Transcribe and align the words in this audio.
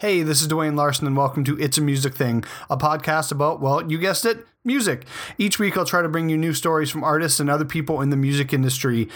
Hey, 0.00 0.22
this 0.22 0.40
is 0.40 0.46
Dwayne 0.46 0.76
Larson, 0.76 1.08
and 1.08 1.16
welcome 1.16 1.42
to 1.42 1.58
It's 1.58 1.76
a 1.76 1.80
Music 1.80 2.14
Thing, 2.14 2.44
a 2.70 2.76
podcast 2.76 3.32
about, 3.32 3.60
well, 3.60 3.90
you 3.90 3.98
guessed 3.98 4.24
it, 4.24 4.46
music. 4.64 5.04
Each 5.38 5.58
week, 5.58 5.76
I'll 5.76 5.84
try 5.84 6.02
to 6.02 6.08
bring 6.08 6.28
you 6.28 6.38
new 6.38 6.54
stories 6.54 6.88
from 6.88 7.02
artists 7.02 7.40
and 7.40 7.50
other 7.50 7.64
people 7.64 8.00
in 8.00 8.10
the 8.10 8.16
music 8.16 8.52
industry. 8.52 9.08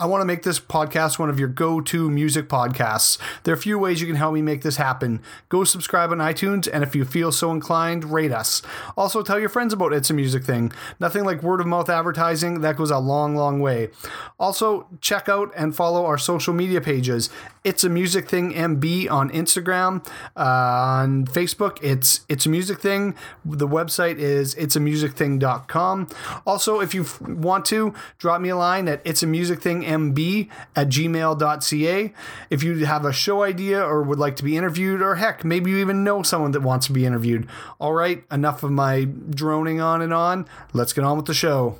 I 0.00 0.06
want 0.06 0.20
to 0.20 0.24
make 0.26 0.44
this 0.44 0.60
podcast 0.60 1.18
one 1.18 1.28
of 1.28 1.40
your 1.40 1.48
go 1.48 1.80
to 1.80 2.08
music 2.08 2.48
podcasts. 2.48 3.18
There 3.42 3.52
are 3.52 3.56
a 3.56 3.60
few 3.60 3.80
ways 3.80 4.00
you 4.00 4.06
can 4.06 4.14
help 4.14 4.32
me 4.32 4.40
make 4.40 4.62
this 4.62 4.76
happen. 4.76 5.20
Go 5.48 5.64
subscribe 5.64 6.12
on 6.12 6.18
iTunes, 6.18 6.68
and 6.72 6.84
if 6.84 6.94
you 6.94 7.04
feel 7.04 7.32
so 7.32 7.50
inclined, 7.50 8.04
rate 8.04 8.30
us. 8.30 8.62
Also, 8.96 9.24
tell 9.24 9.40
your 9.40 9.48
friends 9.48 9.72
about 9.72 9.92
It's 9.92 10.08
a 10.08 10.14
Music 10.14 10.44
Thing. 10.44 10.70
Nothing 11.00 11.24
like 11.24 11.42
word 11.42 11.60
of 11.60 11.66
mouth 11.66 11.90
advertising, 11.90 12.60
that 12.60 12.76
goes 12.76 12.92
a 12.92 12.98
long, 12.98 13.34
long 13.34 13.58
way. 13.58 13.90
Also, 14.38 14.86
check 15.00 15.28
out 15.28 15.50
and 15.56 15.74
follow 15.74 16.06
our 16.06 16.16
social 16.16 16.54
media 16.54 16.80
pages. 16.80 17.28
It's 17.64 17.82
a 17.82 17.88
Music 17.88 18.28
Thing 18.28 18.52
MB 18.52 19.10
on 19.10 19.30
Instagram. 19.30 20.06
Uh, 20.36 20.42
on 20.42 21.26
Facebook, 21.26 21.78
it's 21.82 22.20
It's 22.28 22.46
a 22.46 22.48
Music 22.48 22.78
Thing. 22.78 23.16
The 23.44 23.66
website 23.66 24.18
is 24.18 24.54
it'samusicthing.com. 24.54 26.08
Also, 26.46 26.78
if 26.78 26.94
you 26.94 27.04
want 27.20 27.64
to, 27.66 27.92
drop 28.18 28.40
me 28.40 28.50
a 28.50 28.56
line 28.56 28.86
at 28.86 29.02
It's 29.04 29.24
a 29.24 29.26
Music 29.26 29.60
Thing 29.60 29.87
mb 29.88 30.48
at 30.76 30.88
gmail.ca. 30.88 32.12
If 32.50 32.62
you 32.62 32.86
have 32.86 33.04
a 33.04 33.12
show 33.12 33.42
idea 33.42 33.82
or 33.82 34.02
would 34.02 34.18
like 34.18 34.36
to 34.36 34.44
be 34.44 34.56
interviewed, 34.56 35.02
or 35.02 35.16
heck, 35.16 35.44
maybe 35.44 35.70
you 35.70 35.78
even 35.78 36.04
know 36.04 36.22
someone 36.22 36.52
that 36.52 36.60
wants 36.60 36.86
to 36.86 36.92
be 36.92 37.06
interviewed. 37.06 37.48
All 37.78 37.94
right, 37.94 38.24
enough 38.30 38.62
of 38.62 38.70
my 38.70 39.04
droning 39.04 39.80
on 39.80 40.02
and 40.02 40.12
on. 40.12 40.46
Let's 40.72 40.92
get 40.92 41.04
on 41.04 41.16
with 41.16 41.26
the 41.26 41.34
show. 41.34 41.78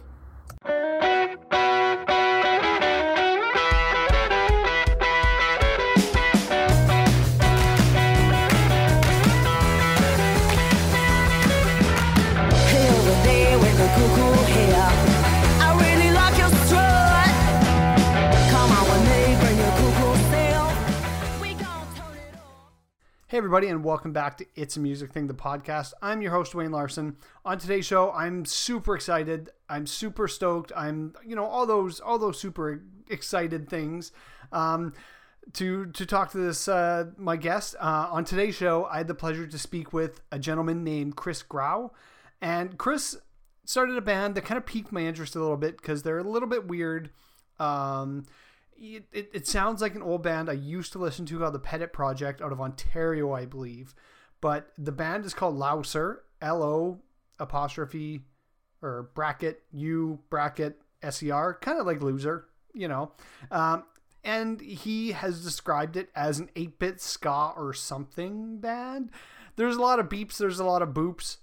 Everybody, 23.39 23.69
and 23.69 23.85
welcome 23.85 24.13
back 24.13 24.37
to 24.39 24.47
It's 24.57 24.77
a 24.77 24.81
Music 24.81 25.13
Thing, 25.13 25.29
the 25.29 25.33
podcast. 25.33 25.93
I'm 26.03 26.21
your 26.21 26.33
host, 26.33 26.57
Wayne 26.57 26.73
Larson. 26.73 27.17
On 27.45 27.57
today's 27.57 27.87
show, 27.87 28.11
I'm 28.11 28.45
super 28.45 28.97
excited. 28.97 29.51
I'm 29.69 29.87
super 29.87 30.27
stoked. 30.27 30.73
I'm, 30.75 31.15
you 31.25 31.37
know, 31.37 31.45
all 31.45 31.65
those, 31.65 32.01
all 32.01 32.19
those 32.19 32.41
super 32.41 32.83
excited 33.09 33.71
things. 33.71 34.11
Um, 34.51 34.93
to 35.53 35.87
to 35.87 36.05
talk 36.05 36.33
to 36.33 36.39
this 36.39 36.67
uh, 36.67 37.11
my 37.17 37.37
guest 37.37 37.77
uh, 37.79 38.09
on 38.11 38.25
today's 38.25 38.57
show, 38.57 38.87
I 38.87 38.97
had 38.97 39.07
the 39.07 39.15
pleasure 39.15 39.47
to 39.47 39.57
speak 39.57 39.93
with 39.93 40.21
a 40.33 40.41
gentleman 40.41 40.83
named 40.83 41.15
Chris 41.15 41.45
Grau, 41.45 41.93
and 42.43 42.77
Chris 42.77 43.19
started 43.65 43.97
a 43.97 44.03
band 44.03 44.35
that 44.35 44.47
kind 44.47 44.59
of 44.59 44.67
piqued 44.67 44.91
my 44.91 45.03
interest 45.03 45.37
a 45.37 45.41
little 45.41 45.57
bit 45.57 45.77
because 45.77 46.03
they're 46.03 46.19
a 46.19 46.25
little 46.25 46.49
bit 46.49 46.67
weird. 46.67 47.11
Um, 47.61 48.25
it, 48.79 49.05
it, 49.13 49.31
it 49.33 49.47
sounds 49.47 49.83
like 49.83 49.95
an 49.95 50.03
old 50.03 50.23
band 50.23 50.49
I 50.49 50.55
used 50.55 50.93
to 50.93 50.99
listen 50.99 51.27
to 51.27 51.39
called 51.39 51.55
the 51.55 51.59
Pettit 51.59 51.93
Project 51.93 52.41
out 52.41 52.53
of 52.53 52.61
Ontario, 52.61 53.33
I 53.33 53.45
believe. 53.45 53.95
But 54.41 54.69
the 54.79 54.93
band 54.93 55.25
is 55.25 55.35
called 55.35 55.57
Louser, 55.57 56.19
L 56.41 56.63
O 56.63 57.01
apostrophe 57.39 58.21
or 58.81 59.11
bracket 59.15 59.63
U 59.73 60.21
bracket 60.31 60.81
S 61.03 61.23
E 61.23 61.31
R, 61.31 61.55
kind 61.55 61.81
of 61.81 61.87
like 61.87 62.03
loser, 62.03 62.47
you 62.73 62.89
know. 62.89 63.13
Um, 63.51 63.85
and 64.25 64.61
he 64.61 65.13
has 65.13 65.45
described 65.45 65.97
it 65.97 66.11
as 66.15 66.39
an 66.39 66.51
8 66.55 66.79
bit 66.79 67.01
ska 67.01 67.53
or 67.57 67.73
something 67.73 68.59
band. 68.59 69.11
There's 69.57 69.77
a 69.77 69.81
lot 69.81 69.99
of 69.99 70.09
beeps, 70.09 70.39
there's 70.39 70.61
a 70.61 70.65
lot 70.65 70.83
of 70.83 70.91
boops 70.91 71.39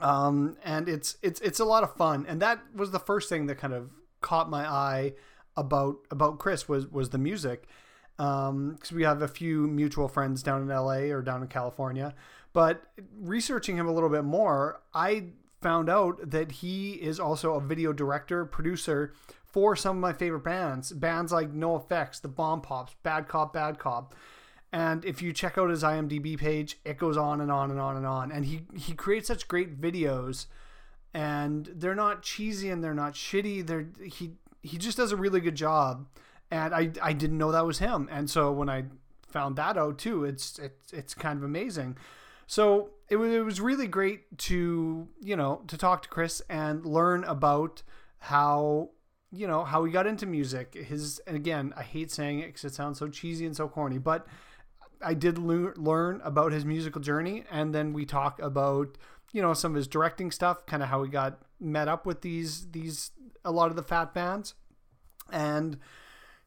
um, 0.00 0.56
and 0.64 0.88
it's 0.88 1.16
it's 1.22 1.40
it's 1.40 1.60
a 1.60 1.64
lot 1.64 1.82
of 1.82 1.94
fun. 1.96 2.24
And 2.28 2.40
that 2.40 2.60
was 2.74 2.90
the 2.90 2.98
first 2.98 3.28
thing 3.28 3.46
that 3.46 3.56
kind 3.56 3.72
of 3.72 3.90
caught 4.20 4.48
my 4.48 4.66
eye 4.66 5.14
about 5.58 5.98
about 6.10 6.38
Chris 6.38 6.68
was 6.68 6.86
was 6.86 7.10
the 7.10 7.18
music, 7.18 7.68
um, 8.18 8.72
because 8.74 8.92
we 8.92 9.02
have 9.02 9.22
a 9.22 9.28
few 9.28 9.66
mutual 9.66 10.08
friends 10.08 10.42
down 10.42 10.62
in 10.62 10.70
L.A. 10.70 11.10
or 11.10 11.22
down 11.22 11.42
in 11.42 11.48
California. 11.48 12.14
But 12.52 12.82
researching 13.20 13.76
him 13.76 13.86
a 13.86 13.92
little 13.92 14.08
bit 14.08 14.24
more, 14.24 14.80
I 14.94 15.24
found 15.60 15.90
out 15.90 16.30
that 16.30 16.52
he 16.52 16.92
is 16.92 17.20
also 17.20 17.54
a 17.54 17.60
video 17.60 17.92
director, 17.92 18.44
producer 18.44 19.12
for 19.44 19.74
some 19.74 19.96
of 19.96 20.00
my 20.00 20.12
favorite 20.12 20.44
bands. 20.44 20.92
Bands 20.92 21.32
like 21.32 21.52
NOFX, 21.52 22.20
The 22.20 22.28
Bomb 22.28 22.60
Pops, 22.60 22.94
Bad 23.02 23.28
Cop, 23.28 23.52
Bad 23.52 23.78
Cop. 23.78 24.14
And 24.72 25.04
if 25.04 25.22
you 25.22 25.32
check 25.32 25.56
out 25.56 25.70
his 25.70 25.82
IMDb 25.82 26.38
page, 26.38 26.78
it 26.84 26.98
goes 26.98 27.16
on 27.16 27.40
and 27.40 27.50
on 27.50 27.70
and 27.70 27.80
on 27.80 27.96
and 27.96 28.06
on. 28.06 28.30
And 28.30 28.44
he 28.44 28.62
he 28.76 28.92
creates 28.92 29.28
such 29.28 29.48
great 29.48 29.80
videos, 29.80 30.46
and 31.14 31.70
they're 31.74 31.94
not 31.94 32.22
cheesy 32.22 32.68
and 32.68 32.84
they're 32.84 32.94
not 32.94 33.14
shitty. 33.14 33.66
They're 33.66 33.88
he 34.04 34.32
he 34.62 34.78
just 34.78 34.96
does 34.96 35.12
a 35.12 35.16
really 35.16 35.40
good 35.40 35.54
job. 35.54 36.06
And 36.50 36.74
I 36.74 36.90
I 37.02 37.12
didn't 37.12 37.38
know 37.38 37.52
that 37.52 37.66
was 37.66 37.78
him. 37.78 38.08
And 38.10 38.28
so 38.30 38.52
when 38.52 38.68
I 38.68 38.84
found 39.28 39.56
that 39.56 39.76
out 39.76 39.98
too, 39.98 40.24
it's 40.24 40.58
it's 40.58 40.92
it's 40.92 41.14
kind 41.14 41.38
of 41.38 41.44
amazing. 41.44 41.96
So 42.46 42.90
it 43.08 43.16
was 43.16 43.32
it 43.32 43.44
was 43.44 43.60
really 43.60 43.86
great 43.86 44.38
to 44.38 45.08
you 45.20 45.36
know 45.36 45.62
to 45.66 45.76
talk 45.76 46.02
to 46.02 46.08
Chris 46.08 46.42
and 46.48 46.84
learn 46.84 47.24
about 47.24 47.82
how 48.18 48.90
you 49.30 49.46
know 49.46 49.64
how 49.64 49.84
he 49.84 49.92
got 49.92 50.06
into 50.06 50.26
music. 50.26 50.74
His 50.74 51.20
and 51.26 51.36
again, 51.36 51.74
I 51.76 51.82
hate 51.82 52.10
saying 52.10 52.40
it 52.40 52.46
because 52.46 52.64
it 52.64 52.74
sounds 52.74 52.98
so 52.98 53.08
cheesy 53.08 53.46
and 53.46 53.56
so 53.56 53.68
corny, 53.68 53.98
but 53.98 54.26
I 55.02 55.14
did 55.14 55.38
lear- 55.38 55.74
learn 55.76 56.20
about 56.24 56.52
his 56.52 56.64
musical 56.64 57.00
journey, 57.00 57.44
and 57.50 57.74
then 57.74 57.92
we 57.92 58.04
talk 58.04 58.40
about 58.40 58.96
you 59.32 59.42
know 59.42 59.52
some 59.54 59.72
of 59.72 59.76
his 59.76 59.86
directing 59.86 60.30
stuff, 60.30 60.64
kind 60.66 60.82
of 60.82 60.88
how 60.88 61.02
he 61.02 61.10
got 61.10 61.40
met 61.60 61.88
up 61.88 62.06
with 62.06 62.22
these 62.22 62.70
these 62.70 63.10
a 63.48 63.50
lot 63.50 63.70
of 63.70 63.76
the 63.76 63.82
fat 63.82 64.12
bands, 64.12 64.54
and 65.32 65.78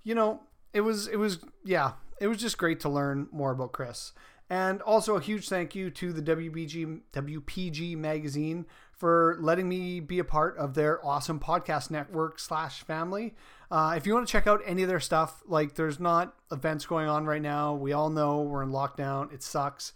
you 0.03 0.15
know 0.15 0.41
it 0.73 0.81
was 0.81 1.07
it 1.07 1.17
was 1.17 1.39
yeah 1.65 1.93
it 2.19 2.27
was 2.27 2.37
just 2.37 2.57
great 2.57 2.79
to 2.81 2.89
learn 2.89 3.27
more 3.31 3.51
about 3.51 3.73
Chris. 3.73 4.13
And 4.49 4.81
also 4.81 5.15
a 5.15 5.21
huge 5.21 5.47
thank 5.47 5.75
you 5.75 5.89
to 5.91 6.11
the 6.11 6.21
WBG 6.21 7.01
WPG 7.13 7.95
magazine 7.97 8.65
for 8.91 9.37
letting 9.39 9.67
me 9.67 10.01
be 10.01 10.19
a 10.19 10.23
part 10.25 10.57
of 10.57 10.73
their 10.73 11.03
awesome 11.05 11.39
podcast 11.39 11.89
network 11.89 12.37
slash 12.37 12.83
family. 12.83 13.33
Uh, 13.71 13.93
if 13.95 14.05
you 14.05 14.13
want 14.13 14.27
to 14.27 14.31
check 14.31 14.47
out 14.47 14.61
any 14.65 14.83
of 14.83 14.89
their 14.89 14.99
stuff, 14.99 15.41
like 15.47 15.75
there's 15.75 15.99
not 15.99 16.35
events 16.51 16.85
going 16.85 17.07
on 17.07 17.25
right 17.25 17.41
now. 17.41 17.73
We 17.73 17.93
all 17.93 18.09
know 18.09 18.41
we're 18.41 18.61
in 18.61 18.71
lockdown. 18.71 19.33
It 19.33 19.41
sucks, 19.41 19.93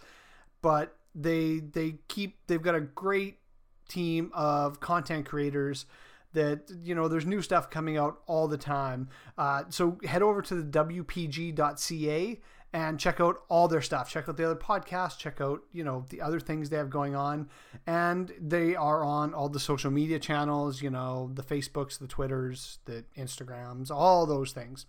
but 0.61 0.95
they 1.13 1.59
they 1.59 1.97
keep 2.07 2.37
they've 2.47 2.61
got 2.61 2.75
a 2.75 2.81
great 2.81 3.39
team 3.87 4.31
of 4.33 4.79
content 4.79 5.25
creators 5.25 5.85
that 6.35 6.71
you 6.83 6.93
know 6.93 7.07
there's 7.07 7.25
new 7.25 7.41
stuff 7.41 7.69
coming 7.69 7.97
out 7.97 8.19
all 8.27 8.47
the 8.47 8.57
time. 8.57 9.09
Uh, 9.37 9.63
so 9.69 9.97
head 10.05 10.21
over 10.21 10.41
to 10.43 10.55
the 10.55 10.63
wpg.ca 10.63 12.39
and 12.75 12.99
check 12.99 13.21
out 13.21 13.37
all 13.47 13.69
their 13.69 13.81
stuff. 13.81 14.09
Check 14.09 14.27
out 14.27 14.35
the 14.35 14.43
other 14.43 14.59
podcasts. 14.59 15.17
Check 15.17 15.39
out 15.39 15.63
you 15.71 15.83
know 15.83 16.05
the 16.09 16.21
other 16.21 16.39
things 16.39 16.69
they 16.69 16.77
have 16.77 16.89
going 16.89 17.15
on. 17.15 17.49
And 17.87 18.33
they 18.39 18.75
are 18.75 19.03
on 19.03 19.33
all 19.33 19.49
the 19.49 19.59
social 19.59 19.91
media 19.91 20.19
channels 20.19 20.81
you 20.81 20.89
know 20.89 21.31
the 21.33 21.43
facebooks 21.43 21.97
the 21.97 22.07
twitters 22.07 22.79
the 22.85 23.05
instagrams 23.17 23.89
all 23.89 24.25
those 24.25 24.51
things. 24.51 24.85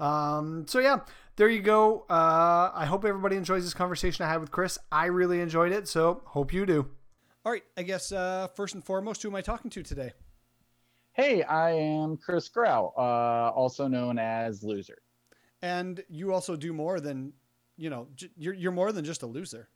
Um, 0.00 0.64
so 0.66 0.78
yeah 0.78 1.00
there 1.36 1.48
you 1.48 1.60
go. 1.60 2.06
Uh, 2.08 2.70
i 2.74 2.86
hope 2.86 3.04
everybody 3.04 3.36
enjoys 3.36 3.62
this 3.62 3.74
conversation 3.74 4.24
i 4.24 4.28
had 4.28 4.40
with 4.40 4.50
chris. 4.50 4.78
I 4.90 5.06
really 5.06 5.40
enjoyed 5.40 5.72
it 5.72 5.86
so 5.86 6.22
hope 6.24 6.52
you 6.52 6.64
do. 6.64 6.88
All 7.44 7.52
right 7.52 7.64
i 7.76 7.82
guess 7.82 8.10
uh, 8.10 8.48
first 8.54 8.74
and 8.74 8.82
foremost 8.82 9.22
who 9.22 9.28
am 9.28 9.34
i 9.34 9.42
talking 9.42 9.70
to 9.70 9.82
today 9.82 10.12
Hey, 11.18 11.42
I 11.42 11.72
am 11.72 12.16
Chris 12.16 12.48
Grau, 12.48 12.92
uh, 12.96 13.50
also 13.52 13.88
known 13.88 14.20
as 14.20 14.62
Loser. 14.62 14.98
and 15.62 16.00
you 16.08 16.32
also 16.32 16.54
do 16.54 16.72
more 16.72 17.00
than 17.00 17.32
you 17.76 17.90
know 17.90 18.06
j- 18.14 18.30
you're, 18.36 18.54
you're 18.54 18.70
more 18.72 18.92
than 18.92 19.04
just 19.04 19.22
a 19.24 19.26
loser 19.26 19.68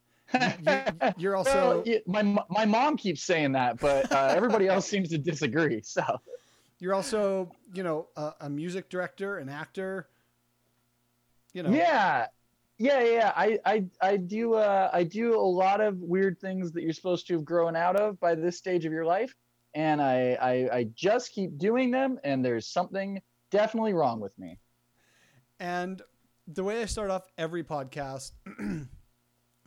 you- 0.34 0.82
you're 1.16 1.36
also- 1.36 1.84
Well, 1.86 1.98
my 2.06 2.22
my 2.48 2.64
mom 2.64 2.96
keeps 2.96 3.22
saying 3.22 3.52
that, 3.52 3.78
but 3.78 4.10
uh, 4.10 4.32
everybody 4.34 4.66
else 4.66 4.84
seems 4.86 5.08
to 5.10 5.18
disagree. 5.18 5.80
So 5.84 6.02
you're 6.80 6.94
also 6.94 7.52
you 7.72 7.84
know 7.84 8.08
a, 8.16 8.32
a 8.40 8.50
music 8.50 8.88
director 8.88 9.38
an 9.38 9.48
actor 9.48 10.08
you 11.52 11.62
know 11.62 11.70
yeah, 11.70 12.26
yeah, 12.78 13.02
yeah. 13.04 13.32
I 13.36 13.58
I 13.64 13.84
I 14.00 14.16
do 14.16 14.54
uh, 14.54 14.90
I 14.92 15.04
do 15.04 15.38
a 15.38 15.48
lot 15.64 15.80
of 15.80 15.98
weird 16.00 16.40
things 16.40 16.72
that 16.72 16.82
you're 16.82 16.92
supposed 16.94 17.28
to 17.28 17.34
have 17.34 17.44
grown 17.44 17.76
out 17.76 17.94
of 17.94 18.18
by 18.18 18.34
this 18.34 18.56
stage 18.58 18.84
of 18.86 18.92
your 18.92 19.04
life, 19.04 19.34
and 19.74 20.00
I 20.02 20.32
I, 20.40 20.52
I 20.78 20.84
just 20.94 21.32
keep 21.32 21.58
doing 21.58 21.90
them, 21.90 22.18
and 22.24 22.44
there's 22.44 22.66
something 22.66 23.20
definitely 23.50 23.92
wrong 23.94 24.20
with 24.20 24.38
me. 24.38 24.58
and 25.58 26.02
the 26.46 26.64
way 26.64 26.82
i 26.82 26.84
start 26.86 27.10
off 27.10 27.22
every 27.38 27.62
podcast 27.62 28.32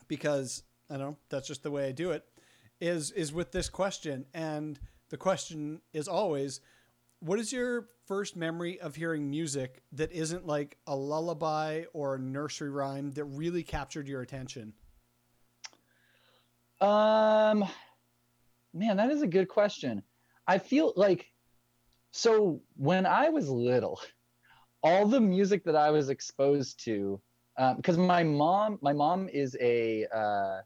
because 0.08 0.64
i 0.90 0.98
don't 0.98 1.12
know 1.12 1.18
that's 1.30 1.48
just 1.48 1.64
the 1.64 1.72
way 1.72 1.88
i 1.88 1.92
do 1.92 2.12
it 2.12 2.24
is 2.82 3.12
is 3.12 3.32
with 3.34 3.52
this 3.52 3.70
question 3.70 4.26
and 4.34 4.80
the 5.10 5.18
question 5.18 5.82
is 5.94 6.08
always 6.08 6.60
What 7.20 7.40
is 7.40 7.54
your 7.54 7.88
first 8.08 8.36
memory 8.36 8.80
of 8.82 8.96
hearing 8.96 9.30
music 9.30 9.82
that 9.94 10.12
isn't 10.12 10.46
like 10.46 10.78
a 10.88 10.96
lullaby 10.96 11.84
or 11.94 12.16
a 12.16 12.20
nursery 12.20 12.70
rhyme 12.70 13.12
that 13.14 13.24
really 13.26 13.64
captured 13.64 14.08
your 14.10 14.22
attention? 14.22 14.74
Um, 16.82 17.66
man, 18.74 18.98
that 18.98 19.12
is 19.12 19.22
a 19.22 19.28
good 19.28 19.48
question. 19.48 20.04
I 20.48 20.58
feel 20.58 20.94
like 20.96 21.28
so 22.12 22.62
when 22.76 23.06
I 23.06 23.30
was 23.30 23.50
little, 23.50 24.00
all 24.84 25.08
the 25.08 25.22
music 25.22 25.64
that 25.66 25.76
I 25.76 25.90
was 25.92 26.10
exposed 26.10 26.84
to, 26.86 27.20
because 27.78 27.98
my 27.98 28.24
mom, 28.24 28.80
my 28.82 28.94
mom 28.94 29.30
is 29.30 29.56
a 29.62 30.06
uh, 30.14 30.62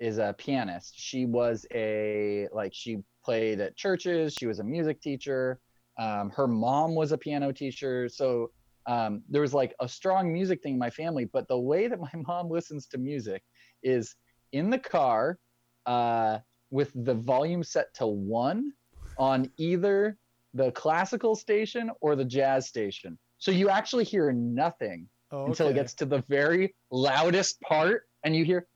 is 0.00 0.18
a 0.18 0.34
pianist. 0.38 0.94
She 0.96 1.26
was 1.26 1.64
a 1.72 2.48
like 2.52 2.72
she 2.74 2.98
played 3.24 3.60
at 3.60 3.76
churches. 3.76 4.34
She 4.34 4.46
was 4.46 4.58
a 4.58 4.64
music 4.64 5.00
teacher. 5.00 5.60
Um, 5.98 6.30
her 6.30 6.48
mom 6.48 6.94
was 6.94 7.12
a 7.12 7.18
piano 7.18 7.52
teacher. 7.52 8.08
So 8.08 8.50
um, 8.86 9.22
there 9.28 9.42
was 9.42 9.54
like 9.54 9.74
a 9.80 9.88
strong 9.88 10.32
music 10.32 10.62
thing 10.62 10.74
in 10.74 10.78
my 10.78 10.90
family. 10.90 11.26
But 11.26 11.46
the 11.48 11.58
way 11.58 11.86
that 11.86 12.00
my 12.00 12.10
mom 12.26 12.50
listens 12.50 12.86
to 12.88 12.98
music 12.98 13.42
is 13.82 14.14
in 14.52 14.70
the 14.70 14.78
car 14.78 15.38
uh, 15.86 16.38
with 16.72 16.90
the 17.04 17.14
volume 17.14 17.62
set 17.62 17.92
to 17.94 18.06
one 18.06 18.72
on 19.18 19.48
either 19.58 20.16
the 20.54 20.72
classical 20.72 21.36
station 21.36 21.90
or 22.00 22.16
the 22.16 22.24
jazz 22.24 22.66
station. 22.66 23.18
So 23.38 23.50
you 23.50 23.68
actually 23.68 24.04
hear 24.04 24.32
nothing 24.32 25.08
Oh, 25.30 25.46
until 25.46 25.68
it 25.68 25.74
gets 25.74 25.94
to 25.94 26.04
the 26.04 26.22
very 26.28 26.74
loudest 26.90 27.58
part 27.62 28.02
and 28.22 28.36
you 28.36 28.44
hear 28.44 28.66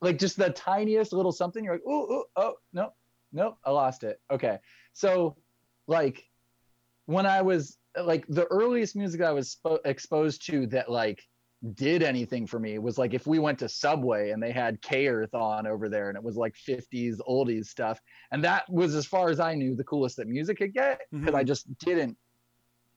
like 0.00 0.18
just 0.18 0.36
the 0.38 0.50
tiniest 0.50 1.12
little 1.12 1.32
something. 1.32 1.62
You're 1.62 1.74
like, 1.74 1.86
ooh 1.86 2.24
oh, 2.36 2.54
no, 2.72 2.92
no, 3.32 3.58
I 3.64 3.70
lost 3.70 4.02
it. 4.02 4.20
Okay. 4.30 4.58
So, 4.94 5.36
like, 5.86 6.24
when 7.06 7.26
I 7.26 7.42
was 7.42 7.76
like 8.02 8.24
the 8.28 8.46
earliest 8.46 8.96
music 8.96 9.20
I 9.20 9.32
was 9.32 9.58
spo- 9.62 9.80
exposed 9.84 10.46
to 10.46 10.66
that 10.68 10.90
like 10.90 11.22
did 11.74 12.02
anything 12.02 12.46
for 12.46 12.58
me 12.58 12.78
was 12.78 12.96
like 12.96 13.12
if 13.12 13.26
we 13.26 13.38
went 13.38 13.58
to 13.58 13.68
Subway 13.68 14.30
and 14.30 14.42
they 14.42 14.50
had 14.50 14.80
K 14.80 15.08
Earth 15.08 15.34
on 15.34 15.66
over 15.66 15.88
there 15.90 16.08
and 16.08 16.16
it 16.16 16.24
was 16.24 16.36
like 16.36 16.54
50s 16.54 17.18
oldies 17.28 17.66
stuff. 17.66 18.00
And 18.32 18.42
that 18.44 18.64
was 18.70 18.94
as 18.94 19.06
far 19.06 19.28
as 19.28 19.40
I 19.40 19.54
knew 19.54 19.76
the 19.76 19.84
coolest 19.84 20.16
that 20.16 20.26
music 20.26 20.56
could 20.58 20.72
get 20.72 21.02
because 21.10 21.34
I 21.34 21.44
Mhm. 21.44 21.46
just 21.46 21.78
didn't 21.78 22.16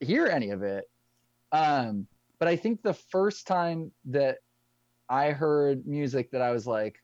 hear 0.00 0.26
any 0.26 0.50
of 0.50 0.62
it. 0.62 0.84
Um, 1.52 2.06
but 2.38 2.48
I 2.48 2.56
think 2.56 2.82
the 2.82 2.94
first 2.94 3.46
time 3.46 3.92
that 4.06 4.38
I 5.10 5.32
heard 5.32 5.86
music 5.86 6.30
that 6.30 6.40
I 6.40 6.50
was 6.50 6.66
like, 6.66 6.96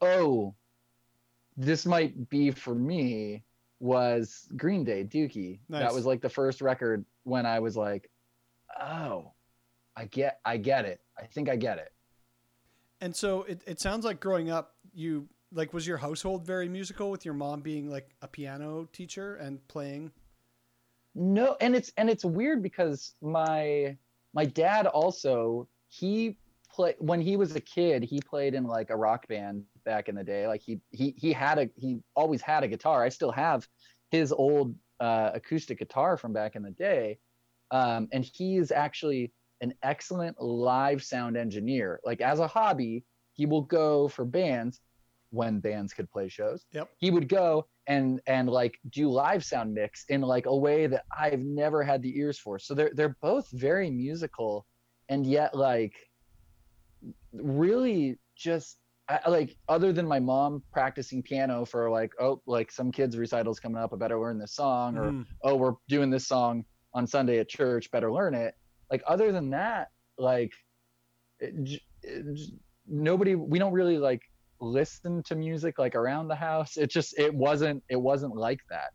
oh, 0.00 0.54
this 1.56 1.84
might 1.84 2.28
be 2.30 2.50
for 2.50 2.74
me 2.74 3.44
was 3.80 4.48
Green 4.56 4.84
Day, 4.84 5.04
Dookie. 5.04 5.60
Nice. 5.68 5.80
That 5.80 5.92
was 5.94 6.06
like 6.06 6.22
the 6.22 6.28
first 6.30 6.62
record 6.62 7.04
when 7.24 7.44
I 7.44 7.58
was 7.58 7.76
like, 7.76 8.10
oh, 8.80 9.32
I 9.96 10.06
get 10.06 10.40
I 10.44 10.56
get 10.56 10.84
it. 10.84 11.00
I 11.18 11.26
think 11.26 11.48
I 11.48 11.56
get 11.56 11.78
it. 11.78 11.92
And 13.00 13.14
so 13.14 13.42
it, 13.42 13.62
it 13.66 13.80
sounds 13.80 14.04
like 14.04 14.20
growing 14.20 14.50
up, 14.50 14.74
you 14.94 15.28
like 15.52 15.72
was 15.72 15.86
your 15.86 15.98
household 15.98 16.46
very 16.46 16.68
musical 16.68 17.10
with 17.10 17.24
your 17.24 17.34
mom 17.34 17.60
being 17.60 17.90
like 17.90 18.10
a 18.22 18.28
piano 18.28 18.88
teacher 18.92 19.36
and 19.36 19.66
playing? 19.68 20.12
No, 21.14 21.56
and 21.60 21.76
it's 21.76 21.92
and 21.96 22.08
it's 22.08 22.24
weird 22.24 22.62
because 22.62 23.14
my 23.20 23.96
my 24.32 24.44
dad 24.44 24.86
also 24.86 25.68
he 25.88 26.38
play 26.72 26.94
when 26.98 27.20
he 27.20 27.36
was 27.36 27.54
a 27.54 27.60
kid 27.60 28.02
he 28.02 28.20
played 28.20 28.54
in 28.54 28.64
like 28.64 28.90
a 28.90 28.96
rock 28.96 29.28
band 29.28 29.64
back 29.84 30.08
in 30.08 30.14
the 30.14 30.24
day 30.24 30.46
like 30.46 30.62
he 30.62 30.80
he 30.90 31.14
he 31.18 31.32
had 31.32 31.58
a 31.58 31.68
he 31.76 32.00
always 32.16 32.40
had 32.40 32.64
a 32.64 32.68
guitar 32.68 33.04
i 33.04 33.08
still 33.10 33.30
have 33.30 33.68
his 34.10 34.32
old 34.32 34.74
uh, 35.00 35.32
acoustic 35.34 35.78
guitar 35.78 36.16
from 36.16 36.32
back 36.32 36.54
in 36.54 36.62
the 36.62 36.70
day 36.70 37.18
um, 37.72 38.08
and 38.12 38.24
he's 38.24 38.70
actually 38.70 39.32
an 39.62 39.72
excellent 39.82 40.38
live 40.40 41.02
sound 41.02 41.36
engineer 41.36 41.98
like 42.04 42.20
as 42.20 42.38
a 42.40 42.46
hobby 42.46 43.04
he 43.32 43.46
will 43.46 43.62
go 43.62 44.08
for 44.08 44.24
bands 44.26 44.80
when 45.30 45.60
bands 45.60 45.94
could 45.94 46.10
play 46.10 46.28
shows 46.28 46.66
Yep. 46.72 46.90
he 46.98 47.10
would 47.10 47.28
go 47.28 47.66
and 47.86 48.20
and 48.26 48.48
like 48.50 48.78
do 48.90 49.08
live 49.08 49.42
sound 49.44 49.72
mix 49.72 50.04
in 50.10 50.20
like 50.20 50.44
a 50.46 50.54
way 50.56 50.86
that 50.88 51.04
i've 51.18 51.40
never 51.40 51.82
had 51.82 52.02
the 52.02 52.16
ears 52.18 52.38
for 52.38 52.58
so 52.58 52.74
they're 52.74 52.90
they're 52.94 53.16
both 53.22 53.48
very 53.52 53.90
musical 53.90 54.66
and 55.08 55.26
yet 55.26 55.54
like 55.54 55.94
really 57.32 58.18
just 58.36 58.78
I, 59.08 59.28
like 59.28 59.56
other 59.68 59.92
than 59.92 60.06
my 60.06 60.20
mom 60.20 60.62
practicing 60.72 61.22
piano 61.22 61.64
for 61.64 61.90
like 61.90 62.12
oh 62.20 62.40
like 62.46 62.70
some 62.70 62.92
kids 62.92 63.16
recitals 63.16 63.58
coming 63.58 63.78
up 63.82 63.92
i 63.92 63.96
better 63.96 64.18
learn 64.20 64.38
this 64.38 64.54
song 64.54 64.96
or 64.96 65.10
Mhm. 65.12 65.26
oh 65.42 65.56
we're 65.56 65.74
doing 65.88 66.10
this 66.10 66.26
song 66.28 66.64
on 66.94 67.06
sunday 67.06 67.38
at 67.38 67.48
church 67.48 67.90
better 67.90 68.12
learn 68.12 68.34
it 68.34 68.54
like 68.92 69.02
other 69.08 69.32
than 69.32 69.50
that 69.50 69.88
like 70.18 70.52
it, 71.40 71.80
it 72.02 72.50
nobody 72.86 73.34
we 73.34 73.58
don't 73.58 73.72
really 73.72 73.98
like 73.98 74.22
listen 74.60 75.22
to 75.24 75.34
music 75.34 75.78
like 75.78 75.94
around 75.96 76.28
the 76.28 76.36
house. 76.36 76.76
It 76.76 76.90
just 76.90 77.18
it 77.18 77.34
wasn't 77.34 77.82
it 77.88 77.96
wasn't 77.96 78.36
like 78.36 78.60
that. 78.68 78.90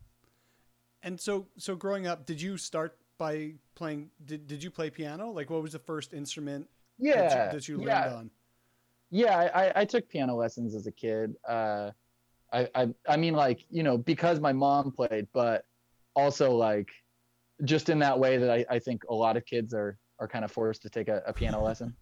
And 1.03 1.19
so 1.19 1.47
so 1.57 1.75
growing 1.75 2.05
up, 2.07 2.25
did 2.25 2.39
you 2.41 2.57
start 2.57 2.97
by 3.17 3.55
playing 3.75 4.11
did, 4.23 4.47
did 4.47 4.63
you 4.63 4.69
play 4.71 4.89
piano? 4.91 5.31
Like 5.31 5.49
what 5.49 5.61
was 5.63 5.73
the 5.73 5.79
first 5.79 6.13
instrument 6.13 6.69
yeah 6.99 7.51
that 7.51 7.67
you, 7.67 7.77
that 7.77 7.83
you 7.83 7.91
learned 7.91 8.13
on? 8.15 8.31
yeah 9.09 9.37
I, 9.37 9.65
I- 9.67 9.73
I 9.81 9.85
took 9.85 10.07
piano 10.07 10.35
lessons 10.35 10.75
as 10.75 10.85
a 10.87 10.91
kid. 10.91 11.35
Uh 11.47 11.91
I, 12.53 12.69
I 12.75 12.87
i 13.09 13.17
mean 13.17 13.33
like 13.33 13.65
you 13.69 13.83
know 13.83 13.97
because 13.97 14.39
my 14.39 14.53
mom 14.53 14.91
played 14.93 15.27
but 15.33 15.65
also 16.15 16.55
like 16.55 16.87
just 17.63 17.89
in 17.89 17.99
that 17.99 18.17
way 18.17 18.37
that 18.37 18.49
i, 18.51 18.65
I 18.69 18.79
think 18.79 19.03
a 19.09 19.13
lot 19.13 19.37
of 19.37 19.45
kids 19.45 19.73
are 19.73 19.97
are 20.19 20.27
kind 20.27 20.43
of 20.45 20.51
forced 20.51 20.81
to 20.83 20.89
take 20.89 21.07
a, 21.07 21.21
a 21.25 21.33
piano 21.33 21.63
lesson 21.63 21.95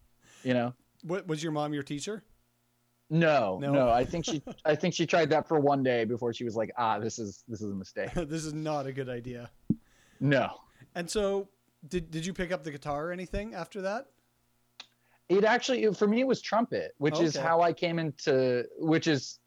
you 0.43 0.53
know 0.53 0.73
What 1.03 1.27
was 1.27 1.41
your 1.43 1.51
mom 1.51 1.73
your 1.73 1.83
teacher? 1.83 2.23
no, 3.09 3.59
No? 3.61 3.71
no 3.71 3.89
i 3.89 4.03
think 4.03 4.25
she 4.25 4.41
i 4.65 4.73
think 4.75 4.93
she 4.93 5.05
tried 5.05 5.29
that 5.29 5.47
for 5.47 5.59
one 5.59 5.83
day 5.83 6.05
before 6.05 6.33
she 6.33 6.43
was 6.43 6.55
like 6.55 6.71
ah 6.77 6.97
this 6.99 7.19
is 7.19 7.43
this 7.47 7.61
is 7.61 7.71
a 7.71 7.75
mistake 7.75 8.11
this 8.15 8.45
is 8.45 8.53
not 8.53 8.85
a 8.87 8.91
good 8.91 9.09
idea. 9.09 9.49
no 10.19 10.49
And 10.95 11.09
so 11.09 11.49
did 11.87 12.09
did 12.11 12.25
you 12.25 12.33
pick 12.33 12.51
up 12.51 12.63
the 12.63 12.71
guitar 12.71 13.07
or 13.07 13.11
anything 13.11 13.53
after 13.53 13.81
that? 13.81 14.07
it 15.29 15.43
actually 15.43 15.91
for 15.93 16.07
me 16.07 16.19
it 16.21 16.27
was 16.27 16.41
trumpet 16.41 16.93
which 16.97 17.19
is 17.19 17.35
how 17.35 17.59
i 17.61 17.73
came 17.73 17.97
into 17.99 18.63
which 18.77 19.07
is 19.07 19.39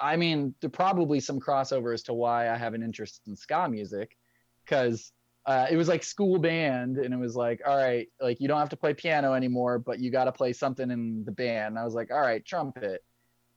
i 0.00 0.16
mean 0.16 0.54
there 0.60 0.70
probably 0.70 1.20
some 1.20 1.38
crossover 1.38 1.92
as 1.92 2.02
to 2.02 2.14
why 2.14 2.48
i 2.50 2.56
have 2.56 2.72
an 2.74 2.82
interest 2.82 3.20
in 3.26 3.36
ska 3.36 3.68
music 3.68 4.16
because 4.64 5.12
uh, 5.48 5.66
it 5.70 5.78
was 5.78 5.88
like 5.88 6.04
school 6.04 6.38
band 6.38 6.98
and 6.98 7.14
it 7.14 7.16
was 7.16 7.34
like 7.34 7.62
all 7.66 7.74
right 7.74 8.06
like 8.20 8.38
you 8.38 8.46
don't 8.46 8.58
have 8.58 8.68
to 8.68 8.76
play 8.76 8.92
piano 8.92 9.32
anymore 9.32 9.78
but 9.78 9.98
you 9.98 10.10
got 10.10 10.24
to 10.24 10.32
play 10.32 10.52
something 10.52 10.90
in 10.90 11.24
the 11.24 11.32
band. 11.32 11.68
And 11.68 11.78
i 11.78 11.84
was 11.84 11.94
like 11.94 12.10
all 12.12 12.20
right 12.20 12.44
trumpet. 12.44 13.02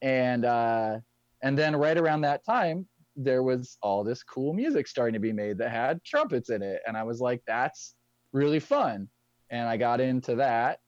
And 0.02 0.46
uh 0.46 1.00
and 1.44 1.58
then 1.58 1.76
right 1.76 1.98
around 1.98 2.22
that 2.22 2.46
time 2.46 2.88
there 3.18 3.44
was 3.44 3.78
all 3.82 4.06
this 4.06 4.24
cool 4.24 4.54
music 4.54 4.88
starting 4.88 5.14
to 5.14 5.20
be 5.20 5.34
made 5.34 5.58
that 5.58 5.70
had 5.70 6.02
trumpets 6.06 6.50
in 6.50 6.64
it 6.64 6.82
and 6.88 6.96
i 6.96 7.04
was 7.04 7.20
like 7.20 7.44
that's 7.46 7.94
really 8.32 8.62
fun. 8.62 9.10
And 9.50 9.68
i 9.68 9.76
got 9.76 10.00
into 10.00 10.36
that. 10.36 10.80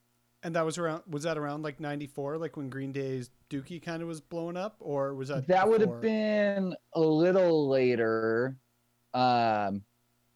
And 0.42 0.56
that 0.56 0.64
was 0.66 0.78
around 0.78 1.04
was 1.06 1.24
that 1.24 1.38
around 1.38 1.64
like 1.64 1.82
94 1.82 2.38
like 2.38 2.56
when 2.56 2.70
Green 2.70 2.94
Day's 2.94 3.30
Dookie 3.50 3.84
kind 3.84 4.02
of 4.02 4.08
was 4.08 4.22
blowing 4.22 4.56
up 4.56 4.78
or 4.80 5.14
was 5.16 5.28
that 5.28 5.48
that 5.50 5.68
would 5.68 5.82
have 5.82 6.00
been 6.00 6.74
a 6.94 7.02
little 7.02 7.68
later 7.68 8.56
um 9.14 9.84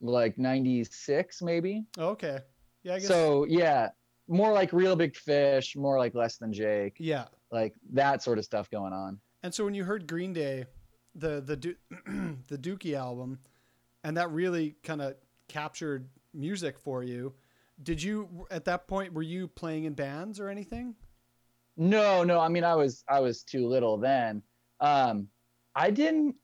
like 0.02 0.38
96 0.38 1.42
maybe 1.42 1.84
okay. 1.98 2.40
Yeah, 2.84 2.96
I 2.96 3.00
guess 3.00 3.08
so 3.08 3.46
yeah 3.50 3.90
more 4.28 4.52
like 4.54 4.72
real 4.74 4.96
big 4.96 5.16
fish 5.16 5.76
more 5.76 5.98
like 5.98 6.14
less 6.14 6.38
than 6.38 6.52
jake 6.54 6.96
yeah. 7.00 7.26
like 7.52 7.74
that 7.94 8.22
sort 8.22 8.38
of 8.38 8.46
stuff 8.46 8.70
going 8.70 8.94
on 8.94 9.20
And 9.44 9.54
so 9.54 9.64
when 9.66 9.74
you 9.74 9.84
heard 9.86 10.08
Green 10.08 10.34
Day, 10.34 10.66
the 11.16 11.42
the 11.42 11.56
Do- 11.56 11.76
the 12.48 12.58
Dookie 12.58 12.96
album, 12.96 13.40
and 14.04 14.18
that 14.18 14.30
really 14.32 14.76
kind 14.84 15.02
of 15.02 15.16
captured 15.48 16.10
music 16.34 16.78
for 16.80 17.04
you, 17.04 17.34
did 17.84 18.02
you 18.02 18.48
at 18.52 18.66
that 18.66 18.88
point 18.88 19.14
were 19.14 19.22
you 19.24 19.48
playing 19.48 19.86
in 19.86 19.94
bands 19.94 20.40
or 20.40 20.50
anything? 20.50 20.96
no 21.80 22.24
no 22.24 22.40
i 22.40 22.48
mean 22.50 22.64
i 22.64 22.74
was 22.74 23.04
i 23.08 23.20
was 23.20 23.44
too 23.44 23.68
little 23.68 23.98
then 23.98 24.42
um 24.80 25.28
i 25.76 25.92
didn't 25.92 26.36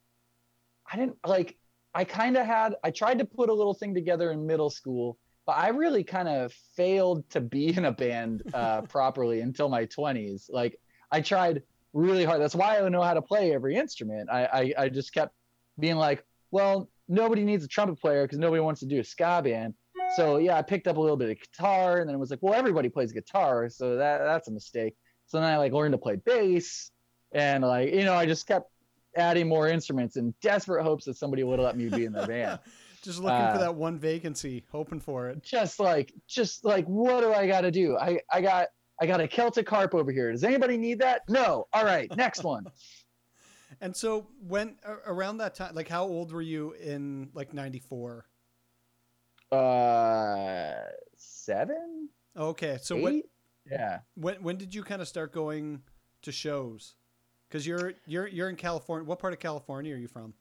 i 0.92 0.96
didn't 0.96 1.18
like 1.26 1.58
i 1.94 2.04
kind 2.04 2.38
of 2.38 2.46
had 2.46 2.76
i 2.84 2.92
tried 2.92 3.20
to 3.20 3.26
put 3.26 3.50
a 3.50 3.54
little 3.54 3.74
thing 3.74 3.94
together 3.94 4.32
in 4.32 4.46
middle 4.46 4.70
school 4.70 5.18
but 5.46 5.54
i 5.54 5.70
really 5.70 6.04
kind 6.04 6.28
of 6.28 6.54
failed 6.76 7.28
to 7.30 7.42
be 7.42 7.68
in 7.78 7.86
a 7.86 7.92
band 7.92 8.44
uh 8.54 8.82
properly 8.82 9.42
until 9.42 9.70
my 9.70 9.86
20s 9.86 10.46
like 10.50 10.80
i 11.12 11.22
tried 11.22 11.62
really 11.94 12.26
hard. 12.26 12.42
That's 12.42 12.56
why 12.56 12.80
i 12.80 12.90
know 12.90 13.04
how 13.04 13.14
to 13.14 13.22
play 13.22 13.54
every 13.54 13.76
instrument. 13.76 14.30
I 14.32 14.46
i, 14.46 14.84
I 14.86 14.90
just 14.90 15.14
kept 15.14 15.34
being 15.80 15.96
like 15.96 16.26
well 16.52 16.90
nobody 17.08 17.44
needs 17.44 17.64
a 17.64 17.68
trumpet 17.68 18.00
player 18.00 18.24
because 18.24 18.40
nobody 18.40 18.62
wants 18.62 18.80
to 18.82 18.88
do 18.88 19.00
a 19.00 19.04
ska 19.04 19.42
band. 19.44 19.76
So 20.16 20.38
yeah 20.38 20.58
i 20.58 20.62
picked 20.62 20.88
up 20.88 20.98
a 20.98 21.00
little 21.00 21.18
bit 21.18 21.30
of 21.30 21.38
guitar 21.40 22.00
and 22.00 22.08
then 22.08 22.16
it 22.16 22.20
was 22.20 22.32
like 22.32 22.40
well 22.42 22.54
everybody 22.54 22.90
plays 22.90 23.12
guitar 23.12 23.70
so 23.70 23.96
that 23.98 24.20
that's 24.20 24.48
a 24.48 24.52
mistake. 24.52 24.96
So 25.28 25.40
then 25.40 25.48
I 25.48 25.58
like 25.58 25.72
learned 25.72 25.94
to 25.94 25.98
play 25.98 26.18
bass 26.18 26.92
and 27.32 27.64
like, 27.64 27.94
you 27.94 28.06
know, 28.06 28.14
I 28.14 28.26
just 28.26 28.48
kept 28.48 28.70
adding 29.16 29.48
more 29.48 29.68
instruments 29.68 30.16
in 30.18 30.34
desperate 30.42 30.84
hopes 30.84 31.06
that 31.06 31.16
somebody 31.18 31.44
would 31.44 31.60
let 31.60 31.78
me 31.78 31.90
be 31.90 32.06
in 32.06 32.14
their 32.14 32.28
band. 32.28 32.60
Just 33.02 33.20
looking 33.20 33.38
Uh, 33.38 33.52
for 33.54 33.58
that 33.60 33.76
one 33.76 34.00
vacancy, 34.00 34.64
hoping 34.72 35.00
for 35.02 35.30
it. 35.30 35.44
just 35.44 35.80
like 35.80 36.14
just 36.26 36.64
like 36.64 36.86
what 36.86 37.20
do 37.20 37.34
i 37.34 37.46
got 37.46 37.62
to 37.62 37.70
do 37.72 37.98
i 37.98 38.18
i 38.32 38.40
got 38.40 38.70
i 39.02 39.06
got 39.06 39.20
a 39.20 39.28
celtic 39.28 39.70
harp 39.70 39.94
over 39.94 40.10
here 40.10 40.32
does 40.32 40.46
anybody 40.46 40.78
need 40.78 41.00
that 41.00 41.22
no 41.28 41.68
all 41.74 41.84
right 41.84 42.10
next 42.16 42.44
one 42.46 42.64
And 43.82 43.94
so 43.94 44.28
when 44.40 44.78
around 45.06 45.40
that 45.40 45.56
time, 45.56 45.76
like 45.76 45.90
how 45.90 46.06
old 46.06 46.32
were 46.32 46.42
you 46.42 46.72
in 46.74 47.30
like 47.34 47.54
'94? 47.54 48.26
uh 49.52 50.74
seven 51.18 52.10
Okay, 52.38 52.78
so 52.82 52.96
eight? 52.96 53.04
when 53.04 53.22
yeah 53.70 54.00
when 54.16 54.42
when 54.44 54.58
did 54.58 54.74
you 54.74 54.84
kind 54.84 55.02
of 55.02 55.08
start 55.08 55.34
going 55.34 55.82
to 56.22 56.32
shows? 56.32 56.96
Because 57.54 57.68
you're 57.68 57.94
you're 58.08 58.26
you're 58.26 58.50
in 58.50 58.56
California. 58.56 59.06
What 59.08 59.20
part 59.20 59.32
of 59.32 59.40
California 59.40 59.94
are 59.94 59.98
you 59.98 60.08
from? 60.08 60.34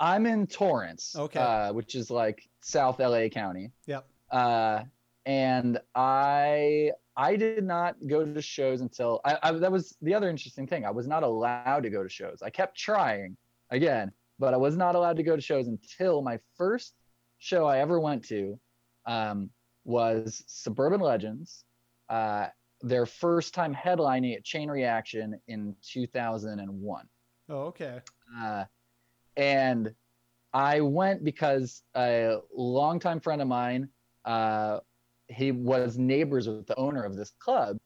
i'm 0.00 0.26
in 0.26 0.44
torrance 0.44 1.14
Okay. 1.16 1.38
uh, 1.38 1.72
which 1.72 1.94
is 1.94 2.10
like 2.10 2.48
south 2.60 2.98
la 2.98 3.28
county 3.28 3.70
Yep. 3.86 4.04
uh 4.32 4.80
and 5.24 5.78
i 5.94 6.90
i 7.16 7.36
did 7.36 7.62
not 7.62 7.94
go 8.08 8.24
to 8.24 8.42
shows 8.42 8.80
until 8.80 9.20
I, 9.24 9.38
I 9.44 9.52
that 9.52 9.70
was 9.70 9.96
the 10.02 10.12
other 10.12 10.28
interesting 10.28 10.66
thing 10.66 10.84
i 10.84 10.90
was 10.90 11.06
not 11.06 11.22
allowed 11.22 11.84
to 11.84 11.90
go 11.90 12.02
to 12.02 12.08
shows 12.08 12.42
i 12.42 12.50
kept 12.50 12.76
trying 12.76 13.36
again 13.70 14.10
but 14.40 14.52
i 14.52 14.56
was 14.56 14.76
not 14.76 14.96
allowed 14.96 15.16
to 15.18 15.22
go 15.22 15.36
to 15.36 15.40
shows 15.42 15.68
until 15.68 16.22
my 16.22 16.40
first 16.58 16.94
show 17.38 17.64
i 17.66 17.78
ever 17.78 18.00
went 18.00 18.24
to 18.24 18.58
um, 19.06 19.48
was 19.84 20.42
suburban 20.48 20.98
legends 21.00 21.64
uh, 22.08 22.48
their 22.84 23.06
first 23.06 23.54
time 23.54 23.74
headlining 23.74 24.36
at 24.36 24.44
chain 24.44 24.70
reaction 24.70 25.40
in 25.48 25.74
2001 25.82 27.08
Oh, 27.48 27.54
okay. 27.54 28.00
uh, 28.38 28.64
and 29.36 29.92
I 30.52 30.80
went 30.80 31.24
because 31.24 31.82
a 31.96 32.38
longtime 32.54 33.20
friend 33.20 33.42
of 33.42 33.48
mine, 33.48 33.88
uh, 34.24 34.78
he 35.28 35.50
was 35.50 35.98
neighbors 35.98 36.46
with 36.48 36.66
the 36.66 36.76
owner 36.78 37.02
of 37.02 37.16
this 37.16 37.32
club, 37.40 37.76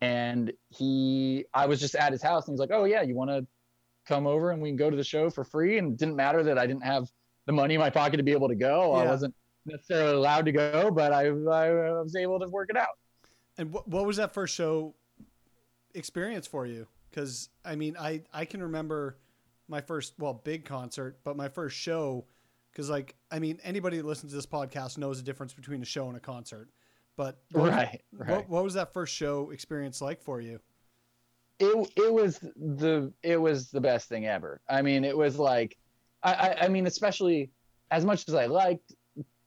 and 0.00 0.52
he, 0.70 1.44
I 1.54 1.66
was 1.66 1.78
just 1.80 1.94
at 1.94 2.10
his 2.12 2.22
house, 2.22 2.48
and 2.48 2.54
he's 2.54 2.60
like, 2.60 2.70
"Oh 2.72 2.84
yeah, 2.84 3.02
you 3.02 3.14
want 3.14 3.30
to 3.30 3.46
come 4.06 4.26
over 4.26 4.50
and 4.50 4.60
we 4.60 4.70
can 4.70 4.76
go 4.76 4.90
to 4.90 4.96
the 4.96 5.04
show 5.04 5.30
for 5.30 5.44
free?" 5.44 5.78
And 5.78 5.92
it 5.92 5.98
didn't 5.98 6.16
matter 6.16 6.42
that 6.42 6.58
I 6.58 6.66
didn't 6.66 6.84
have 6.84 7.06
the 7.46 7.52
money 7.52 7.74
in 7.74 7.80
my 7.80 7.90
pocket 7.90 8.16
to 8.16 8.22
be 8.24 8.32
able 8.32 8.48
to 8.48 8.54
go. 8.56 8.92
I 8.94 9.04
wasn't 9.10 9.34
necessarily 9.66 10.16
allowed 10.16 10.46
to 10.46 10.52
go, 10.52 10.90
but 10.90 11.12
I, 11.12 11.26
I 11.26 11.30
was 12.02 12.16
able 12.16 12.40
to 12.40 12.48
work 12.48 12.68
it 12.70 12.76
out. 12.76 12.88
And 13.58 13.72
what 13.72 13.86
what 13.88 14.06
was 14.06 14.16
that 14.16 14.32
first 14.32 14.54
show 14.54 14.94
experience 15.94 16.46
for 16.46 16.66
you? 16.66 16.86
Because 17.10 17.48
I 17.64 17.74
mean, 17.76 17.96
I 17.98 18.22
I 18.32 18.44
can 18.44 18.62
remember 18.62 19.18
my 19.68 19.80
first 19.80 20.14
well 20.18 20.34
big 20.34 20.64
concert, 20.64 21.18
but 21.24 21.36
my 21.36 21.48
first 21.48 21.76
show. 21.76 22.24
Because 22.72 22.88
like 22.88 23.16
I 23.30 23.38
mean, 23.38 23.58
anybody 23.64 23.96
that 23.96 24.06
listens 24.06 24.32
to 24.32 24.36
this 24.36 24.46
podcast 24.46 24.98
knows 24.98 25.18
the 25.18 25.24
difference 25.24 25.52
between 25.52 25.82
a 25.82 25.86
show 25.86 26.08
and 26.08 26.16
a 26.16 26.20
concert. 26.20 26.68
But 27.16 27.38
what 27.50 27.64
was- 27.64 27.72
Right, 27.72 28.02
right. 28.12 28.28
What, 28.30 28.48
what 28.48 28.64
was 28.64 28.74
that 28.74 28.92
first 28.92 29.14
show 29.14 29.50
experience 29.50 30.00
like 30.00 30.22
for 30.22 30.40
you? 30.40 30.60
it 31.60 31.92
it 31.96 32.12
was 32.12 32.38
the 32.38 33.12
it 33.24 33.36
was 33.36 33.70
the 33.72 33.80
best 33.80 34.08
thing 34.08 34.26
ever. 34.26 34.60
I 34.68 34.80
mean, 34.82 35.02
it 35.04 35.16
was 35.16 35.36
like, 35.38 35.76
I 36.22 36.32
I, 36.34 36.64
I 36.66 36.68
mean, 36.68 36.86
especially 36.86 37.50
as 37.90 38.04
much 38.04 38.28
as 38.28 38.34
I 38.34 38.46
liked 38.46 38.94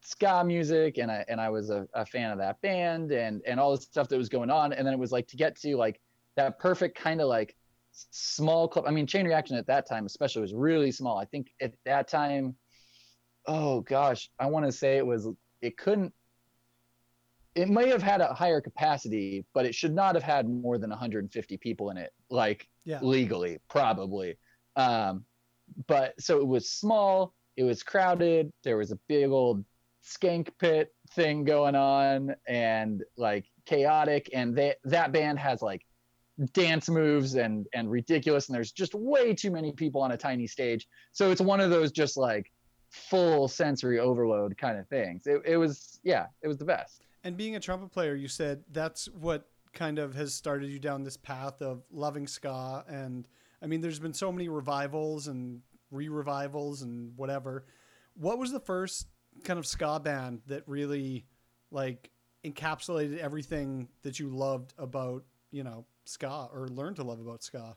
ska 0.02 0.44
music 0.44 0.98
and 0.98 1.12
I 1.12 1.24
and 1.28 1.40
I 1.40 1.50
was 1.50 1.70
a, 1.70 1.88
a 1.94 2.06
fan 2.06 2.32
of 2.32 2.38
that 2.40 2.60
band 2.62 3.12
and 3.12 3.42
and 3.46 3.60
all 3.60 3.76
the 3.76 3.82
stuff 3.82 4.08
that 4.10 4.18
was 4.18 4.30
going 4.30 4.50
on, 4.50 4.74
and 4.74 4.86
then 4.86 4.94
it 4.94 5.00
was 5.00 5.12
like 5.12 5.28
to 5.28 5.38
get 5.38 5.56
to 5.62 5.76
like 5.78 6.02
that 6.36 6.60
perfect 6.60 6.98
kind 6.98 7.22
of 7.22 7.28
like 7.28 7.56
small 7.92 8.68
club. 8.68 8.86
I 8.88 8.92
mean, 8.92 9.06
Chain 9.08 9.26
Reaction 9.26 9.58
at 9.58 9.68
that 9.68 9.88
time 9.88 10.06
especially 10.06 10.42
was 10.42 10.54
really 10.54 10.92
small. 10.92 11.18
I 11.18 11.26
think 11.26 11.52
at 11.62 11.74
that 11.86 12.08
time, 12.08 12.56
oh 13.46 13.82
gosh, 13.82 14.30
I 14.40 14.48
want 14.48 14.66
to 14.66 14.72
say 14.72 14.98
it 14.98 15.06
was 15.06 15.28
it 15.62 15.78
couldn't 15.78 16.14
it 17.56 17.70
may 17.70 17.90
have 17.90 18.02
had 18.02 18.22
a 18.22 18.34
higher 18.34 18.62
capacity, 18.62 19.46
but 19.54 19.66
it 19.66 19.76
should 19.76 19.94
not 19.94 20.16
have 20.16 20.24
had 20.24 20.48
more 20.50 20.78
than 20.78 20.90
150 20.90 21.58
people 21.58 21.90
in 21.90 21.98
it, 21.98 22.12
like 22.30 22.68
Yeah. 22.86 23.00
legally, 23.02 23.60
probably. 23.70 24.38
Um, 24.76 25.26
but 25.88 26.20
so 26.20 26.38
it 26.40 26.48
was 26.48 26.70
small, 26.70 27.34
it 27.58 27.64
was 27.64 27.84
crowded, 27.84 28.52
there 28.64 28.78
was 28.78 28.92
a 28.92 29.00
big 29.08 29.30
old 29.30 29.66
skank 30.04 30.50
pit 30.60 30.94
thing 31.12 31.44
going 31.44 31.76
on, 31.76 32.36
and 32.48 33.04
like 33.18 33.46
chaotic. 33.66 34.30
And 34.34 34.56
they, 34.56 34.76
that 34.86 35.12
band 35.12 35.40
has 35.40 35.62
like 35.62 35.86
dance 36.54 36.90
moves 36.90 37.36
and 37.36 37.68
and 37.74 37.90
ridiculous, 37.90 38.48
and 38.48 38.56
there's 38.56 38.72
just 38.72 38.96
way 38.96 39.34
too 39.34 39.52
many 39.52 39.72
people 39.72 40.02
on 40.02 40.12
a 40.12 40.18
tiny 40.18 40.48
stage. 40.48 40.88
So 41.12 41.32
it's 41.32 41.42
one 41.42 41.60
of 41.60 41.70
those 41.70 41.92
just 41.92 42.18
like 42.18 42.52
full 42.90 43.48
sensory 43.48 44.00
overload 44.00 44.58
kind 44.58 44.78
of 44.78 44.88
things. 44.88 45.28
It, 45.28 45.42
it 45.46 45.58
was 45.58 46.00
yeah, 46.04 46.28
it 46.42 46.48
was 46.48 46.58
the 46.58 46.66
best. 46.66 47.04
And 47.24 47.38
being 47.38 47.56
a 47.56 47.60
trumpet 47.60 47.92
player, 47.92 48.16
you 48.16 48.28
said 48.28 48.64
that's 48.72 49.06
what 49.10 49.48
kind 49.74 50.00
of 50.00 50.16
has 50.16 50.34
started 50.34 50.70
you 50.70 50.80
down 50.80 51.04
this 51.04 51.18
path 51.18 51.62
of 51.62 51.84
loving 51.92 52.28
ska. 52.28 52.84
And 52.88 53.28
I 53.62 53.68
mean, 53.68 53.82
there's 53.82 54.00
been 54.00 54.14
so 54.14 54.32
many 54.32 54.50
revivals 54.50 55.28
and 55.28 55.62
re-revivals 55.92 56.82
and 56.82 57.16
whatever. 57.16 57.66
What 58.16 58.38
was 58.38 58.52
the 58.52 58.60
first 58.60 59.08
kind 59.44 59.60
of 59.60 59.66
ska 59.66 60.00
band 60.00 60.42
that 60.48 60.64
really 60.68 61.26
like 61.72 62.10
encapsulated 62.44 63.18
everything 63.20 63.88
that 64.04 64.20
you 64.20 64.30
loved 64.30 64.74
about, 64.78 65.24
you 65.52 65.64
know, 65.64 65.86
ska 66.06 66.50
or 66.54 66.68
learned 66.70 66.98
to 66.98 67.04
love 67.04 67.20
about 67.20 67.44
ska? 67.44 67.76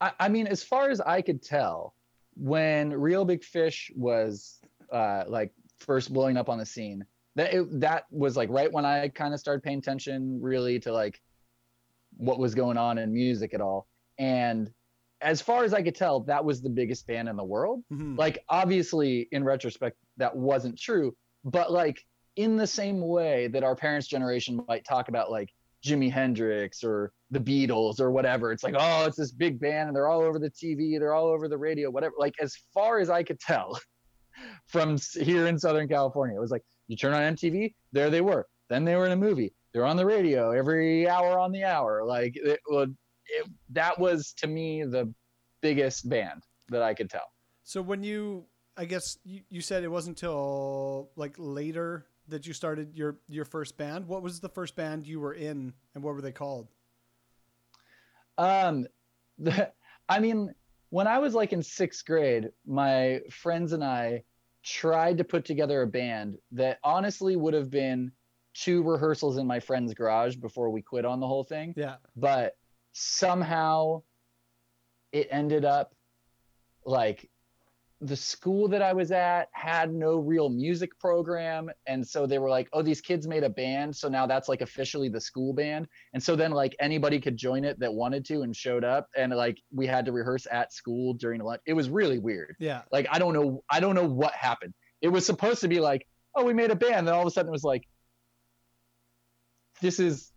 I, 0.00 0.12
I 0.20 0.28
mean, 0.28 0.46
as 0.46 0.62
far 0.62 0.90
as 0.90 1.00
I 1.00 1.22
could 1.22 1.42
tell, 1.42 1.94
when 2.36 2.92
Real 2.92 3.24
Big 3.24 3.42
Fish 3.42 3.90
was 3.96 4.60
uh, 4.92 5.24
like 5.26 5.52
first 5.78 6.12
blowing 6.12 6.36
up 6.36 6.48
on 6.48 6.58
the 6.58 6.66
scene, 6.66 7.04
that 7.34 7.52
it, 7.52 7.80
that 7.80 8.04
was 8.10 8.36
like 8.36 8.48
right 8.50 8.72
when 8.72 8.84
I 8.84 9.08
kind 9.08 9.34
of 9.34 9.40
started 9.40 9.62
paying 9.62 9.78
attention 9.78 10.40
really 10.40 10.78
to 10.80 10.92
like 10.92 11.20
what 12.16 12.38
was 12.38 12.54
going 12.54 12.76
on 12.76 12.98
in 12.98 13.12
music 13.12 13.54
at 13.54 13.60
all. 13.60 13.86
And 14.18 14.70
as 15.20 15.40
far 15.40 15.64
as 15.64 15.74
I 15.74 15.82
could 15.82 15.94
tell, 15.94 16.20
that 16.20 16.44
was 16.44 16.62
the 16.62 16.70
biggest 16.70 17.06
band 17.06 17.28
in 17.28 17.36
the 17.36 17.44
world. 17.44 17.82
Mhm. 17.92 18.16
Like 18.16 18.44
obviously, 18.48 19.28
in 19.32 19.44
retrospect, 19.44 19.96
that 20.18 20.36
wasn't 20.36 20.78
true. 20.78 21.14
But 21.44 21.72
like 21.72 22.00
in 22.36 22.56
the 22.56 22.66
same 22.66 23.00
way 23.00 23.48
that 23.48 23.64
our 23.64 23.74
parents' 23.74 24.06
generation 24.06 24.62
might 24.68 24.84
talk 24.84 25.08
about 25.08 25.30
like 25.30 25.50
Jimi 25.84 26.10
Hendrix 26.10 26.82
or 26.82 27.12
the 27.30 27.40
Beatles 27.40 28.00
or 28.00 28.10
whatever. 28.10 28.52
It's 28.52 28.62
like, 28.62 28.74
oh, 28.76 29.04
it's 29.06 29.16
this 29.16 29.32
big 29.32 29.60
band 29.60 29.88
and 29.88 29.96
they're 29.96 30.08
all 30.08 30.20
over 30.20 30.38
the 30.38 30.50
TV, 30.50 30.98
they're 30.98 31.14
all 31.14 31.28
over 31.28 31.48
the 31.48 31.58
radio, 31.58 31.90
whatever. 31.90 32.14
Like, 32.18 32.34
as 32.40 32.54
far 32.74 32.98
as 32.98 33.10
I 33.10 33.22
could 33.22 33.40
tell 33.40 33.78
from 34.66 34.98
here 35.14 35.46
in 35.46 35.58
Southern 35.58 35.88
California, 35.88 36.36
it 36.36 36.40
was 36.40 36.50
like, 36.50 36.62
you 36.88 36.96
turn 36.96 37.12
on 37.12 37.34
MTV, 37.34 37.74
there 37.92 38.10
they 38.10 38.20
were. 38.20 38.46
Then 38.68 38.84
they 38.84 38.96
were 38.96 39.06
in 39.06 39.12
a 39.12 39.16
movie. 39.16 39.52
They're 39.72 39.84
on 39.84 39.96
the 39.96 40.06
radio 40.06 40.50
every 40.50 41.08
hour 41.08 41.38
on 41.38 41.52
the 41.52 41.64
hour. 41.64 42.04
Like, 42.04 42.36
it, 42.36 42.60
it, 42.68 43.46
that 43.70 43.98
was 43.98 44.32
to 44.38 44.46
me 44.46 44.84
the 44.84 45.12
biggest 45.60 46.08
band 46.08 46.42
that 46.70 46.82
I 46.82 46.94
could 46.94 47.10
tell. 47.10 47.30
So 47.64 47.82
when 47.82 48.02
you, 48.02 48.44
I 48.78 48.84
guess 48.84 49.18
you, 49.24 49.40
you 49.50 49.60
said 49.60 49.82
it 49.82 49.90
wasn't 49.90 50.16
until 50.16 51.10
like 51.16 51.34
later 51.36 52.06
that 52.28 52.46
you 52.46 52.52
started 52.52 52.94
your 52.94 53.16
your 53.28 53.44
first 53.44 53.76
band. 53.76 54.06
What 54.06 54.22
was 54.22 54.38
the 54.38 54.48
first 54.48 54.76
band 54.76 55.04
you 55.04 55.18
were 55.18 55.34
in, 55.34 55.74
and 55.94 56.04
what 56.04 56.14
were 56.14 56.20
they 56.20 56.32
called? 56.32 56.68
Um, 58.38 58.86
the, 59.38 59.72
I 60.08 60.20
mean, 60.20 60.54
when 60.90 61.08
I 61.08 61.18
was 61.18 61.34
like 61.34 61.52
in 61.52 61.62
sixth 61.62 62.06
grade, 62.06 62.50
my 62.66 63.20
friends 63.30 63.72
and 63.72 63.82
I 63.82 64.22
tried 64.62 65.18
to 65.18 65.24
put 65.24 65.44
together 65.44 65.82
a 65.82 65.86
band 65.86 66.38
that 66.52 66.78
honestly 66.84 67.34
would 67.34 67.54
have 67.54 67.70
been 67.70 68.12
two 68.54 68.82
rehearsals 68.82 69.38
in 69.38 69.46
my 69.46 69.58
friend's 69.60 69.92
garage 69.92 70.36
before 70.36 70.70
we 70.70 70.82
quit 70.82 71.04
on 71.04 71.20
the 71.20 71.26
whole 71.26 71.44
thing. 71.44 71.74
Yeah. 71.76 71.96
But 72.16 72.56
somehow 72.92 74.02
it 75.12 75.28
ended 75.30 75.64
up 75.64 75.94
like 76.84 77.28
the 78.00 78.16
school 78.16 78.68
that 78.68 78.80
I 78.80 78.92
was 78.92 79.10
at 79.10 79.48
had 79.52 79.92
no 79.92 80.16
real 80.16 80.48
music 80.48 80.96
program. 81.00 81.68
And 81.86 82.06
so 82.06 82.26
they 82.26 82.38
were 82.38 82.48
like, 82.48 82.68
oh, 82.72 82.80
these 82.80 83.00
kids 83.00 83.26
made 83.26 83.42
a 83.42 83.48
band. 83.48 83.96
So 83.96 84.08
now 84.08 84.26
that's 84.26 84.48
like 84.48 84.60
officially 84.60 85.08
the 85.08 85.20
school 85.20 85.52
band. 85.52 85.88
And 86.14 86.22
so 86.22 86.36
then 86.36 86.52
like 86.52 86.76
anybody 86.78 87.18
could 87.18 87.36
join 87.36 87.64
it 87.64 87.78
that 87.80 87.92
wanted 87.92 88.24
to 88.26 88.42
and 88.42 88.54
showed 88.54 88.84
up. 88.84 89.08
And 89.16 89.34
like 89.34 89.58
we 89.72 89.86
had 89.86 90.04
to 90.04 90.12
rehearse 90.12 90.46
at 90.50 90.72
school 90.72 91.14
during 91.14 91.40
lunch. 91.40 91.60
It 91.66 91.72
was 91.72 91.90
really 91.90 92.20
weird. 92.20 92.54
Yeah. 92.60 92.82
Like 92.92 93.08
I 93.10 93.18
don't 93.18 93.34
know, 93.34 93.64
I 93.68 93.80
don't 93.80 93.96
know 93.96 94.06
what 94.06 94.32
happened. 94.32 94.74
It 95.02 95.08
was 95.08 95.26
supposed 95.26 95.60
to 95.62 95.68
be 95.68 95.80
like, 95.80 96.06
oh, 96.36 96.44
we 96.44 96.54
made 96.54 96.70
a 96.70 96.76
band. 96.76 97.08
Then 97.08 97.14
all 97.14 97.22
of 97.22 97.26
a 97.26 97.30
sudden 97.32 97.48
it 97.48 97.52
was 97.52 97.64
like, 97.64 97.82
this 99.80 99.98
is 99.98 100.30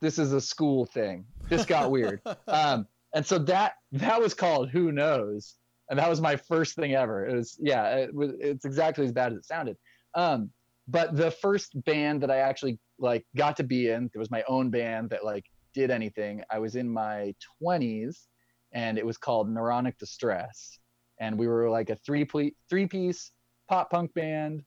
this 0.00 0.18
is 0.18 0.32
a 0.32 0.40
school 0.40 0.86
thing. 0.86 1.24
This 1.48 1.64
got 1.64 1.90
weird. 1.90 2.20
Um, 2.46 2.86
and 3.14 3.26
so 3.26 3.38
that 3.38 3.74
that 3.92 4.20
was 4.20 4.34
called 4.34 4.70
Who 4.70 4.92
Knows, 4.92 5.56
and 5.90 5.98
that 5.98 6.08
was 6.08 6.20
my 6.20 6.36
first 6.36 6.76
thing 6.76 6.94
ever. 6.94 7.26
It 7.26 7.34
was 7.34 7.58
yeah, 7.60 7.96
it 7.96 8.14
was 8.14 8.30
it's 8.38 8.64
exactly 8.64 9.04
as 9.04 9.12
bad 9.12 9.32
as 9.32 9.38
it 9.38 9.44
sounded. 9.44 9.76
Um, 10.14 10.50
but 10.88 11.16
the 11.16 11.30
first 11.30 11.72
band 11.84 12.22
that 12.22 12.30
I 12.30 12.38
actually 12.38 12.78
like 12.98 13.26
got 13.36 13.56
to 13.58 13.64
be 13.64 13.90
in, 13.90 14.08
there 14.12 14.20
was 14.20 14.30
my 14.30 14.42
own 14.48 14.70
band 14.70 15.10
that 15.10 15.24
like 15.24 15.44
did 15.74 15.90
anything. 15.90 16.42
I 16.50 16.58
was 16.58 16.76
in 16.76 16.88
my 16.88 17.34
20s, 17.62 18.26
and 18.72 18.98
it 18.98 19.06
was 19.06 19.18
called 19.18 19.48
Neuronic 19.48 19.98
Distress, 19.98 20.78
and 21.18 21.36
we 21.36 21.48
were 21.48 21.68
like 21.68 21.90
a 21.90 21.96
three 21.96 22.24
ple- 22.24 22.50
three 22.68 22.86
piece 22.86 23.32
pop 23.68 23.90
punk 23.90 24.14
band 24.14 24.62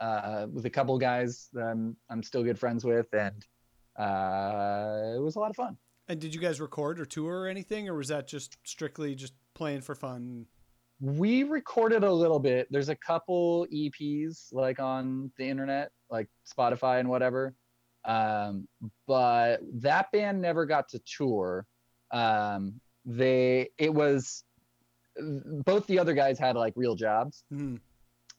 uh, 0.00 0.46
with 0.50 0.64
a 0.64 0.70
couple 0.70 0.98
guys 0.98 1.48
that 1.52 1.64
I'm 1.64 1.96
I'm 2.08 2.22
still 2.22 2.42
good 2.42 2.58
friends 2.58 2.82
with, 2.82 3.12
and 3.12 3.44
uh, 3.98 5.16
it 5.16 5.22
was 5.22 5.36
a 5.36 5.38
lot 5.38 5.50
of 5.50 5.56
fun. 5.56 5.76
And 6.08 6.18
did 6.18 6.34
you 6.34 6.40
guys 6.40 6.60
record 6.60 6.98
or 6.98 7.04
tour 7.04 7.42
or 7.42 7.46
anything, 7.46 7.88
or 7.88 7.94
was 7.94 8.08
that 8.08 8.26
just 8.26 8.56
strictly 8.64 9.14
just 9.14 9.34
playing 9.60 9.82
for 9.82 9.94
fun? 9.94 10.46
We 11.02 11.42
recorded 11.42 12.02
a 12.02 12.10
little 12.10 12.38
bit. 12.38 12.66
There's 12.70 12.88
a 12.88 12.96
couple 12.96 13.66
EPs 13.70 14.46
like 14.52 14.80
on 14.80 15.30
the 15.36 15.44
internet, 15.44 15.90
like 16.08 16.28
Spotify 16.50 16.98
and 16.98 17.10
whatever. 17.10 17.54
Um, 18.06 18.66
but 19.06 19.58
that 19.74 20.10
band 20.12 20.40
never 20.40 20.64
got 20.64 20.88
to 20.88 21.00
tour. 21.00 21.66
Um, 22.10 22.80
they 23.04 23.68
it 23.76 23.92
was 23.92 24.44
both 25.66 25.86
the 25.86 25.98
other 25.98 26.14
guys 26.14 26.38
had 26.38 26.56
like 26.56 26.72
real 26.74 26.94
jobs. 26.94 27.44
Hmm. 27.50 27.76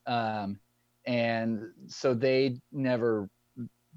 um, 0.08 0.60
and 1.06 1.62
so 1.86 2.16
they 2.16 2.58
never 2.72 3.30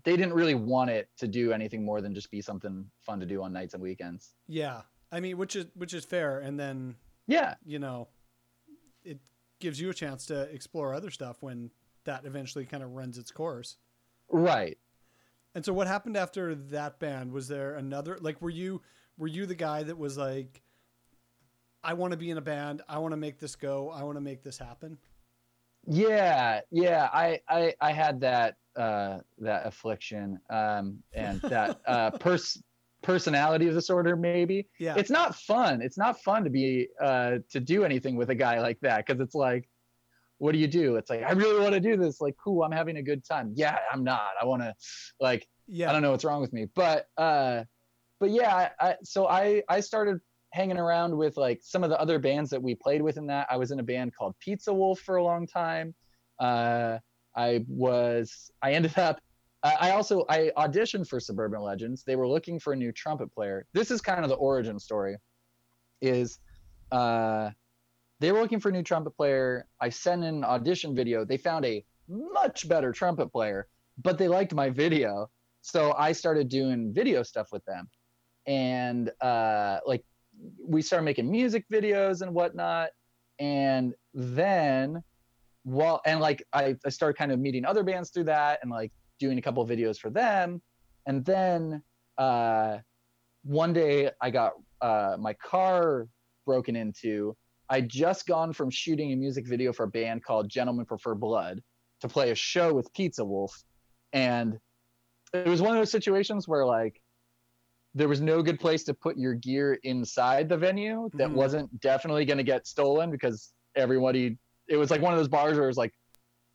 they 0.04 0.16
didn't 0.16 0.34
really 0.34 0.54
want 0.54 0.90
it 0.90 1.08
to 1.18 1.26
do 1.26 1.52
anything 1.52 1.84
more 1.84 2.02
than 2.02 2.14
just 2.14 2.30
be 2.30 2.42
something 2.42 2.84
fun 3.00 3.20
to 3.20 3.26
do 3.26 3.42
on 3.42 3.52
nights 3.52 3.72
and 3.72 3.82
weekends 3.82 4.34
Yeah, 4.46 4.82
I 5.10 5.20
mean, 5.20 5.38
which 5.38 5.54
is 5.54 5.66
which 5.74 5.94
is 5.94 6.04
fair, 6.04 6.40
and 6.40 6.58
then 6.58 6.96
yeah 7.26 7.54
you 7.64 7.78
know, 7.78 8.08
it 9.04 9.18
gives 9.60 9.80
you 9.80 9.90
a 9.90 9.94
chance 9.94 10.26
to 10.26 10.42
explore 10.52 10.94
other 10.94 11.10
stuff 11.10 11.38
when 11.40 11.70
that 12.04 12.24
eventually 12.24 12.66
kind 12.66 12.82
of 12.82 12.90
runs 12.92 13.16
its 13.18 13.30
course. 13.30 13.76
right 14.30 14.76
And 15.54 15.64
so, 15.64 15.72
what 15.72 15.86
happened 15.86 16.16
after 16.16 16.54
that 16.54 16.98
band? 16.98 17.32
Was 17.32 17.48
there 17.48 17.74
another? 17.76 18.18
Like, 18.20 18.42
were 18.42 18.50
you 18.50 18.82
were 19.16 19.28
you 19.28 19.46
the 19.46 19.54
guy 19.54 19.82
that 19.84 19.96
was 19.96 20.16
like, 20.18 20.60
I 21.82 21.94
want 21.94 22.10
to 22.10 22.16
be 22.16 22.30
in 22.30 22.38
a 22.38 22.42
band. 22.42 22.82
I 22.88 22.98
want 22.98 23.12
to 23.12 23.16
make 23.16 23.38
this 23.38 23.54
go. 23.56 23.90
I 23.90 24.02
want 24.02 24.16
to 24.16 24.20
make 24.20 24.42
this 24.42 24.58
happen. 24.58 24.98
yeah 25.86 26.60
yeah 26.70 27.08
i 27.12 27.38
i, 27.48 27.74
I 27.80 27.92
had 27.92 28.20
that 28.20 28.56
uh 28.76 29.18
that 29.38 29.66
affliction 29.66 30.40
um 30.48 31.02
and 31.12 31.40
that 31.42 31.78
uh 31.86 32.10
pers- 32.24 32.62
personality 33.04 33.70
disorder 33.70 34.16
maybe. 34.16 34.66
Yeah, 34.80 34.94
it's 34.96 35.10
not 35.10 35.36
fun. 35.36 35.80
It's 35.82 35.98
not 35.98 36.20
fun 36.22 36.42
to 36.44 36.50
be 36.50 36.88
uh 37.00 37.38
to 37.50 37.60
do 37.60 37.84
anything 37.84 38.16
with 38.16 38.30
a 38.30 38.34
guy 38.34 38.60
like 38.60 38.80
that 38.80 39.06
because 39.06 39.20
it's 39.20 39.34
like 39.34 39.68
what 40.38 40.52
do 40.52 40.58
you 40.58 40.66
do? 40.66 40.96
It's 40.96 41.08
like 41.08 41.22
i 41.22 41.30
really 41.30 41.60
want 41.60 41.74
to 41.74 41.80
do 41.80 41.96
this. 41.96 42.20
Like 42.20 42.34
cool 42.42 42.64
i'm 42.64 42.72
having 42.72 42.96
a 42.96 43.02
good 43.02 43.24
time. 43.24 43.52
Yeah 43.54 43.78
i'm 43.92 44.02
not. 44.02 44.30
I 44.40 44.44
want 44.46 44.62
to 44.62 44.74
like 45.20 45.46
yeah. 45.66 45.88
I 45.88 45.92
don't 45.92 46.02
know 46.02 46.10
what's 46.10 46.24
wrong 46.24 46.40
with 46.40 46.52
me, 46.52 46.66
but 46.74 47.06
uh, 47.16 47.64
but 48.20 48.30
yeah, 48.30 48.54
I, 48.54 48.70
I, 48.88 48.96
so 49.02 49.26
I 49.26 49.62
I 49.68 49.80
started 49.80 50.20
hanging 50.52 50.78
around 50.78 51.16
with 51.16 51.36
like 51.36 51.60
some 51.62 51.82
of 51.82 51.90
the 51.90 52.00
other 52.00 52.18
bands 52.18 52.50
that 52.50 52.62
we 52.62 52.74
played 52.74 53.02
with 53.02 53.16
in 53.16 53.26
that. 53.26 53.46
I 53.50 53.56
was 53.56 53.70
in 53.70 53.80
a 53.80 53.82
band 53.82 54.12
called 54.16 54.34
Pizza 54.40 54.72
Wolf 54.72 55.00
for 55.00 55.16
a 55.16 55.24
long 55.24 55.46
time. 55.46 55.94
Uh, 56.38 56.98
I 57.36 57.64
was 57.68 58.50
I 58.62 58.72
ended 58.72 58.98
up 58.98 59.20
I 59.64 59.90
also 59.92 60.24
I 60.28 60.50
auditioned 60.56 61.08
for 61.08 61.18
Suburban 61.18 61.62
Legends. 61.62 62.04
They 62.04 62.16
were 62.16 62.28
looking 62.28 62.60
for 62.60 62.74
a 62.74 62.76
new 62.76 62.92
trumpet 62.92 63.34
player. 63.34 63.66
This 63.72 63.90
is 63.90 64.00
kind 64.00 64.22
of 64.22 64.28
the 64.28 64.36
origin 64.36 64.78
story. 64.78 65.16
Is 66.02 66.38
uh, 66.92 67.50
they 68.20 68.30
were 68.30 68.40
looking 68.40 68.60
for 68.60 68.68
a 68.68 68.72
new 68.72 68.82
trumpet 68.82 69.16
player. 69.16 69.66
I 69.80 69.88
sent 69.88 70.22
in 70.22 70.34
an 70.36 70.44
audition 70.44 70.94
video. 70.94 71.24
They 71.24 71.38
found 71.38 71.64
a 71.64 71.82
much 72.08 72.68
better 72.68 72.92
trumpet 72.92 73.28
player, 73.28 73.66
but 74.02 74.18
they 74.18 74.28
liked 74.28 74.52
my 74.52 74.68
video 74.68 75.30
so 75.64 75.94
I 75.96 76.12
started 76.12 76.50
doing 76.50 76.92
video 76.92 77.22
stuff 77.22 77.50
with 77.50 77.64
them, 77.64 77.88
and 78.46 79.10
uh, 79.22 79.78
like 79.86 80.04
we 80.62 80.82
started 80.82 81.06
making 81.06 81.30
music 81.30 81.64
videos 81.72 82.20
and 82.20 82.34
whatnot. 82.34 82.90
And 83.38 83.94
then, 84.12 85.02
well, 85.64 86.02
and 86.04 86.20
like 86.20 86.46
I, 86.52 86.76
I 86.84 86.90
started 86.90 87.16
kind 87.16 87.32
of 87.32 87.40
meeting 87.40 87.64
other 87.64 87.82
bands 87.82 88.10
through 88.10 88.24
that, 88.24 88.58
and 88.60 88.70
like 88.70 88.92
doing 89.18 89.38
a 89.38 89.42
couple 89.42 89.62
of 89.62 89.68
videos 89.68 89.98
for 89.98 90.10
them. 90.10 90.60
And 91.06 91.24
then 91.24 91.82
uh, 92.18 92.78
one 93.44 93.72
day 93.72 94.10
I 94.20 94.30
got 94.30 94.52
uh, 94.80 95.16
my 95.18 95.34
car 95.34 96.08
broken 96.46 96.76
into. 96.76 97.36
I'd 97.70 97.88
just 97.88 98.26
gone 98.26 98.52
from 98.52 98.70
shooting 98.70 99.12
a 99.12 99.16
music 99.16 99.46
video 99.48 99.72
for 99.72 99.84
a 99.84 99.88
band 99.88 100.22
called 100.24 100.48
Gentlemen 100.48 100.84
Prefer 100.84 101.14
Blood 101.14 101.62
to 102.00 102.08
play 102.08 102.30
a 102.30 102.34
show 102.34 102.74
with 102.74 102.92
Pizza 102.92 103.24
Wolf, 103.24 103.62
and 104.12 104.58
it 105.32 105.48
was 105.48 105.62
one 105.62 105.72
of 105.72 105.78
those 105.78 105.90
situations 105.90 106.46
where 106.46 106.66
like 106.66 107.00
there 107.94 108.08
was 108.08 108.20
no 108.20 108.42
good 108.42 108.60
place 108.60 108.84
to 108.84 108.92
put 108.94 109.16
your 109.16 109.34
gear 109.34 109.78
inside 109.84 110.48
the 110.48 110.56
venue 110.56 111.08
that 111.14 111.30
Mhm. 111.30 111.34
wasn't 111.34 111.80
definitely 111.80 112.24
going 112.24 112.36
to 112.38 112.44
get 112.44 112.66
stolen 112.66 113.10
because 113.10 113.52
everybody 113.76 114.36
it 114.68 114.76
was 114.76 114.90
like 114.90 115.00
one 115.00 115.12
of 115.12 115.18
those 115.18 115.28
bars 115.28 115.56
where 115.56 115.64
it 115.64 115.68
was 115.68 115.76
like 115.76 115.92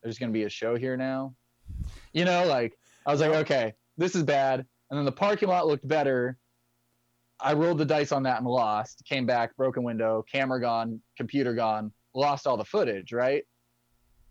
there's 0.04 0.18
going 0.20 0.30
to 0.32 0.34
be 0.34 0.44
a 0.44 0.50
show 0.50 0.76
here 0.76 0.96
now 0.98 1.34
you 2.14 2.26
know 2.26 2.46
like 2.46 2.78
i 3.06 3.12
was 3.12 3.22
like 3.22 3.32
okay 3.32 3.74
this 4.00 4.16
is 4.16 4.24
bad. 4.24 4.66
And 4.90 4.98
then 4.98 5.06
the 5.06 5.12
parking 5.12 5.50
lot 5.50 5.68
looked 5.68 5.88
better. 5.88 6.38
I 7.40 7.54
rolled 7.54 7.78
the 7.78 7.86
dice 7.86 8.12
on 8.12 8.24
that 8.24 8.40
and 8.40 8.48
lost. 8.48 9.04
Came 9.06 9.26
back 9.26 9.56
broken 9.56 9.84
window 9.84 10.26
camera 10.32 10.60
gone 10.60 11.02
computer 11.16 11.54
gone 11.54 11.92
lost 12.16 12.48
all 12.48 12.58
the 12.58 12.66
footage 12.66 13.14
right? 13.14 13.44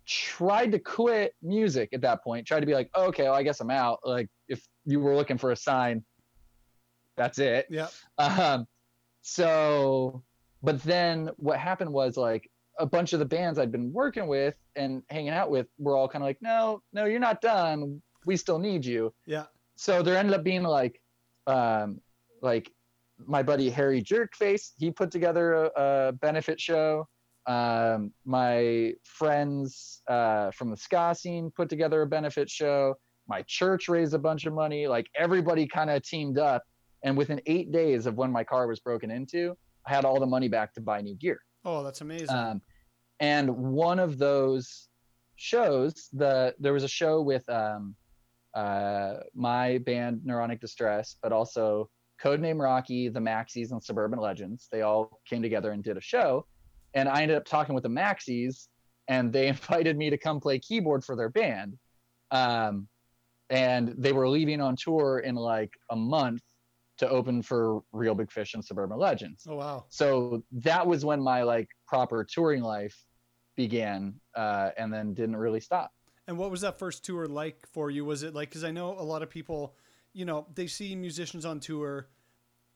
Tried 0.07 0.73
to 0.73 0.79
quit 0.79 1.35
music 1.43 1.91
at 1.93 2.01
that 2.01 2.25
point. 2.25 2.47
Tried 2.47 2.61
to 2.61 2.67
be 2.67 2.75
like 2.75 2.91
okay 2.97 3.25
well 3.25 3.35
i 3.35 3.43
guess 3.43 3.61
i'm 3.61 3.71
out. 3.71 4.01
Like 4.05 4.29
if 4.49 4.67
you 4.85 5.01
were 5.01 5.14
looking 5.14 5.38
for 5.38 5.53
a 5.53 5.57
sign 5.57 6.05
that's 7.17 7.38
it. 7.38 7.67
Yeah, 7.69 7.88
um, 8.17 8.67
so, 9.23 10.23
but 10.62 10.81
then 10.85 11.31
what 11.37 11.59
happened 11.59 11.93
was 11.93 12.17
like 12.17 12.49
a 12.79 12.87
bunch 12.87 13.12
of 13.12 13.19
the 13.19 13.25
bands 13.25 13.59
I'd 13.59 13.73
been 13.73 13.93
working 13.93 14.27
with 14.27 14.55
and 14.77 15.03
hanging 15.11 15.31
out 15.31 15.51
with 15.51 15.67
were 15.79 15.97
all 15.97 16.09
kind 16.09 16.23
of 16.23 16.27
like, 16.27 16.38
no, 16.41 16.83
no, 16.93 17.05
you're 17.05 17.21
not 17.21 17.41
done. 17.41 18.01
We 18.27 18.37
still 18.37 18.59
need 18.59 18.85
you. 18.85 19.12
yeah. 19.27 19.45
So 19.77 20.03
there 20.03 20.17
ended 20.17 20.35
up 20.35 20.43
being 20.43 20.64
like, 20.64 21.01
um, 21.47 22.01
like 22.43 22.73
my 23.27 23.43
buddy 23.45 23.71
Harry 23.71 24.03
Jerkface, 24.03 24.73
he 24.77 24.91
put 24.91 25.11
together 25.11 25.55
a, 25.55 25.71
a 26.09 26.12
benefit 26.12 26.61
show. 26.61 27.07
Um, 27.47 28.12
my 28.25 28.93
friends 29.05 30.03
uh, 30.09 30.51
from 30.51 30.71
the 30.71 30.77
ska 30.77 31.14
scene 31.17 31.51
put 31.55 31.69
together 31.69 32.03
a 32.03 32.07
benefit 32.07 32.51
show. 32.51 32.97
My 33.29 33.43
church 33.47 33.88
raised 33.88 34.14
a 34.14 34.19
bunch 34.19 34.47
of 34.47 34.53
money. 34.53 34.87
Like 34.88 35.07
everybody 35.17 35.67
kind 35.67 35.91
of 35.91 36.03
teamed 36.03 36.38
up. 36.38 36.62
And 37.05 37.17
within 37.17 37.41
eight 37.47 37.71
days 37.71 38.07
of 38.07 38.17
when 38.17 38.33
my 38.33 38.43
car 38.43 38.67
was 38.67 38.81
broken 38.81 39.11
into, 39.11 39.57
I 39.87 39.95
had 39.95 40.05
all 40.05 40.19
the 40.19 40.27
money 40.27 40.49
back 40.49 40.75
to 40.75 40.81
buy 40.81 41.01
new 41.01 41.14
gear. 41.14 41.38
Oh, 41.64 41.83
that's 41.85 42.01
amazing. 42.01 42.35
Um, 42.35 42.61
and 43.20 43.50
one 43.50 43.98
of 43.98 44.18
those 44.18 44.88
shows, 45.37 46.09
the 46.12 46.54
there 46.59 46.72
was 46.72 46.85
a 46.85 46.88
show 46.88 47.20
with 47.20 47.48
um, 47.48 47.94
uh, 48.54 49.14
my 49.35 49.78
band 49.78 50.20
Neuronic 50.26 50.61
Distress, 50.61 51.16
but 51.22 51.33
also 51.33 51.88
Codename 52.22 52.61
Rocky, 52.61 53.09
the 53.09 53.20
Maxies, 53.20 53.72
and 53.72 53.83
Suburban 53.83 54.18
Legends. 54.18 54.68
They 54.70 54.83
all 54.83 55.20
came 55.28 55.42
together 55.42 55.72
and 55.72 55.83
did 55.83 55.96
a 55.96 56.00
show, 56.00 56.46
and 56.94 57.09
I 57.09 57.22
ended 57.22 57.37
up 57.37 57.44
talking 57.44 57.74
with 57.74 57.85
the 57.85 57.90
Maxies, 57.90 58.68
and 59.09 59.33
they 59.33 59.48
invited 59.54 59.96
me 59.96 60.11
to 60.11 60.18
come 60.18 60.40
play 60.40 60.59
keyboard 60.59 61.04
for 61.04 61.16
their 61.16 61.28
band. 61.28 61.78
Um, 62.31 62.88
and 63.50 63.94
they 63.96 64.12
were 64.12 64.28
leaving 64.28 64.61
on 64.61 64.76
tour 64.76 65.20
in 65.20 65.35
like 65.35 65.72
a 65.90 65.96
month 65.96 66.42
to 66.98 67.09
open 67.09 67.42
for 67.42 67.81
Real 67.92 68.14
Big 68.14 68.31
Fish 68.31 68.54
and 68.54 68.64
Suburban 68.64 68.98
Legends 68.98 69.46
oh 69.48 69.54
wow. 69.57 69.85
so 69.88 70.42
that 70.52 70.87
was 70.87 71.04
when 71.04 71.20
my 71.20 71.42
like 71.42 71.68
proper 71.87 72.24
touring 72.24 72.62
life 72.62 72.94
began 73.59 74.14
uh, 74.37 74.71
and 74.79 74.94
then 74.94 75.12
didn't 75.14 75.37
really 75.37 75.61
stop 75.61 75.92
And 76.29 76.38
what 76.38 76.51
was 76.51 76.62
that 76.62 76.79
first 76.79 77.05
tour 77.05 77.27
like 77.27 77.66
for 77.73 77.90
you? 77.90 78.05
Was 78.07 78.23
it 78.23 78.35
like 78.35 78.51
because 78.51 78.64
I 78.64 78.71
know 78.71 78.92
a 78.99 79.03
lot 79.03 79.23
of 79.23 79.31
people, 79.31 79.75
you 80.14 80.25
know, 80.25 80.47
they 80.55 80.66
see 80.68 80.94
musicians 80.97 81.44
on 81.44 81.61
tour. 81.61 82.09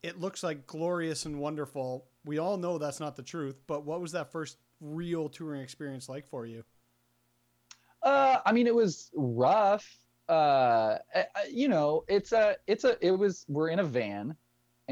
It 0.03 0.21
looks 0.21 0.43
like 0.43 0.67
glorious 0.67 1.27
and 1.27 1.39
wonderful. 1.39 2.09
We 2.25 2.39
all 2.39 2.57
know 2.59 2.79
that's 2.79 3.01
not 3.01 3.17
the 3.17 3.23
truth, 3.23 3.61
but 3.67 3.85
what 3.87 4.01
was 4.01 4.13
that 4.13 4.33
first 4.33 4.59
real 4.81 5.29
touring 5.29 5.63
experience 5.63 6.09
like 6.09 6.27
for 6.27 6.47
you? 6.47 6.65
uh, 8.03 8.39
i 8.45 8.53
mean 8.53 8.67
it 8.67 8.75
was 8.75 9.11
rough 9.15 9.87
uh, 10.29 10.99
you 11.51 11.69
know 11.69 12.05
it's 12.09 12.33
a 12.33 12.57
it's 12.67 12.85
a 12.85 12.97
it 13.07 13.13
was 13.13 13.45
we're 13.49 13.69
in 13.69 13.81
a 13.81 13.85
van 13.85 14.37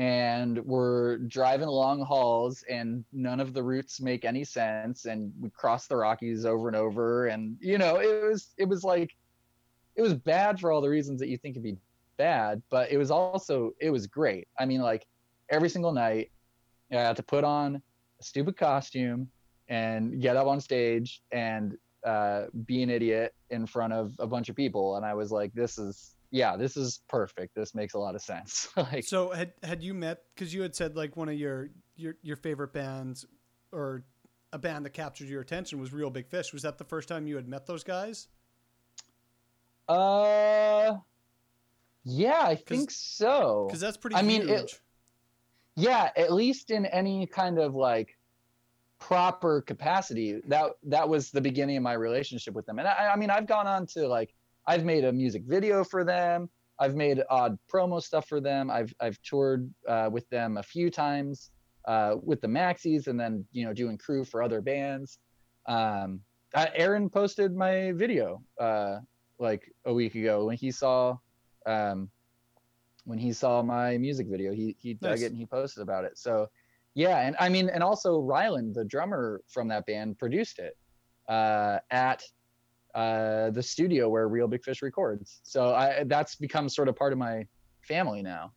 and 0.01 0.65
we're 0.65 1.19
driving 1.19 1.69
long 1.69 2.01
hauls 2.01 2.65
and 2.71 3.05
none 3.13 3.39
of 3.39 3.53
the 3.53 3.63
routes 3.63 4.01
make 4.01 4.25
any 4.25 4.43
sense 4.43 5.05
and 5.05 5.31
we 5.39 5.51
cross 5.51 5.87
the 5.89 5.95
rockies 5.95 6.47
over 6.47 6.69
and 6.69 6.77
over 6.77 7.27
and 7.27 7.59
you 7.61 7.77
know 7.77 7.97
it 7.99 8.25
was 8.27 8.55
it 8.57 8.67
was 8.67 8.83
like 8.83 9.15
it 9.97 10.01
was 10.01 10.15
bad 10.15 10.59
for 10.59 10.73
all 10.73 10.81
the 10.81 10.89
reasons 10.89 11.21
that 11.21 11.29
you 11.29 11.37
think 11.37 11.53
it'd 11.53 11.63
be 11.63 11.77
bad 12.17 12.63
but 12.71 12.91
it 12.91 12.97
was 12.97 13.11
also 13.11 13.73
it 13.79 13.91
was 13.91 14.07
great. 14.07 14.49
I 14.59 14.65
mean 14.65 14.81
like 14.81 15.07
every 15.51 15.69
single 15.69 15.93
night 15.93 16.31
i 16.91 16.95
had 16.95 17.17
to 17.17 17.23
put 17.23 17.45
on 17.45 17.83
a 18.21 18.23
stupid 18.23 18.57
costume 18.57 19.29
and 19.69 20.19
get 20.23 20.35
up 20.35 20.47
on 20.47 20.63
stage 20.63 21.21
and 21.31 21.77
uh, 22.07 22.45
be 22.65 22.83
an 22.83 22.89
idiot 22.89 23.35
in 23.51 23.67
front 23.67 23.93
of 23.93 24.15
a 24.19 24.27
bunch 24.27 24.49
of 24.49 24.57
people 24.57 24.97
and 24.97 25.05
i 25.05 25.13
was 25.13 25.31
like 25.31 25.53
this 25.53 25.77
is 25.77 26.17
yeah 26.31 26.57
this 26.57 26.77
is 26.77 27.01
perfect 27.09 27.55
this 27.55 27.75
makes 27.75 27.95
a 27.95 27.99
lot 27.99 28.15
of 28.15 28.23
sense 28.23 28.69
like 28.77 29.05
So 29.05 29.31
had 29.31 29.53
had 29.63 29.83
you 29.83 29.95
met 29.95 30.19
because 30.35 30.53
you 30.55 30.63
had 30.63 30.75
said 30.75 30.97
like 30.97 31.17
one 31.17 31.29
of 31.29 31.35
your 31.35 31.71
your 31.97 32.15
your 32.23 32.37
favorite 32.37 32.73
bands 32.73 33.25
or 33.73 34.05
a 34.53 34.59
band 34.59 34.85
that 34.85 34.91
captured 34.91 35.29
your 35.29 35.41
attention 35.41 35.79
was 35.81 35.93
Real 35.93 36.11
Big 36.11 36.27
Fish. 36.27 36.53
Was 36.53 36.63
that 36.63 36.77
the 36.77 36.85
first 36.85 37.09
time 37.09 37.27
you 37.29 37.37
had 37.37 37.47
met 37.47 37.67
those 37.67 37.85
guys? 37.85 38.27
Uh, 39.89 40.97
yeah, 42.05 42.41
I 42.43 42.57
think 42.57 42.91
so. 42.91 43.67
Because 43.69 43.81
that's 43.81 43.97
pretty 43.97 44.17
I 44.17 44.23
mean, 44.23 44.49
it- 44.49 44.81
yeah 45.77 46.11
at 46.17 46.33
least 46.33 46.71
in 46.71 46.85
any 46.87 47.27
kind 47.27 47.59
of 47.59 47.75
like 47.75 48.19
proper 48.99 49.63
capacity 49.63 50.41
that 50.47 50.73
that 50.83 51.09
was 51.09 51.31
the 51.31 51.41
beginning 51.41 51.77
of 51.77 51.83
my 51.83 51.95
relationship 51.95 52.55
with 52.55 52.67
them 52.67 52.79
and 52.79 52.87
i, 52.87 53.13
I 53.15 53.17
mean 53.17 53.31
i've 53.31 53.47
gone 53.47 53.67
on 53.67 53.87
to 53.87 54.07
like 54.07 54.35
i've 54.67 54.85
made 54.85 55.05
a 55.05 55.13
music 55.13 55.43
video 55.47 55.85
for 55.85 56.05
them. 56.05 56.49
I've 56.79 56.95
made 56.97 57.23
odd 57.29 57.59
promo 57.73 58.03
stuff 58.03 58.27
for 58.29 58.41
them. 58.41 58.71
I've 58.71 58.93
i've 59.01 59.21
toured 59.23 59.73
uh, 59.89 60.09
with 60.13 60.29
them 60.31 60.57
a 60.57 60.63
few 60.63 60.91
times 60.91 61.51
uh, 61.87 62.17
with 62.23 62.41
the 62.41 62.49
maxies 62.49 63.07
and 63.07 63.19
then 63.19 63.45
you 63.53 63.65
know 63.65 63.73
doing 63.73 63.99
crew 63.99 64.25
for 64.25 64.43
other 64.43 64.61
bands. 64.61 65.19
Um 65.67 66.21
aaron 66.75 67.09
posted 67.09 67.55
my 67.55 67.93
video 67.93 68.43
uh 68.59 68.99
like 69.39 69.71
a 69.85 69.93
week 69.95 70.15
ago 70.17 70.47
when 70.47 70.57
he 70.57 70.71
saw 70.71 71.17
um 71.67 72.11
when 73.05 73.19
he 73.19 73.33
saw 73.33 73.63
my 73.63 73.97
music 73.99 74.27
video. 74.29 74.53
He 74.53 74.77
he 74.81 74.95
dug 74.95 75.11
Nice. 75.13 75.23
it 75.23 75.27
and 75.27 75.37
he 75.37 75.47
posted 75.47 75.83
about 75.83 76.05
it. 76.05 76.19
So 76.19 76.49
yeah 76.95 77.19
and 77.21 77.37
i 77.39 77.49
mean 77.49 77.69
and 77.71 77.85
also 77.85 78.19
ryland 78.19 78.75
the 78.75 78.85
drummer 78.85 79.41
from 79.47 79.69
that 79.69 79.87
band 79.87 80.19
produced 80.19 80.59
it 80.59 80.77
uh 81.29 81.79
at 81.93 82.21
uh 82.95 83.51
the 83.51 83.63
studio 83.63 84.09
where 84.09 84.29
real 84.29 84.49
big 84.49 84.63
fish 84.65 84.83
records 84.83 85.41
so 85.43 85.75
i 85.75 86.05
that's 86.05 86.35
become 86.37 86.69
sort 86.69 86.89
of 86.89 86.97
part 86.97 87.13
of 87.13 87.19
my 87.19 87.47
family 87.83 88.23
now 88.23 88.53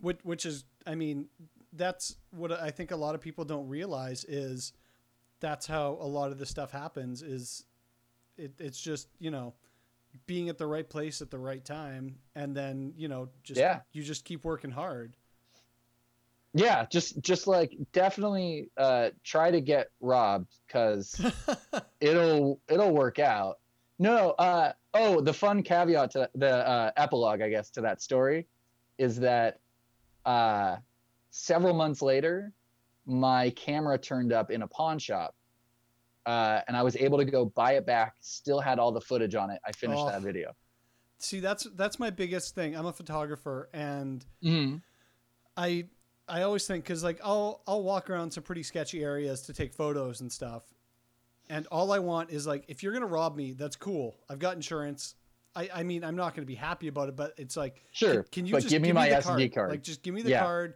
which, 0.00 0.18
which 0.22 0.46
is, 0.46 0.64
I 0.86 0.94
mean, 0.94 1.26
that's 1.72 2.16
what 2.30 2.52
I 2.52 2.70
think 2.70 2.90
a 2.90 2.96
lot 2.96 3.14
of 3.14 3.20
people 3.20 3.44
don't 3.44 3.68
realize 3.68 4.24
is 4.24 4.72
that's 5.40 5.66
how 5.66 5.98
a 6.00 6.06
lot 6.06 6.30
of 6.30 6.38
this 6.38 6.48
stuff 6.48 6.70
happens. 6.70 7.22
Is 7.22 7.64
it, 8.36 8.52
it's 8.58 8.80
just 8.80 9.08
you 9.18 9.30
know 9.30 9.54
being 10.26 10.48
at 10.48 10.56
the 10.56 10.66
right 10.66 10.88
place 10.88 11.20
at 11.20 11.30
the 11.30 11.38
right 11.38 11.64
time, 11.64 12.16
and 12.34 12.56
then 12.56 12.92
you 12.96 13.08
know 13.08 13.28
just 13.42 13.60
Yeah. 13.60 13.80
you 13.92 14.02
just 14.02 14.24
keep 14.24 14.44
working 14.44 14.70
hard. 14.70 15.16
Yeah 16.54 16.86
just 16.90 17.20
just 17.20 17.46
like 17.46 17.76
definitely 17.92 18.70
uh 18.76 19.10
try 19.22 19.50
to 19.50 19.60
get 19.60 19.88
robbed 20.00 20.48
because 20.66 21.20
it'll 22.00 22.60
it'll 22.68 22.92
work 22.92 23.18
out 23.18 23.58
no 23.98 24.30
uh 24.32 24.72
oh 24.94 25.20
the 25.20 25.32
fun 25.32 25.62
caveat 25.62 26.10
to 26.10 26.28
the 26.34 26.68
uh 26.68 26.90
epilogue 26.96 27.42
i 27.42 27.48
guess 27.48 27.70
to 27.70 27.80
that 27.80 28.00
story 28.00 28.46
is 28.96 29.20
that 29.20 29.60
uh 30.24 30.76
several 31.30 31.74
months 31.74 32.00
later 32.00 32.52
my 33.04 33.50
camera 33.50 33.98
turned 33.98 34.32
up 34.32 34.50
in 34.50 34.62
a 34.62 34.66
pawn 34.66 34.98
shop 34.98 35.34
uh 36.26 36.60
and 36.66 36.76
i 36.76 36.82
was 36.82 36.96
able 36.96 37.18
to 37.18 37.24
go 37.24 37.44
buy 37.44 37.72
it 37.72 37.84
back 37.84 38.14
still 38.20 38.60
had 38.60 38.78
all 38.78 38.90
the 38.90 39.00
footage 39.00 39.34
on 39.34 39.50
it 39.50 39.60
i 39.66 39.72
finished 39.72 40.00
Oh. 40.00 40.10
that 40.10 40.22
video 40.22 40.54
See, 41.20 41.40
that's 41.40 41.66
that's 41.74 41.98
my 41.98 42.10
biggest 42.10 42.54
thing. 42.54 42.76
I'm 42.76 42.86
a 42.86 42.92
photographer, 42.92 43.68
and 43.72 44.24
mm-hmm. 44.42 44.76
I 45.56 45.86
I 46.28 46.42
always 46.42 46.66
think 46.66 46.84
because 46.84 47.02
like 47.02 47.20
I'll 47.24 47.62
I'll 47.66 47.82
walk 47.82 48.10
around 48.10 48.30
some 48.32 48.42
pretty 48.42 48.62
sketchy 48.62 49.02
areas 49.02 49.42
to 49.42 49.52
take 49.52 49.72
photos 49.72 50.20
and 50.20 50.30
stuff, 50.30 50.62
and 51.48 51.66
all 51.68 51.92
I 51.92 51.98
want 51.98 52.30
is 52.30 52.46
like 52.46 52.64
if 52.68 52.82
you're 52.82 52.92
gonna 52.92 53.06
rob 53.06 53.36
me, 53.36 53.52
that's 53.52 53.76
cool. 53.76 54.16
I've 54.28 54.38
got 54.38 54.54
insurance. 54.54 55.14
I 55.56 55.70
I 55.74 55.82
mean 55.82 56.04
I'm 56.04 56.16
not 56.16 56.34
gonna 56.34 56.46
be 56.46 56.54
happy 56.54 56.88
about 56.88 57.08
it, 57.08 57.16
but 57.16 57.32
it's 57.36 57.56
like 57.56 57.82
sure 57.92 58.24
can, 58.24 58.46
you 58.46 58.52
but 58.52 58.60
just 58.62 58.70
give 58.70 58.82
me 58.82 58.92
my 58.92 59.08
the 59.08 59.16
sd 59.16 59.54
card, 59.54 59.70
Like 59.70 59.82
just 59.82 60.02
give 60.02 60.14
me 60.14 60.22
the 60.22 60.30
Yeah. 60.30 60.40
card. 60.42 60.74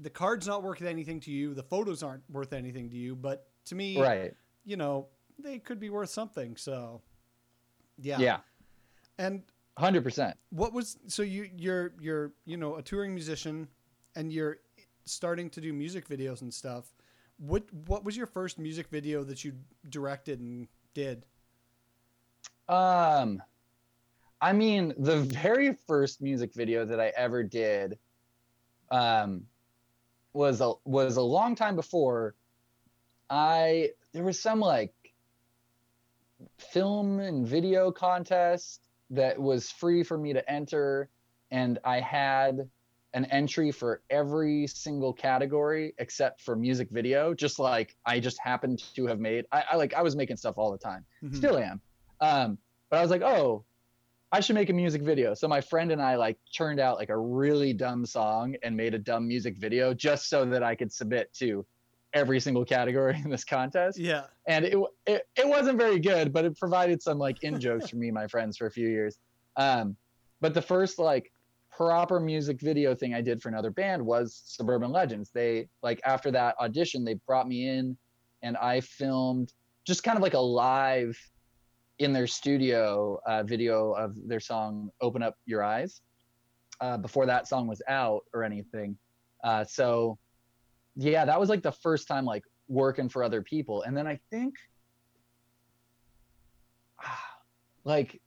The 0.00 0.10
card's 0.10 0.46
not 0.48 0.62
worth 0.64 0.82
anything 0.82 1.20
to 1.20 1.30
you. 1.30 1.54
The 1.54 1.62
photos 1.62 2.02
aren't 2.02 2.28
worth 2.28 2.52
anything 2.52 2.90
to 2.90 2.96
you, 2.96 3.14
but 3.14 3.46
to 3.66 3.74
me, 3.76 4.00
right 4.00 4.34
you 4.64 4.76
know, 4.76 5.06
they 5.38 5.58
could 5.58 5.78
be 5.78 5.90
worth 5.90 6.08
something. 6.08 6.56
So, 6.56 7.02
yeah. 7.98 8.18
yeah 8.18 8.38
And 9.18 9.42
100% 9.78 10.34
what 10.50 10.72
was 10.72 10.98
so 11.06 11.22
you 11.22 11.48
you're 11.56 11.92
you're 12.00 12.32
you 12.44 12.56
know 12.56 12.76
a 12.76 12.82
touring 12.82 13.12
musician 13.14 13.68
and 14.16 14.32
you're 14.32 14.58
starting 15.06 15.50
to 15.50 15.60
do 15.60 15.72
music 15.72 16.08
videos 16.08 16.42
and 16.42 16.52
stuff 16.52 16.94
what 17.38 17.64
what 17.86 18.04
was 18.04 18.16
your 18.16 18.26
first 18.26 18.58
music 18.58 18.88
video 18.88 19.24
that 19.24 19.44
you 19.44 19.52
directed 19.90 20.40
and 20.40 20.68
did 20.94 21.26
Um, 22.68 23.42
I 24.40 24.52
mean, 24.52 24.94
the 24.98 25.20
very 25.20 25.74
first 25.86 26.20
music 26.22 26.54
video 26.54 26.84
that 26.84 27.00
I 27.00 27.12
ever 27.16 27.42
did, 27.42 27.98
um, 28.90 29.46
was 30.32 30.60
a 30.60 30.74
was 30.84 31.16
a 31.16 31.22
long 31.22 31.54
time 31.54 31.76
before. 31.76 32.34
I 33.30 33.90
there 34.12 34.24
was 34.24 34.40
some 34.40 34.60
like 34.60 34.94
film 36.58 37.20
and 37.20 37.46
video 37.46 37.90
contest 37.92 38.88
that 39.10 39.38
was 39.40 39.70
free 39.70 40.02
for 40.02 40.18
me 40.18 40.32
to 40.32 40.50
enter, 40.50 41.08
and 41.50 41.78
I 41.84 42.00
had 42.00 42.68
an 43.14 43.24
entry 43.26 43.70
for 43.70 44.02
every 44.10 44.66
single 44.66 45.12
category 45.12 45.94
except 45.98 46.40
for 46.42 46.56
music 46.56 46.90
video. 46.90 47.32
Just 47.32 47.58
like 47.58 47.96
I 48.04 48.20
just 48.20 48.38
happened 48.40 48.82
to 48.96 49.06
have 49.06 49.20
made. 49.20 49.46
I, 49.52 49.64
I 49.72 49.76
like 49.76 49.94
I 49.94 50.02
was 50.02 50.14
making 50.16 50.36
stuff 50.36 50.56
all 50.58 50.70
the 50.72 50.78
time 50.78 51.06
Mhm. 51.22 51.36
still 51.36 51.56
am. 51.58 51.80
Um, 52.20 52.58
but 52.90 52.98
I 52.98 53.02
was 53.02 53.10
like, 53.10 53.22
oh, 53.22 53.64
I 54.32 54.40
should 54.40 54.54
make 54.54 54.68
a 54.68 54.72
music 54.72 55.02
video. 55.02 55.32
So 55.34 55.46
my 55.46 55.60
friend 55.60 55.92
and 55.92 56.02
I 56.02 56.16
like 56.16 56.38
turned 56.54 56.80
out 56.80 56.96
like 56.98 57.08
a 57.08 57.16
really 57.16 57.72
dumb 57.72 58.04
song 58.04 58.56
and 58.64 58.76
made 58.76 58.92
a 58.94 58.98
dumb 58.98 59.28
music 59.28 59.56
video 59.58 59.94
just 59.94 60.28
so 60.28 60.44
that 60.46 60.62
I 60.64 60.74
could 60.74 60.92
submit 60.92 61.32
to 61.34 61.64
every 62.12 62.40
single 62.40 62.64
category 62.64 63.20
in 63.24 63.30
this 63.30 63.44
contest. 63.44 63.96
yeah 63.98 64.24
And 64.48 64.64
it 64.64 64.76
it, 65.06 65.22
it 65.36 65.48
wasn't 65.48 65.78
very 65.78 66.00
good, 66.00 66.32
but 66.32 66.44
it 66.44 66.58
provided 66.58 67.00
some 67.00 67.18
like 67.18 67.42
in 67.44 67.60
jokes 67.60 67.90
for 67.90 67.96
me 67.96 68.08
and 68.08 68.14
my 68.14 68.26
friends 68.26 68.56
for 68.56 68.66
a 68.66 68.70
few 68.72 68.88
years. 68.88 69.18
Um, 69.56 69.96
but 70.40 70.52
the 70.52 70.62
first 70.62 70.98
like 70.98 71.30
proper 71.76 72.20
music 72.20 72.60
video 72.60 72.94
thing 72.94 73.14
I 73.14 73.20
did 73.20 73.42
for 73.42 73.48
another 73.48 73.70
band 73.70 74.04
was 74.04 74.42
Suburban 74.44 74.92
Legends. 74.92 75.30
They 75.30 75.68
like 75.82 76.00
after 76.04 76.30
that 76.30 76.56
audition, 76.60 77.04
they 77.04 77.14
brought 77.26 77.48
me 77.48 77.68
in 77.68 77.96
and 78.42 78.56
I 78.56 78.80
filmed 78.80 79.52
just 79.84 80.02
kind 80.02 80.16
of 80.16 80.22
like 80.22 80.34
a 80.34 80.38
live 80.38 81.18
in 81.98 82.12
their 82.12 82.26
studio 82.26 83.18
uh, 83.26 83.42
video 83.42 83.92
of 83.92 84.14
their 84.26 84.40
song 84.40 84.90
"Open 85.00 85.22
Up 85.22 85.36
Your 85.46 85.62
Eyes" 85.62 86.00
uh, 86.80 86.98
before 86.98 87.26
that 87.26 87.48
song 87.48 87.66
was 87.66 87.82
out 87.88 88.22
or 88.32 88.44
anything. 88.44 88.96
Uh, 89.42 89.64
so, 89.64 90.18
yeah, 90.96 91.24
that 91.24 91.38
was 91.38 91.48
like 91.48 91.62
the 91.62 91.72
first 91.72 92.08
time 92.08 92.24
like 92.24 92.44
working 92.68 93.08
for 93.08 93.22
other 93.22 93.42
people, 93.42 93.82
and 93.82 93.96
then 93.96 94.06
I 94.06 94.18
think, 94.30 94.54
like, 97.84 98.20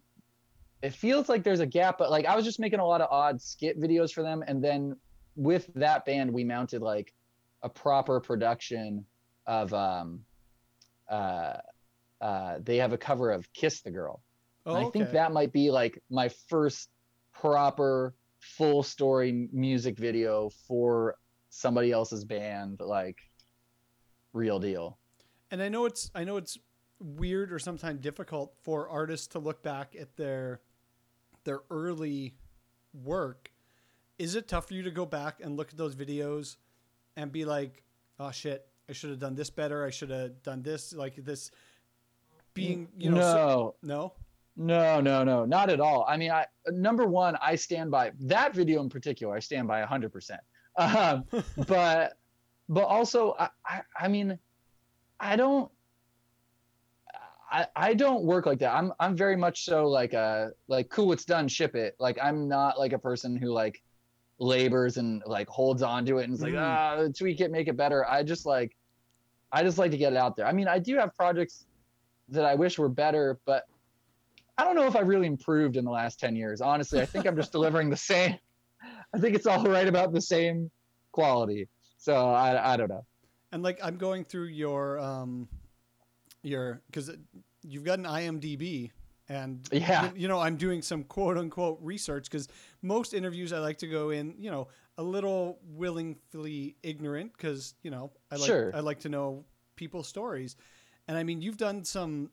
it 0.82 0.94
feels 0.94 1.28
like 1.30 1.44
there's 1.44 1.60
a 1.60 1.66
gap, 1.66 1.98
but 1.98 2.12
like 2.12 2.26
I 2.26 2.36
was 2.36 2.46
just 2.46 2.60
making 2.60 2.80
a 2.80 2.86
lot 2.86 3.02
of 3.02 3.08
odd 3.12 3.42
skit 3.42 3.80
videos 3.80 4.12
for 4.12 4.22
them, 4.24 4.44
and 4.48 4.64
then 4.64 4.96
with 5.36 5.70
that 5.76 6.06
band 6.06 6.32
we 6.32 6.44
mounted 6.44 6.82
like 6.82 7.14
a 7.64 7.70
proper 7.70 8.20
production 8.20 9.06
of 9.46 9.74
um 9.74 10.22
uh 11.10 11.58
uh, 12.20 12.58
they 12.64 12.78
have 12.78 12.94
a 12.94 12.98
cover 12.98 13.32
of 13.32 13.52
"Kiss 13.54 13.82
the 13.82 13.92
Girl." 13.92 14.24
oh, 14.66 14.76
And 14.76 14.86
I 14.86 14.90
think 14.90 15.12
that 15.12 15.32
might 15.32 15.54
be 15.54 15.70
like 15.70 16.02
my 16.10 16.30
first 16.50 16.90
proper 17.32 18.16
full 18.40 18.82
story 18.82 19.50
music 19.54 19.98
video 19.98 20.50
for 20.68 21.16
somebody 21.50 21.92
else's 21.92 22.26
band, 22.26 22.80
like 22.80 23.18
real 24.34 24.60
deal. 24.60 24.98
and 25.52 25.62
i 25.62 25.70
know 25.70 25.86
it's 25.86 26.12
i 26.14 26.24
know 26.24 26.38
it's 26.38 26.58
weird 27.00 27.52
or 27.54 27.60
sometimes 27.60 28.02
difficult 28.02 28.54
for 28.64 28.90
artists 28.90 29.28
to 29.28 29.40
look 29.40 29.62
back 29.64 29.96
at 30.00 30.16
their 30.18 30.60
their 31.48 31.62
early 31.72 32.36
work 32.94 33.50
is 34.20 34.36
it 34.36 34.50
tough 34.50 34.68
for 34.68 34.74
you 34.74 34.84
to 34.84 34.92
go 34.92 35.06
back 35.06 35.40
and 35.42 35.56
look 35.56 35.70
at 35.70 35.78
those 35.78 35.96
videos 35.96 36.58
and 37.16 37.32
be 37.32 37.46
like 37.46 37.84
oh 38.20 38.30
shit 38.32 38.68
i 38.90 38.92
should 38.92 39.10
have 39.10 39.20
done 39.20 39.34
this 39.34 39.50
better 39.50 39.86
i 39.86 39.90
should 39.90 40.10
have 40.10 40.44
done 40.44 40.62
this 40.62 40.94
like 40.94 41.16
this 41.16 41.50
being 42.54 42.90
you 42.98 43.10
know 43.10 43.22
so- 43.22 43.76
no, 43.82 43.96
no 43.96 44.14
no, 44.60 45.00
no, 45.00 45.24
no, 45.24 45.46
not 45.46 45.70
at 45.70 45.80
all. 45.80 46.04
I 46.10 46.18
mean, 46.18 46.32
I 46.32 46.48
number 46.70 47.06
one, 47.06 47.38
I 47.44 47.56
stand 47.56 47.92
by 47.92 48.12
that 48.22 48.56
video 48.56 48.82
in 48.82 48.90
particular. 48.90 49.36
I 49.36 49.40
stand 49.40 49.68
by 49.68 49.82
hundred 49.82 50.12
percent. 50.12 50.42
Um, 50.76 51.26
but 51.68 52.18
but 52.68 52.84
also, 52.86 53.36
I, 53.38 53.50
I, 53.64 53.82
I 53.96 54.08
mean, 54.08 54.40
I 55.20 55.36
don't. 55.36 55.72
I, 57.50 57.68
I 57.76 57.94
don't 57.94 58.24
work 58.24 58.46
like 58.46 58.60
that. 58.60 58.74
I'm 58.74 58.92
I'm 59.00 59.16
very 59.16 59.36
much 59.38 59.64
so 59.64 59.88
like 59.88 60.14
uh 60.14 60.48
like 60.68 60.90
cool 60.90 61.14
it's 61.14 61.26
done 61.26 61.48
ship 61.48 61.76
it 61.76 61.96
like 62.00 62.18
I'm 62.22 62.48
not 62.48 62.78
like 62.78 62.94
a 62.94 63.00
person 63.00 63.38
who 63.38 63.52
like 63.52 63.82
labors 64.40 64.98
and 64.98 65.24
like 65.26 65.48
holds 65.48 65.82
on 65.82 66.06
to 66.06 66.18
it 66.20 66.26
and 66.26 66.34
is 66.34 66.42
like 66.42 66.54
Mm. 66.54 66.62
ah 66.62 67.08
tweak 67.18 67.40
it 67.42 67.52
make 67.52 67.68
it 67.68 67.78
better. 67.78 68.06
I 68.08 68.24
just 68.24 68.46
like 68.46 68.76
I 69.52 69.64
just 69.64 69.78
like 69.78 69.92
to 69.92 69.98
get 69.98 70.14
it 70.14 70.18
out 70.18 70.36
there. 70.36 70.46
I 70.46 70.52
mean 70.52 70.68
I 70.68 70.80
do 70.80 70.98
have 70.98 71.16
projects 71.16 71.66
that 72.30 72.44
I 72.46 72.56
wish 72.56 72.78
were 72.78 72.90
better, 72.90 73.40
but 73.46 73.64
I 74.58 74.64
don't 74.66 74.76
know 74.76 74.88
if 74.88 74.96
I've 74.96 75.08
really 75.08 75.28
improved 75.28 75.78
in 75.78 75.86
the 75.86 75.92
last 75.92 76.20
10 76.20 76.36
years. 76.36 76.62
Honestly, 76.62 77.00
I 77.00 77.06
think 77.06 77.26
I'm 77.28 77.36
just 77.38 77.52
delivering 77.58 77.90
the 77.90 77.96
same. 77.98 78.38
I 79.14 79.20
think 79.20 79.36
it's 79.36 79.46
all 79.48 79.64
right 79.64 79.88
about 79.88 80.12
the 80.14 80.22
same 80.22 80.70
quality. 81.14 81.70
So 81.98 82.14
I, 82.32 82.74
I 82.74 82.78
don't 82.78 82.90
know. 82.90 83.06
And 83.52 83.64
like 83.64 83.80
I'm 83.82 83.98
going 83.98 84.26
through 84.26 84.48
your 84.48 85.00
um 85.00 85.48
your 86.44 86.82
because 86.88 87.12
you've 87.64 87.84
got 87.84 88.00
an 88.00 88.06
IMDb 88.06 88.92
and 89.30 89.68
Yeah. 89.72 90.12
you, 90.16 90.28
know 90.28 90.40
I'm 90.40 90.56
doing 90.58 90.82
some 90.82 91.04
quote 91.04 91.38
unquote 91.38 91.80
research 91.82 92.30
because 92.30 92.48
most 92.82 93.14
interviews 93.14 93.52
I 93.52 93.60
like 93.60 93.78
to 93.80 93.88
go 93.88 94.10
in 94.12 94.36
you 94.38 94.52
know 94.52 94.68
a 94.98 95.04
little 95.04 95.60
willingly 95.64 96.76
ignorant 96.84 97.34
because 97.34 97.76
you 97.84 97.92
know 97.92 98.12
I 98.32 98.36
like 98.36 98.48
Sure. 98.48 98.72
I 98.74 98.80
like 98.80 99.00
to 99.02 99.10
know 99.10 99.46
people's 99.76 100.08
stories 100.08 100.56
and 101.08 101.18
I 101.18 101.24
mean 101.24 101.42
you've 101.42 101.58
done 101.58 101.84
some 101.84 102.32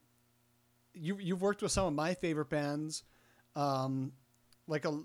you 0.94 1.18
you've 1.18 1.42
worked 1.42 1.62
with 1.62 1.72
some 1.72 1.86
of 1.86 1.92
my 1.94 2.14
favorite 2.14 2.48
bands 2.50 3.02
um 3.56 4.12
like 4.66 4.84
a 4.84 5.00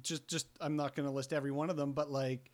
just 0.00 0.28
just 0.28 0.46
I'm 0.60 0.76
not 0.76 0.94
going 0.94 1.06
to 1.06 1.12
list 1.12 1.32
every 1.32 1.50
one 1.50 1.70
of 1.70 1.76
them 1.76 1.92
but 1.92 2.10
like 2.10 2.50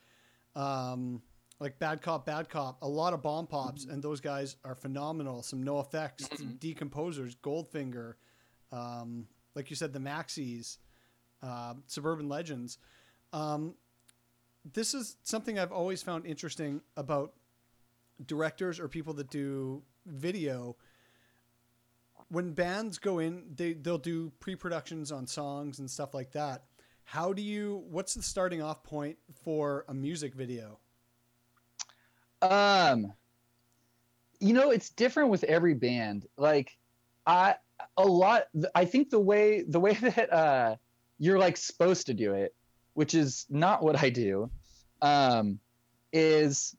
um 0.55 1.23
like 1.61 1.79
Bad 1.79 2.03
Cop, 2.03 2.25
Bad 2.25 2.49
Cop, 2.49 2.79
a 2.83 2.89
lot 2.89 3.13
of 3.13 3.23
bomb 3.23 3.47
pops, 3.47 3.85
and 3.85 4.03
those 4.03 4.21
guys 4.21 4.57
are 4.65 4.75
phenomenal. 4.75 5.43
Some 5.43 5.65
NOFX, 5.65 6.39
some 6.39 6.59
decomposers, 6.59 7.37
Goldfinger, 7.43 8.15
um, 8.71 9.27
like 9.55 9.71
you 9.71 9.77
said, 9.77 9.93
the 9.93 9.99
Maxies, 9.99 10.79
uh, 11.43 11.75
Suburban 11.87 12.29
Legends. 12.29 12.79
Um, 13.33 13.75
this 14.73 14.95
is 14.95 15.17
something 15.23 15.59
I've 15.59 15.73
always 15.73 16.03
found 16.03 16.27
interesting 16.27 16.81
about 16.97 17.33
directors 18.25 18.79
or 18.79 18.89
people 18.89 19.15
that 19.15 19.31
do 19.31 19.83
video. 20.07 20.77
When 22.29 22.53
bands 22.53 22.99
go 22.99 23.19
in, 23.19 23.45
they 23.55 23.73
they'll 23.73 23.99
do 23.99 24.33
pre-productions 24.39 25.11
on 25.11 25.27
songs 25.27 25.79
and 25.79 25.91
stuff 25.91 26.15
like 26.15 26.33
that. 26.33 26.65
How 27.05 27.33
do 27.33 27.41
you? 27.43 27.85
What's 27.89 28.15
the 28.15 28.23
starting 28.23 28.63
off 28.63 28.83
point 28.83 29.17
for 29.45 29.85
a 29.89 29.95
music 29.95 30.35
video? 30.35 30.79
Um, 32.43 33.13
you 34.41 34.53
know, 34.53 34.71
it's 34.71 34.91
different 34.91 35.31
with 35.31 35.45
every 35.45 35.75
band. 35.75 36.27
Like, 36.37 36.77
I 37.27 37.57
a 37.97 38.05
lot. 38.05 38.45
I 38.75 38.85
think 38.85 39.11
the 39.11 39.21
way 39.21 39.63
the 39.63 39.81
way 39.81 39.95
that 40.01 40.33
uh, 40.33 40.77
you're 41.19 41.39
like 41.39 41.57
supposed 41.57 42.07
to 42.07 42.15
do 42.15 42.35
it, 42.35 42.55
which 42.95 43.15
is 43.15 43.47
not 43.51 43.83
what 43.83 44.03
I 44.03 44.11
do, 44.11 44.51
um, 45.03 45.59
is 46.13 46.77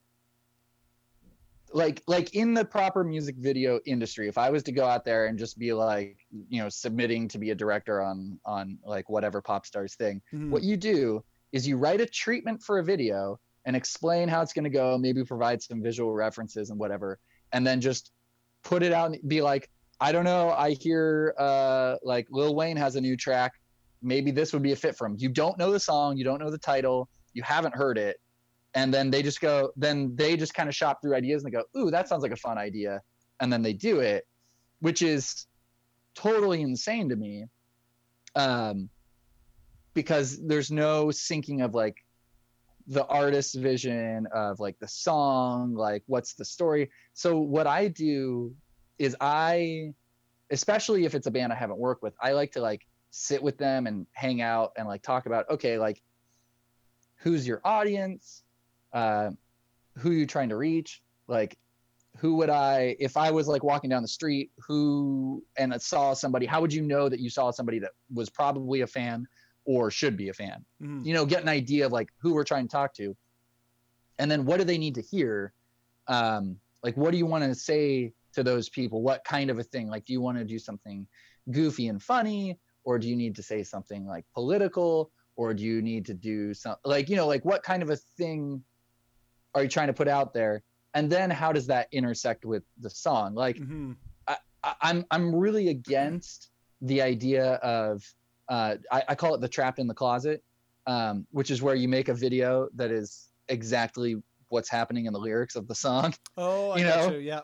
like 1.72 2.02
like 2.08 2.34
in 2.34 2.52
the 2.52 2.64
proper 2.64 3.04
music 3.04 3.36
video 3.38 3.78
industry. 3.86 4.26
If 4.28 4.38
I 4.38 4.50
was 4.50 4.62
to 4.64 4.72
go 4.72 4.86
out 4.86 5.04
there 5.04 5.26
and 5.26 5.38
just 5.38 5.58
be 5.58 5.72
like, 5.72 6.18
you 6.48 6.60
know, 6.62 6.68
submitting 6.68 7.28
to 7.28 7.38
be 7.38 7.50
a 7.50 7.54
director 7.54 8.02
on 8.02 8.40
on 8.44 8.78
like 8.84 9.08
whatever 9.08 9.40
pop 9.40 9.66
stars 9.66 9.94
thing, 9.94 10.20
Mhm. 10.32 10.50
what 10.50 10.62
you 10.62 10.76
do 10.76 11.22
is 11.52 11.68
you 11.68 11.76
write 11.76 12.00
a 12.00 12.06
treatment 12.06 12.62
for 12.62 12.78
a 12.78 12.84
video 12.84 13.38
and 13.64 13.76
explain 13.76 14.28
how 14.28 14.40
it's 14.42 14.52
going 14.52 14.64
to 14.64 14.70
go 14.70 14.96
maybe 14.98 15.24
provide 15.24 15.62
some 15.62 15.82
visual 15.82 16.12
references 16.12 16.70
and 16.70 16.78
whatever 16.78 17.18
and 17.52 17.66
then 17.66 17.80
just 17.80 18.12
put 18.62 18.82
it 18.82 18.92
out 18.92 19.12
and 19.12 19.28
be 19.28 19.42
like 19.42 19.68
i 20.00 20.12
don't 20.12 20.24
know 20.24 20.50
i 20.50 20.70
hear 20.70 21.34
uh 21.38 21.96
like 22.02 22.26
lil 22.30 22.54
wayne 22.54 22.76
has 22.76 22.96
a 22.96 23.00
new 23.00 23.16
track. 23.16 23.52
Maybe 24.02 24.30
this 24.30 24.54
would 24.54 24.62
be 24.62 24.72
a 24.72 24.76
fit 24.76 24.96
for 24.96 25.06
him. 25.06 25.16
You 25.18 25.28
don't 25.28 25.58
know 25.58 25.70
the 25.72 25.80
song 25.80 26.16
you 26.16 26.24
don't 26.24 26.38
know 26.38 26.50
the 26.50 26.58
title 26.58 27.08
you 27.34 27.42
haven't 27.42 27.74
heard 27.74 27.98
it 27.98 28.18
and 28.74 28.92
then 28.94 29.10
they 29.10 29.22
just 29.22 29.40
go 29.40 29.70
then 29.76 30.14
they 30.16 30.36
just 30.36 30.54
kind 30.54 30.68
of 30.68 30.74
shop 30.74 31.00
through 31.02 31.14
ideas 31.14 31.44
and 31.44 31.52
they 31.52 31.56
go 31.56 31.64
ooh 31.78 31.90
that 31.90 32.08
sounds 32.08 32.22
like 32.22 32.32
a 32.32 32.36
fun 32.36 32.58
idea 32.58 33.00
and 33.40 33.52
then 33.52 33.62
they 33.62 33.72
do 33.72 34.00
it 34.00 34.26
which 34.80 35.02
is 35.02 35.46
totally 36.14 36.62
insane 36.62 37.08
to 37.08 37.16
me 37.16 37.44
um 38.36 38.88
because 39.94 40.38
there's 40.46 40.70
no 40.70 41.06
syncing 41.06 41.64
of 41.64 41.74
like 41.74 41.96
the 42.86 43.06
artist's 43.06 43.54
vision 43.54 44.26
of 44.34 44.60
like 44.60 44.78
the 44.78 44.88
song 44.88 45.74
like 45.74 46.02
what's 46.06 46.34
the 46.34 46.44
story. 46.44 46.90
So 47.14 47.38
what 47.38 47.66
i 47.66 47.88
do 47.88 48.54
is 48.98 49.16
i 49.20 49.92
especially 50.50 51.04
if 51.04 51.14
it's 51.14 51.26
a 51.26 51.30
band 51.30 51.52
i 51.52 51.56
haven't 51.56 51.78
worked 51.78 52.02
with 52.02 52.14
i 52.20 52.32
like 52.32 52.52
to 52.52 52.60
like 52.60 52.86
sit 53.10 53.42
with 53.42 53.56
them 53.58 53.86
and 53.86 54.06
hang 54.12 54.40
out 54.40 54.72
and 54.76 54.86
like 54.86 55.02
talk 55.02 55.26
about 55.26 55.48
okay 55.50 55.78
like 55.78 56.02
who's 57.20 57.46
your 57.46 57.60
audience? 57.64 58.42
Uh 58.92 59.30
who 59.98 60.10
you 60.12 60.26
trying 60.26 60.48
to 60.48 60.56
reach? 60.56 61.02
Like 61.28 61.56
who 62.16 62.34
would 62.34 62.50
i 62.50 62.96
if 62.98 63.16
i 63.16 63.30
was 63.30 63.46
like 63.46 63.62
walking 63.62 63.88
down 63.88 64.02
the 64.02 64.08
street 64.08 64.50
who 64.66 65.44
and 65.56 65.72
I 65.72 65.76
saw 65.76 66.12
somebody 66.12 66.44
how 66.44 66.60
would 66.60 66.72
you 66.72 66.82
know 66.82 67.08
that 67.08 67.20
you 67.20 67.30
saw 67.30 67.52
somebody 67.52 67.78
that 67.78 67.92
was 68.12 68.28
probably 68.28 68.80
a 68.80 68.86
fan 68.86 69.28
or 69.72 69.90
should 69.90 70.16
be 70.16 70.28
a 70.30 70.32
fan. 70.42 70.64
Mhm. 70.82 71.04
you 71.06 71.14
know 71.14 71.24
get 71.34 71.42
an 71.42 71.48
idea 71.60 71.86
of 71.86 71.92
like 71.92 72.08
who 72.22 72.30
we're 72.34 72.48
trying 72.52 72.66
to 72.68 72.72
talk 72.78 72.92
to. 72.94 73.16
And 74.18 74.30
then 74.30 74.44
what 74.44 74.58
do 74.58 74.64
they 74.64 74.78
need 74.84 74.96
to 74.96 75.02
hear? 75.12 75.52
Um 76.08 76.44
like 76.82 76.96
what 76.96 77.10
do 77.12 77.18
you 77.18 77.26
want 77.32 77.44
to 77.44 77.54
say 77.54 78.12
to 78.36 78.42
those 78.42 78.68
people? 78.68 78.98
What 79.02 79.20
kind 79.34 79.48
of 79.50 79.58
a 79.58 79.66
thing? 79.72 79.86
Like 79.94 80.04
do 80.06 80.12
you 80.12 80.20
want 80.26 80.38
to 80.38 80.44
do 80.44 80.58
something 80.58 81.06
goofy 81.58 81.86
and 81.92 82.02
funny? 82.02 82.58
Or 82.84 82.98
do 82.98 83.06
you 83.10 83.16
need 83.16 83.34
to 83.36 83.42
say 83.42 83.62
something 83.62 84.02
like 84.14 84.24
political? 84.34 85.12
Or 85.36 85.54
do 85.54 85.62
you 85.62 85.80
need 85.90 86.04
to 86.06 86.14
do 86.14 86.52
some 86.54 86.76
like 86.84 87.08
you 87.10 87.16
know 87.16 87.28
like 87.34 87.44
what 87.44 87.62
kind 87.62 87.82
of 87.84 87.90
a 87.90 87.98
thing 88.18 88.64
are 89.54 89.62
you 89.64 89.68
trying 89.76 89.88
to 89.94 89.98
put 90.02 90.08
out 90.08 90.32
there? 90.38 90.62
And 90.94 91.04
then 91.14 91.30
how 91.30 91.52
does 91.52 91.66
that 91.68 91.86
intersect 91.92 92.44
with 92.44 92.64
the 92.84 92.90
song? 92.90 93.34
Like 93.44 93.58
Mhm. 93.58 93.96
I, 94.26 94.36
I'm 94.88 95.00
I'm 95.14 95.26
really 95.44 95.68
against 95.68 96.50
the 96.82 97.00
idea 97.02 97.44
of 97.78 98.02
uh, 98.50 98.76
I, 98.90 99.02
I 99.08 99.14
call 99.14 99.34
it 99.34 99.40
the 99.40 99.48
trapped 99.48 99.78
in 99.78 99.86
the 99.86 99.94
closet, 99.94 100.42
um, 100.86 101.26
which 101.30 101.50
is 101.50 101.62
where 101.62 101.74
you 101.74 101.88
make 101.88 102.08
a 102.08 102.14
video 102.14 102.68
that 102.74 102.90
is 102.90 103.28
exactly 103.48 104.16
what's 104.48 104.68
happening 104.68 105.06
in 105.06 105.12
the 105.12 105.18
lyrics 105.20 105.54
of 105.54 105.68
the 105.68 105.74
song, 105.74 106.12
Oh, 106.36 106.70
I 106.70 106.78
You 106.78 106.84
know? 106.84 107.10
you. 107.12 107.18
Yeah. 107.18 107.40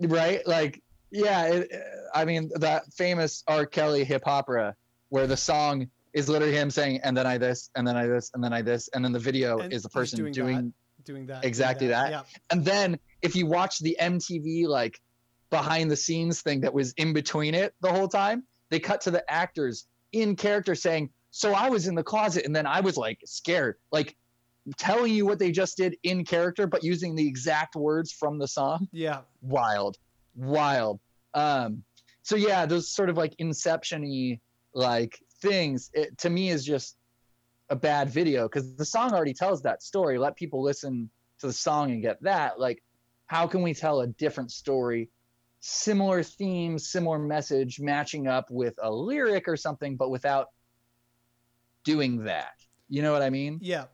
right? 0.00 0.46
Like, 0.46 0.80
yeah, 1.10 1.46
it, 1.46 1.72
I 2.14 2.24
mean 2.24 2.50
that 2.60 2.84
famous 2.94 3.42
R. 3.48 3.66
Kelly 3.66 4.04
hip 4.04 4.24
hopera 4.24 4.74
where 5.08 5.26
the 5.26 5.36
song 5.36 5.88
is 6.12 6.28
literally 6.28 6.54
him 6.54 6.70
saying, 6.70 7.00
"And 7.02 7.16
then 7.16 7.26
I 7.26 7.38
this, 7.38 7.70
and 7.74 7.86
then 7.86 7.96
I 7.96 8.06
this, 8.06 8.30
and 8.34 8.42
then 8.42 8.52
I 8.52 8.62
this," 8.62 8.88
and 8.94 9.04
then 9.04 9.12
the 9.12 9.18
video 9.18 9.58
And 9.58 9.72
is 9.72 9.82
the 9.82 9.88
person 9.88 10.18
doing 10.18 10.32
doing 10.32 10.56
that. 10.56 11.04
Doing 11.04 11.26
that. 11.26 11.42
doing 11.42 11.48
Exactly 11.48 11.88
that. 11.88 12.10
Yeah. 12.10 12.22
And 12.50 12.64
then 12.64 12.98
if 13.22 13.36
you 13.36 13.46
watch 13.46 13.78
the 13.78 13.96
MTV 14.00 14.66
like 14.66 14.98
behind 15.50 15.90
the 15.90 15.96
scenes 15.96 16.42
thing 16.42 16.62
that 16.62 16.74
was 16.74 16.92
in 16.96 17.12
between 17.12 17.54
it 17.54 17.74
the 17.80 17.92
whole 17.92 18.08
time, 18.08 18.44
they 18.70 18.80
cut 18.80 19.02
to 19.02 19.10
the 19.10 19.28
actors 19.30 19.86
in 20.12 20.36
character 20.36 20.74
saying, 20.74 21.10
"So 21.30 21.52
I 21.52 21.68
was 21.68 21.86
in 21.86 21.94
the 21.94 22.02
closet 22.02 22.44
and 22.44 22.54
then 22.54 22.66
I 22.66 22.80
was 22.80 22.96
like 22.96 23.20
scared." 23.24 23.76
Like 23.92 24.16
telling 24.76 25.12
you 25.12 25.24
what 25.26 25.38
they 25.38 25.52
just 25.52 25.76
did 25.76 25.96
in 26.02 26.24
character 26.24 26.66
but 26.66 26.82
using 26.82 27.14
the 27.14 27.26
exact 27.26 27.76
words 27.76 28.12
from 28.12 28.38
the 28.38 28.48
song. 28.48 28.88
Yeah. 28.92 29.20
Wild. 29.40 29.96
Wild. 30.34 31.00
Um 31.34 31.84
so 32.22 32.34
yeah, 32.34 32.66
those 32.66 32.88
sort 32.88 33.08
of 33.08 33.16
like 33.16 33.34
inception-y 33.38 34.40
like 34.74 35.20
things 35.40 35.90
it, 35.94 36.18
to 36.18 36.30
me 36.30 36.50
is 36.50 36.64
just 36.64 36.96
a 37.70 37.76
bad 37.76 38.10
video 38.10 38.48
because 38.48 38.74
the 38.74 38.84
song 38.84 39.12
already 39.12 39.34
tells 39.34 39.62
that 39.62 39.82
story. 39.82 40.18
Let 40.18 40.36
people 40.36 40.62
listen 40.62 41.10
to 41.40 41.46
the 41.46 41.52
song 41.52 41.90
and 41.92 42.02
get 42.02 42.22
that. 42.22 42.58
Like, 42.58 42.82
how 43.26 43.46
can 43.46 43.62
we 43.62 43.74
tell 43.74 44.00
a 44.00 44.06
different 44.06 44.50
story, 44.50 45.10
similar 45.60 46.22
themes, 46.22 46.88
similar 46.90 47.18
message, 47.18 47.80
matching 47.80 48.26
up 48.26 48.50
with 48.50 48.74
a 48.82 48.90
lyric 48.90 49.48
or 49.48 49.56
something, 49.56 49.96
but 49.96 50.10
without 50.10 50.48
doing 51.84 52.24
that? 52.24 52.52
You 52.88 53.02
know 53.02 53.12
what 53.12 53.22
I 53.22 53.30
mean? 53.30 53.58
Yeah. 53.62 53.86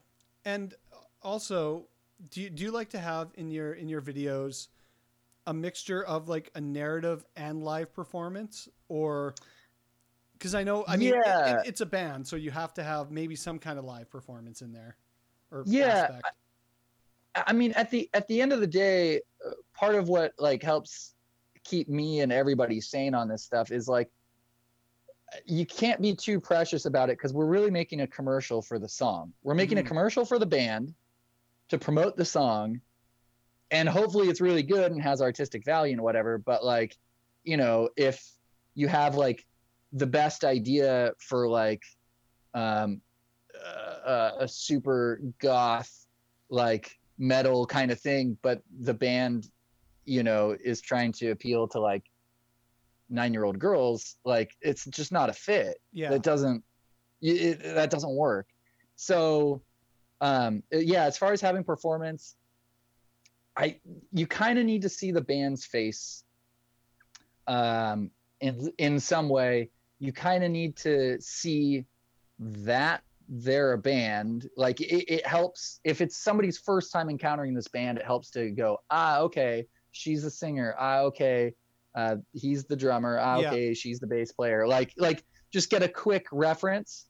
And 0.45 0.75
also, 1.23 1.89
do 2.31 2.43
you, 2.43 2.51
do 2.51 2.65
you 2.65 2.71
like 2.71 2.91
to 2.91 2.99
have 2.99 3.31
in 3.35 3.51
your 3.51 3.75
in 3.75 3.89
your 3.89 4.01
videos 4.01 4.69
a 5.47 5.55
mixture 5.55 6.05
of 6.05 6.29
like 6.29 6.51
a 6.55 6.61
narrative 6.61 7.25
and 7.37 7.65
live 7.65 7.93
performance 7.93 8.69
or 8.89 9.35
because 10.35 10.55
I 10.55 10.63
know 10.63 10.85
I 10.87 10.97
mean 10.97 11.13
Yeah. 11.15 11.63
it, 11.63 11.69
it's 11.69 11.81
a 11.81 11.87
band 11.87 12.27
so 12.27 12.37
you 12.37 12.53
have 12.53 12.73
to 12.75 12.83
have 12.85 13.11
maybe 13.11 13.35
some 13.35 13.59
kind 13.59 13.77
of 13.79 13.85
live 13.85 14.09
performance 14.09 14.63
in 14.63 14.73
there 14.73 14.97
or 15.51 15.65
Yeah, 15.67 15.89
aspect. 15.89 16.23
I 17.35 17.45
I 17.47 17.53
mean, 17.53 17.73
at 17.73 17.91
the 17.91 18.11
at 18.13 18.29
the 18.29 18.41
end 18.41 18.53
of 18.53 18.61
the 18.61 18.67
day, 18.67 19.17
uh, 19.47 19.53
part 19.75 19.95
of 19.95 20.09
what 20.09 20.33
like 20.39 20.63
helps 20.63 21.12
keep 21.65 21.89
me 21.89 22.21
and 22.21 22.33
everybody 22.33 22.81
sane 22.81 23.15
on 23.15 23.29
this 23.29 23.45
stuff 23.45 23.71
is 23.71 23.89
like 23.89 24.11
you 25.47 25.65
can't 25.65 26.01
be 26.03 26.15
too 26.15 26.39
precious 26.39 26.85
about 26.85 27.09
it 27.09 27.17
because 27.17 27.33
we're 27.33 27.47
really 27.47 27.71
making 27.71 28.03
a 28.03 28.07
commercial 28.07 28.61
for 28.61 28.79
the 28.79 28.89
song. 28.89 29.33
We're 29.43 29.55
making 29.55 29.79
a 29.79 29.83
Mhm. 29.83 29.87
commercial 29.87 30.25
for 30.25 30.39
the 30.39 30.47
band 30.47 30.95
to 31.69 31.79
promote 31.79 32.17
the 32.17 32.25
song, 32.25 32.83
and 33.71 33.89
hopefully 33.89 34.29
it's 34.29 34.43
really 34.43 34.63
good 34.63 34.93
and 34.93 35.01
has 35.01 35.23
artistic 35.23 35.65
value 35.65 35.95
and 35.95 36.03
whatever. 36.03 36.37
But 36.37 36.65
like, 36.65 36.99
you 37.45 37.57
know, 37.57 37.89
if 37.97 38.23
you 38.75 38.89
have 38.89 39.15
like 39.15 39.47
the 39.93 40.07
best 40.07 40.45
idea 40.45 41.15
for 41.19 41.49
like 41.49 41.83
um, 42.53 43.01
uh, 44.05 44.33
a 44.41 44.49
super 44.49 45.21
goth 45.39 46.07
like 46.51 46.99
metal 47.17 47.67
kind 47.67 47.91
of 47.91 48.01
thing, 48.01 48.37
but 48.43 48.63
the 48.81 48.93
band, 48.95 49.51
you 50.05 50.23
know, 50.23 50.57
is 50.63 50.81
trying 50.81 51.13
to 51.13 51.31
appeal 51.31 51.69
to 51.69 51.81
like 51.81 52.05
nine 53.09 53.33
year 53.33 53.45
old 53.45 53.59
girls, 53.59 54.17
like 54.25 54.53
it's 54.61 54.85
just 54.87 55.13
not 55.13 55.31
a 55.31 55.33
fit. 55.33 55.79
yeah 55.93 56.11
That 56.11 56.23
doesn't, 56.23 56.65
it, 57.21 57.63
that 57.63 57.91
doesn't 57.91 58.15
work. 58.15 58.49
So, 58.97 59.63
um, 60.21 60.63
yeah, 60.71 61.05
as 61.05 61.19
far 61.19 61.33
as 61.33 61.41
having 61.41 61.65
performance, 61.65 62.37
I 63.57 63.79
you 64.13 64.27
kind 64.27 64.59
of 64.59 64.65
need 64.65 64.83
to 64.83 64.89
see 64.89 65.13
the 65.13 65.21
band's 65.21 65.65
face 65.65 66.25
um 67.47 68.11
in 68.41 68.73
in 68.79 69.01
some 69.01 69.29
way. 69.29 69.71
You 69.99 70.13
kind 70.13 70.43
of 70.43 70.51
need 70.51 70.77
to 70.79 71.21
see 71.21 71.85
that 72.39 73.03
they're 73.29 73.73
a 73.73 73.79
band. 73.79 74.49
Like 74.57 74.81
it, 74.81 75.05
it 75.13 75.27
helps 75.27 75.81
if 75.85 76.01
it's 76.01 76.17
somebody's 76.17 76.59
first 76.59 76.93
time 76.93 77.09
encountering 77.11 77.55
this 77.55 77.69
band, 77.69 77.99
it 77.99 78.05
helps 78.05 78.31
to 78.33 78.51
go, 78.51 78.79
ah, 78.91 79.21
okay, 79.21 79.67
she's 79.93 80.23
the 80.23 80.31
singer. 80.31 80.75
Ah, 80.79 81.01
okay, 81.01 81.55
uh, 81.95 82.17
he's 82.33 82.65
the 82.65 82.77
drummer. 82.77 83.19
Ah, 83.19 83.39
Yeah. 83.39 83.49
okay, 83.49 83.75
she's 83.75 84.01
the 84.01 84.07
bass 84.07 84.33
player. 84.33 84.67
Like 84.67 84.93
like 84.97 85.25
just 85.53 85.71
get 85.71 85.83
a 85.83 85.89
quick 85.89 86.27
reference, 86.33 87.07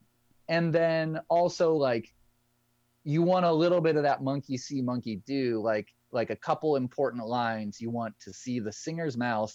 and 0.49 0.73
then 0.73 1.21
also 1.29 1.75
like 1.75 2.13
you 3.05 3.23
want 3.23 3.45
a 3.45 3.53
little 3.53 3.81
bit 3.81 3.97
of 3.97 4.03
that 4.05 4.23
monkey 4.23 4.57
see 4.57 4.81
monkey 4.81 5.17
do 5.27 5.61
like 5.61 5.89
like 6.13 6.31
a 6.31 6.37
couple 6.37 6.77
important 6.77 7.27
lines 7.27 7.81
you 7.81 7.91
want 7.91 8.15
to 8.21 8.33
see 8.33 8.61
the 8.61 8.71
singer's 8.71 9.17
mouth 9.17 9.53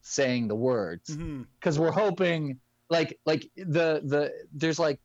saying 0.00 0.48
the 0.48 0.54
words 0.54 1.14
because 1.60 1.78
we're 1.78 1.90
hoping 1.90 2.58
like 2.88 3.18
like 3.26 3.50
the 3.56 4.00
the 4.04 4.32
there's 4.54 4.78
like 4.78 4.98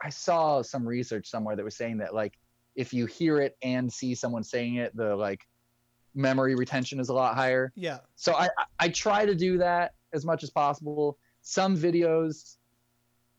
i 0.00 0.08
saw 0.10 0.62
some 0.62 0.86
research 0.86 1.26
somewhere 1.28 1.56
that 1.56 1.64
was 1.64 1.76
saying 1.76 1.98
that 1.98 2.14
like 2.14 2.34
if 2.76 2.92
you 2.92 3.06
hear 3.06 3.40
it 3.40 3.56
and 3.62 3.92
see 3.92 4.14
someone 4.14 4.44
saying 4.44 4.76
it 4.76 4.94
the 4.96 5.16
like 5.16 5.40
memory 6.14 6.54
retention 6.54 6.98
is 7.00 7.08
a 7.08 7.14
lot 7.14 7.34
higher 7.34 7.72
Yeah. 7.76 7.98
so 8.16 8.34
i 8.34 8.48
I- 8.78 8.88
try 8.88 9.24
to 9.26 9.34
do 9.34 9.58
that 9.58 9.94
as 10.12 10.24
much 10.24 10.42
as 10.42 10.50
possible 10.50 11.18
some 11.42 11.76
videos 11.76 12.56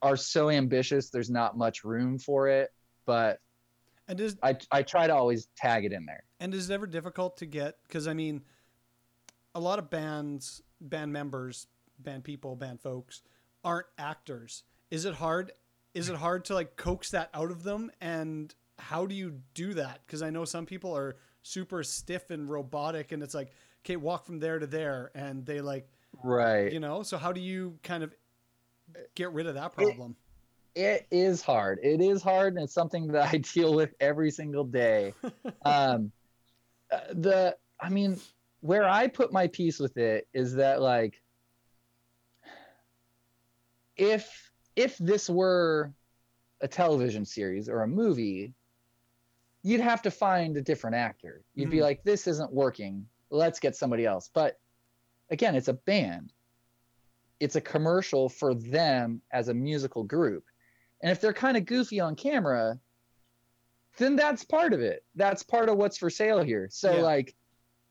are 0.02 0.16
so 0.16 0.50
ambitious 0.50 1.10
there's 1.10 1.30
not 1.30 1.58
much 1.58 1.84
room 1.84 2.18
for 2.20 2.48
it 2.48 2.72
but 3.06 3.40
And 4.08 4.20
is 4.20 4.38
i 4.44 4.56
i 4.72 4.82
try 4.84 5.08
to 5.08 5.14
always 5.16 5.48
tag 5.58 5.84
it 5.86 5.92
in 5.94 6.06
there 6.06 6.24
and 6.40 6.54
is 6.54 6.70
it 6.70 6.74
ever 6.74 6.88
difficult 6.88 7.36
to 7.38 7.46
get? 7.46 7.76
Because 7.86 8.08
I 8.08 8.14
mean, 8.14 8.44
a 9.54 9.60
lot 9.60 9.78
of 9.78 9.90
bands, 9.90 10.62
band 10.80 11.12
members, 11.12 11.68
band 12.00 12.24
people, 12.24 12.56
band 12.56 12.80
folks 12.80 13.24
aren't 13.62 13.88
actors. 13.98 14.64
Is 14.90 15.04
it 15.04 15.16
hard? 15.16 15.52
Is 15.94 16.08
it 16.08 16.16
hard 16.16 16.46
to 16.46 16.54
like 16.54 16.78
coax 16.78 17.12
that 17.12 17.30
out 17.34 17.52
of 17.52 17.64
them? 17.64 17.92
And 18.00 18.56
how 18.78 19.06
do 19.06 19.16
you 19.16 19.42
do 19.54 19.74
that? 19.74 20.00
Because 20.08 20.22
I 20.22 20.30
know 20.30 20.46
some 20.46 20.66
people 20.66 20.96
are 20.96 21.18
super 21.50 21.84
stiff 21.84 22.30
and 22.30 22.50
robotic, 22.50 23.12
and 23.12 23.24
it's 23.24 23.34
like, 23.34 23.52
okay, 23.84 23.96
walk 23.96 24.26
from 24.26 24.40
there 24.40 24.60
to 24.60 24.68
there, 24.68 25.12
and 25.16 25.46
they 25.46 25.62
like, 25.62 25.88
right 26.24 26.72
you 26.72 26.80
know. 26.80 27.04
So 27.04 27.18
how 27.18 27.32
do 27.32 27.42
you 27.42 27.78
kind 27.84 28.04
of 28.04 28.14
get 29.16 29.32
rid 29.34 29.48
of 29.48 29.56
that 29.56 29.74
problem? 29.74 30.16
it 30.76 31.08
is 31.12 31.42
hard 31.42 31.80
it 31.82 32.00
is 32.00 32.22
hard 32.22 32.54
and 32.54 32.64
it's 32.64 32.74
something 32.74 33.08
that 33.08 33.34
i 33.34 33.38
deal 33.54 33.74
with 33.74 33.94
every 34.00 34.30
single 34.30 34.64
day 34.64 35.14
um 35.66 36.12
uh, 36.92 37.00
the 37.14 37.56
i 37.82 37.90
mean 37.90 38.20
where 38.62 38.88
i 38.88 39.08
put 39.08 39.34
my 39.34 39.48
piece 39.48 39.80
with 39.80 39.98
it 39.98 40.28
is 40.34 40.54
that 40.54 40.82
like 40.82 41.22
if 43.98 44.52
if 44.76 44.98
this 45.00 45.30
were 45.30 45.92
a 46.62 46.68
television 46.68 47.26
series 47.26 47.68
or 47.68 47.82
a 47.82 47.88
movie 47.88 48.54
you'd 49.64 49.82
have 49.82 50.02
to 50.04 50.12
find 50.12 50.56
a 50.58 50.62
different 50.62 50.96
actor. 50.96 51.44
You'd 51.56 51.70
be 51.70 51.78
Mhm. 51.78 51.84
like 51.84 52.04
this 52.04 52.28
isn't 52.28 52.52
working. 52.54 53.08
Let's 53.30 53.60
get 53.60 53.76
somebody 53.76 54.06
else. 54.06 54.30
But 54.34 54.60
again 55.30 55.56
it's 55.56 55.68
a 55.68 55.74
band. 55.74 56.34
It's 57.40 57.56
a 57.56 57.62
commercial 57.62 58.30
for 58.30 58.54
them 58.54 59.22
as 59.32 59.48
a 59.48 59.54
musical 59.54 60.04
group. 60.04 60.46
And 61.02 61.12
if 61.12 61.22
they're 61.22 61.34
kind 61.34 61.58
of 61.58 61.66
goofy 61.66 62.00
on 62.00 62.16
camera 62.16 62.80
then 63.98 64.16
that's 64.16 64.46
part 64.46 64.72
of 64.72 64.80
it. 64.80 65.04
That's 65.16 65.44
part 65.44 65.68
of 65.68 65.76
what's 65.78 65.98
for 65.98 66.10
sale 66.10 66.42
here. 66.42 66.70
So 66.72 66.96
Yeah. 66.96 67.02
like 67.02 67.36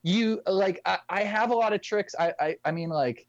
you 0.03 0.41
like 0.47 0.81
I, 0.87 0.99
I 1.09 1.23
have 1.25 1.51
a 1.51 1.55
lot 1.55 1.73
of 1.75 1.83
tricks. 1.83 2.15
I, 2.19 2.33
I 2.41 2.57
i 2.65 2.71
mean 2.71 2.89
like 2.89 3.29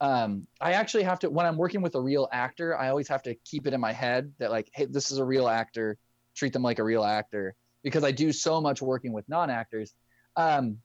um 0.00 0.46
i 0.60 0.72
actually 0.72 1.04
have 1.04 1.18
to 1.20 1.30
when 1.30 1.46
i'm 1.46 1.56
working 1.56 1.80
with 1.80 1.94
a 1.94 2.00
real 2.00 2.28
actor 2.32 2.76
i 2.76 2.88
always 2.88 3.06
have 3.08 3.22
to 3.22 3.34
keep 3.44 3.66
it 3.68 3.72
in 3.72 3.80
my 3.80 3.92
head 3.92 4.32
that 4.38 4.50
like 4.50 4.68
hey 4.74 4.84
this 4.84 5.10
is 5.10 5.18
a 5.18 5.24
real 5.24 5.48
actor. 5.48 5.96
Treat 6.34 6.52
them 6.52 6.62
like 6.62 6.78
a 6.78 6.84
real 6.84 7.02
actor 7.04 7.54
because 7.82 8.04
i 8.04 8.10
do 8.10 8.32
so 8.32 8.60
much 8.60 8.82
working 8.82 9.12
with 9.12 9.28
non-actors 9.28 9.94
um 10.36 10.76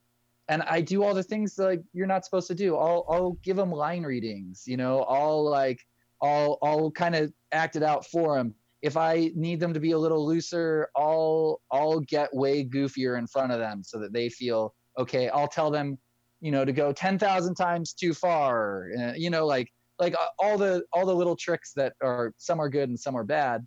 and 0.49 0.61
i 0.63 0.81
do 0.81 1.03
all 1.03 1.13
the 1.13 1.23
things 1.23 1.57
like 1.57 1.81
you're 1.93 2.07
not 2.07 2.23
supposed 2.25 2.47
to 2.47 2.55
do. 2.55 2.75
I'll 2.75 3.05
i'll 3.09 3.37
give 3.43 3.57
them 3.57 3.71
line 3.71 4.03
readings 4.03 4.63
you 4.65 4.77
know? 4.77 5.03
I'll 5.03 5.43
like 5.43 5.79
i'll 6.21 6.57
i'll 6.63 6.91
kind 6.91 7.15
of 7.15 7.31
act 7.51 7.75
it 7.75 7.83
out 7.83 8.05
for 8.05 8.37
them 8.37 8.55
if 8.81 8.97
i 8.97 9.31
need 9.35 9.59
them 9.59 9.73
to 9.73 9.79
be 9.79 9.91
a 9.91 9.97
little 9.97 10.25
looser 10.25 10.89
i'll 10.95 11.61
i'll 11.71 11.99
get 11.99 12.33
way 12.33 12.65
goofier 12.65 13.19
in 13.19 13.27
front 13.27 13.51
of 13.51 13.59
them 13.59 13.83
so 13.83 13.99
that 13.99 14.13
they 14.13 14.27
feel 14.29 14.73
okay 14.97 15.29
i'll 15.29 15.47
tell 15.47 15.69
them 15.69 15.97
you 16.41 16.51
know 16.51 16.65
to 16.65 16.71
go 16.71 16.91
10,000 16.91 17.53
times 17.53 17.93
too 17.93 18.13
far 18.15 18.89
uh, 18.99 19.13
you 19.15 19.29
know 19.29 19.45
like 19.45 19.71
like 19.99 20.13
uh, 20.13 20.27
all 20.39 20.57
the 20.57 20.83
all 20.93 21.05
the 21.05 21.15
little 21.15 21.35
tricks 21.35 21.73
that 21.73 21.93
are 22.01 22.33
some 22.37 22.59
are 22.59 22.69
good 22.69 22.89
and 22.89 22.99
some 22.99 23.15
are 23.15 23.23
bad. 23.23 23.65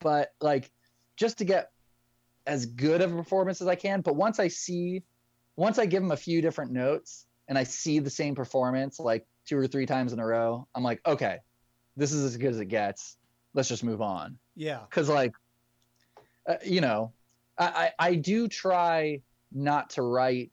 But 0.00 0.30
like 0.40 0.70
just 1.16 1.38
to 1.38 1.44
get 1.44 1.70
as 2.46 2.66
good 2.66 3.00
of 3.00 3.12
a 3.12 3.16
performance 3.16 3.60
as 3.60 3.68
I 3.68 3.74
can 3.74 4.00
but 4.00 4.16
once 4.16 4.38
I 4.38 4.48
see 4.48 5.02
once 5.56 5.78
I 5.78 5.86
give 5.86 6.02
them 6.02 6.12
a 6.12 6.16
few 6.16 6.40
different 6.40 6.72
notes 6.72 7.26
and 7.48 7.58
I 7.58 7.64
see 7.64 7.98
the 7.98 8.10
same 8.10 8.34
performance 8.34 8.98
like 8.98 9.26
two 9.46 9.56
or 9.56 9.66
three 9.66 9.86
times 9.86 10.12
in 10.12 10.18
a 10.18 10.26
row 10.26 10.66
I'm 10.74 10.82
like 10.82 11.00
okay 11.06 11.38
this 11.96 12.12
is 12.12 12.24
as 12.24 12.36
good 12.36 12.50
as 12.50 12.60
it 12.60 12.66
gets. 12.66 13.16
Let's 13.52 13.68
just 13.68 13.84
move 13.84 14.00
on. 14.00 14.38
Yeah. 14.56 14.80
because 14.88 15.08
like 15.08 15.32
uh, 16.48 16.56
you 16.64 16.80
know 16.80 17.12
I, 17.58 17.66
I 17.66 18.08
i 18.08 18.14
do 18.14 18.48
try 18.48 19.20
not 19.52 19.90
to 19.90 20.02
write 20.02 20.50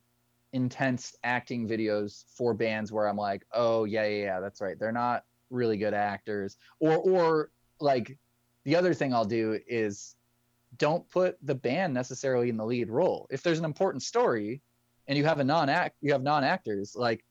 intense 0.53 1.15
acting 1.23 1.67
videos 1.67 2.25
for 2.35 2.53
bands 2.53 2.91
where 2.91 3.07
i'm 3.07 3.17
like 3.17 3.45
oh 3.53 3.85
yeah 3.85 4.05
yeah 4.05 4.23
yeah 4.23 4.39
that's 4.39 4.59
right. 4.61 4.77
They're 4.79 4.91
not 4.91 5.23
really 5.49 5.77
good 5.77 5.93
actors. 5.93 6.57
Or 6.79 6.97
or 6.97 7.51
like 7.79 8.17
the 8.65 8.75
other 8.75 8.93
thing 8.93 9.13
i'll 9.13 9.25
do 9.25 9.57
is 9.67 10.15
don't 10.77 11.07
put 11.09 11.37
the 11.43 11.55
band 11.55 11.93
necessarily 11.93 12.49
in 12.49 12.57
the 12.57 12.65
lead 12.65 12.89
role 12.89 13.27
if 13.29 13.41
there's 13.43 13.59
an 13.59 13.65
important 13.65 14.03
story 14.03 14.61
and 15.07 15.17
you 15.17 15.23
have 15.23 15.39
a 15.39 15.43
non-act 15.43 15.95
you 16.01 16.11
have 16.11 16.23
non-actors 16.23 16.95
like 16.95 17.23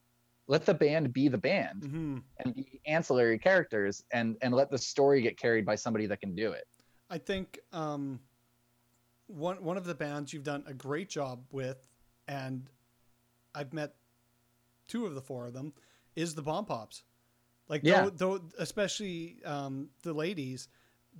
let 0.48 0.64
the 0.64 0.74
band 0.74 1.12
be 1.12 1.28
the 1.28 1.38
band 1.38 1.84
hmm 1.84 2.18
and 2.38 2.54
be 2.54 2.80
ancillary 2.86 3.38
characters 3.38 4.04
and 4.12 4.36
and 4.42 4.52
let 4.54 4.70
the 4.70 4.78
story 4.78 5.22
get 5.22 5.38
carried 5.38 5.64
by 5.64 5.74
somebody 5.74 6.06
that 6.06 6.20
can 6.20 6.34
do 6.34 6.52
it 6.52 6.64
I 7.08 7.18
think 7.18 7.60
um, 7.72 8.20
one 9.26 9.62
one 9.62 9.76
of 9.76 9.84
the 9.84 9.94
bands 9.94 10.32
you've 10.32 10.42
done 10.42 10.64
a 10.66 10.74
great 10.74 11.08
job 11.08 11.44
with, 11.50 11.88
and 12.26 12.68
I've 13.54 13.72
met 13.72 13.94
two 14.88 15.06
of 15.06 15.14
the 15.14 15.20
four 15.20 15.46
of 15.46 15.52
them, 15.52 15.72
is 16.14 16.34
the 16.34 16.42
Bomb 16.42 16.64
Pops. 16.64 17.04
Like 17.68 17.82
Yeah. 17.82 18.10
though, 18.10 18.38
though 18.38 18.48
especially 18.58 19.38
um, 19.44 19.90
the 20.02 20.12
ladies, 20.12 20.68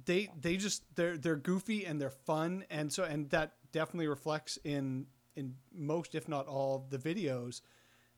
they 0.05 0.29
they 0.41 0.57
just 0.57 0.83
they're 0.95 1.17
they're 1.17 1.37
goofy 1.37 1.85
and 1.85 2.01
they're 2.01 2.11
fun, 2.11 2.65
and 2.71 2.93
so 2.93 3.05
and 3.05 3.31
that 3.31 3.55
definitely 3.73 4.09
reflects 4.09 4.59
in 4.65 5.07
in 5.37 5.55
most, 5.75 6.15
if 6.15 6.29
not 6.29 6.47
all, 6.47 6.87
the 6.91 6.99
videos, 6.99 7.61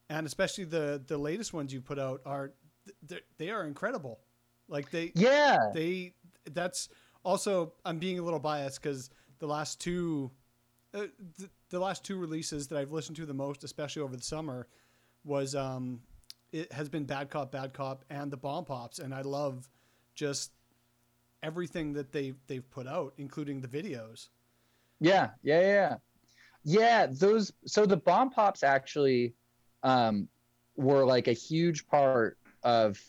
and 0.09 0.27
especially 0.27 0.65
the 0.65 1.03
the 1.07 1.19
latest 1.19 1.53
ones 1.53 1.73
you 1.73 1.81
put 1.81 1.99
out 1.99 2.21
are 2.27 2.53
they 3.07 3.21
they 3.39 3.51
are 3.51 3.65
incredible. 3.65 4.21
Like 4.69 4.91
they 4.91 5.13
yeah. 5.15 5.71
they 5.75 6.15
that's 6.53 6.89
also 7.25 7.73
i'm 7.85 7.99
being 7.99 8.19
a 8.19 8.23
little 8.23 8.39
biased 8.39 8.83
because 8.83 9.11
the 9.39 9.47
last 9.47 9.81
two 9.81 10.31
uh, 10.95 11.03
the, 11.39 11.51
the 11.71 11.79
last 11.79 12.05
two 12.05 12.17
releases 12.17 12.69
that 12.69 12.79
i've 12.79 12.93
listened 12.93 13.17
to 13.17 13.27
the 13.27 13.35
most 13.35 13.65
especially 13.65 14.03
over 14.03 14.17
the 14.17 14.23
summer 14.23 14.67
was 15.25 15.55
um 15.55 16.01
it 16.53 16.73
has 16.73 16.89
been 16.89 17.05
bad 17.05 17.29
cop 17.29 17.53
bad 17.53 17.73
cop 17.75 18.05
and 18.11 18.31
the 18.31 18.37
bomb 18.37 18.65
pops. 18.65 18.99
And 18.99 19.15
i 19.15 19.21
love 19.21 19.69
just 20.15 20.53
everything 21.43 21.93
that 21.93 22.13
they 22.13 22.35
they've 22.47 22.69
put 22.71 22.87
out 22.87 23.13
including 23.19 23.61
the 23.61 23.69
videos 23.69 24.29
Yeah, 25.01 25.31
yeah, 25.43 25.61
yeah, 25.61 25.97
yeah. 26.65 27.07
Those 27.07 27.53
so 27.67 27.87
the 27.87 27.97
bomb 27.97 28.31
pops 28.31 28.63
actually 28.63 29.35
um, 29.83 30.29
were 30.77 31.05
like 31.05 31.29
a 31.29 31.33
huge 31.33 31.87
part 31.87 32.39
of 32.63 33.01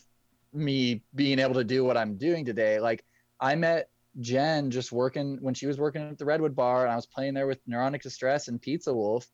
me 0.52 1.02
being 1.14 1.38
able 1.38 1.54
to 1.54 1.64
do 1.64 1.84
what 1.84 1.96
I'm 1.96 2.16
doing 2.16 2.44
today. 2.44 2.78
Like 2.80 3.04
I 3.40 3.54
met 3.56 3.88
Jen 4.20 4.70
just 4.70 4.92
working 4.92 5.38
when 5.40 5.54
she 5.54 5.66
was 5.66 5.78
working 5.78 6.02
at 6.02 6.18
the 6.18 6.24
Redwood 6.24 6.54
Bar, 6.54 6.84
and 6.84 6.92
I 6.92 6.96
was 6.96 7.06
playing 7.06 7.34
there 7.34 7.46
with 7.46 7.64
Neuronic 7.66 8.02
Distress 8.02 8.48
and 8.48 8.60
Pizza 8.60 8.92
Wolf, 8.92 9.26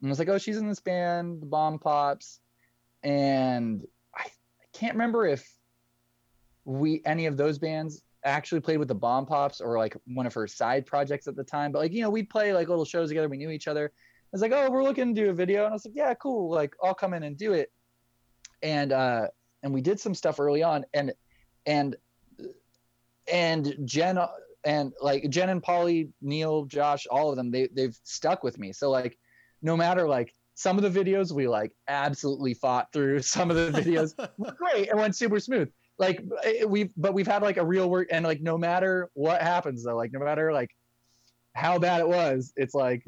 and 0.00 0.08
I 0.08 0.10
was 0.10 0.18
like, 0.18 0.28
"Oh, 0.28 0.38
she's 0.38 0.58
in 0.58 0.68
this 0.68 0.80
band, 0.80 1.42
the 1.42 1.46
Bomb 1.46 1.78
Pops," 1.78 2.40
and 3.02 3.86
I, 4.14 4.22
I 4.22 4.66
can't 4.72 4.94
remember 4.94 5.26
if 5.26 5.48
we 6.64 7.02
any 7.04 7.26
of 7.26 7.36
those 7.36 7.58
bands 7.58 8.02
actually 8.24 8.60
played 8.60 8.78
with 8.78 8.88
the 8.88 8.94
Bomb 8.94 9.26
Pops 9.26 9.60
or 9.60 9.78
like 9.78 9.96
one 10.06 10.26
of 10.26 10.34
her 10.34 10.46
side 10.46 10.86
projects 10.86 11.26
at 11.26 11.36
the 11.36 11.44
time. 11.44 11.72
But 11.72 11.80
like, 11.80 11.92
you 11.92 12.02
know, 12.02 12.10
we'd 12.10 12.30
play 12.30 12.52
like 12.52 12.68
little 12.68 12.84
shows 12.84 13.08
together. 13.08 13.28
We 13.28 13.36
knew 13.36 13.50
each 13.50 13.68
other. 13.68 13.92
I 13.94 14.28
was 14.32 14.42
like, 14.42 14.52
oh, 14.52 14.70
we're 14.70 14.82
looking 14.82 15.14
to 15.14 15.20
do 15.20 15.30
a 15.30 15.32
video. 15.32 15.64
And 15.64 15.70
I 15.70 15.72
was 15.72 15.84
like, 15.84 15.94
yeah, 15.96 16.12
cool. 16.14 16.50
Like, 16.50 16.74
I'll 16.82 16.94
come 16.94 17.14
in 17.14 17.22
and 17.22 17.36
do 17.36 17.52
it. 17.52 17.72
And 18.62 18.92
uh 18.92 19.28
and 19.62 19.72
we 19.72 19.80
did 19.80 20.00
some 20.00 20.14
stuff 20.14 20.40
early 20.40 20.62
on 20.62 20.84
and 20.94 21.12
and 21.66 21.96
and 23.32 23.74
Jen 23.84 24.18
and 24.64 24.92
like 25.00 25.28
Jen 25.30 25.48
and 25.48 25.62
Poli, 25.62 26.10
Neil, 26.20 26.64
Josh, 26.64 27.06
all 27.10 27.30
of 27.30 27.36
them, 27.36 27.50
they 27.50 27.68
they've 27.74 27.96
stuck 28.02 28.42
with 28.42 28.58
me. 28.58 28.72
So 28.72 28.90
like 28.90 29.16
no 29.62 29.76
matter 29.76 30.08
like 30.08 30.34
some 30.54 30.76
of 30.76 30.82
the 30.82 31.04
videos 31.04 31.30
we 31.30 31.46
like 31.46 31.72
absolutely 31.86 32.52
fought 32.52 32.92
through 32.92 33.22
some 33.22 33.50
of 33.50 33.56
the 33.56 33.70
videos 33.70 34.14
were 34.38 34.52
great 34.52 34.88
and 34.88 34.98
went 34.98 35.14
super 35.14 35.38
smooth 35.38 35.70
like 35.98 36.22
eh, 36.44 36.64
we've 36.64 36.90
but 36.96 37.14
we've 37.14 37.26
had 37.26 37.42
like 37.42 37.56
a 37.56 37.64
real 37.64 37.90
work 37.90 38.08
and 38.10 38.24
like 38.24 38.40
no 38.40 38.56
matter 38.56 39.10
what 39.14 39.42
happens 39.42 39.84
though 39.84 39.96
like 39.96 40.12
no 40.12 40.20
matter 40.20 40.52
like 40.52 40.70
how 41.54 41.78
bad 41.78 42.00
it 42.00 42.08
was 42.08 42.52
it's 42.56 42.74
like 42.74 43.02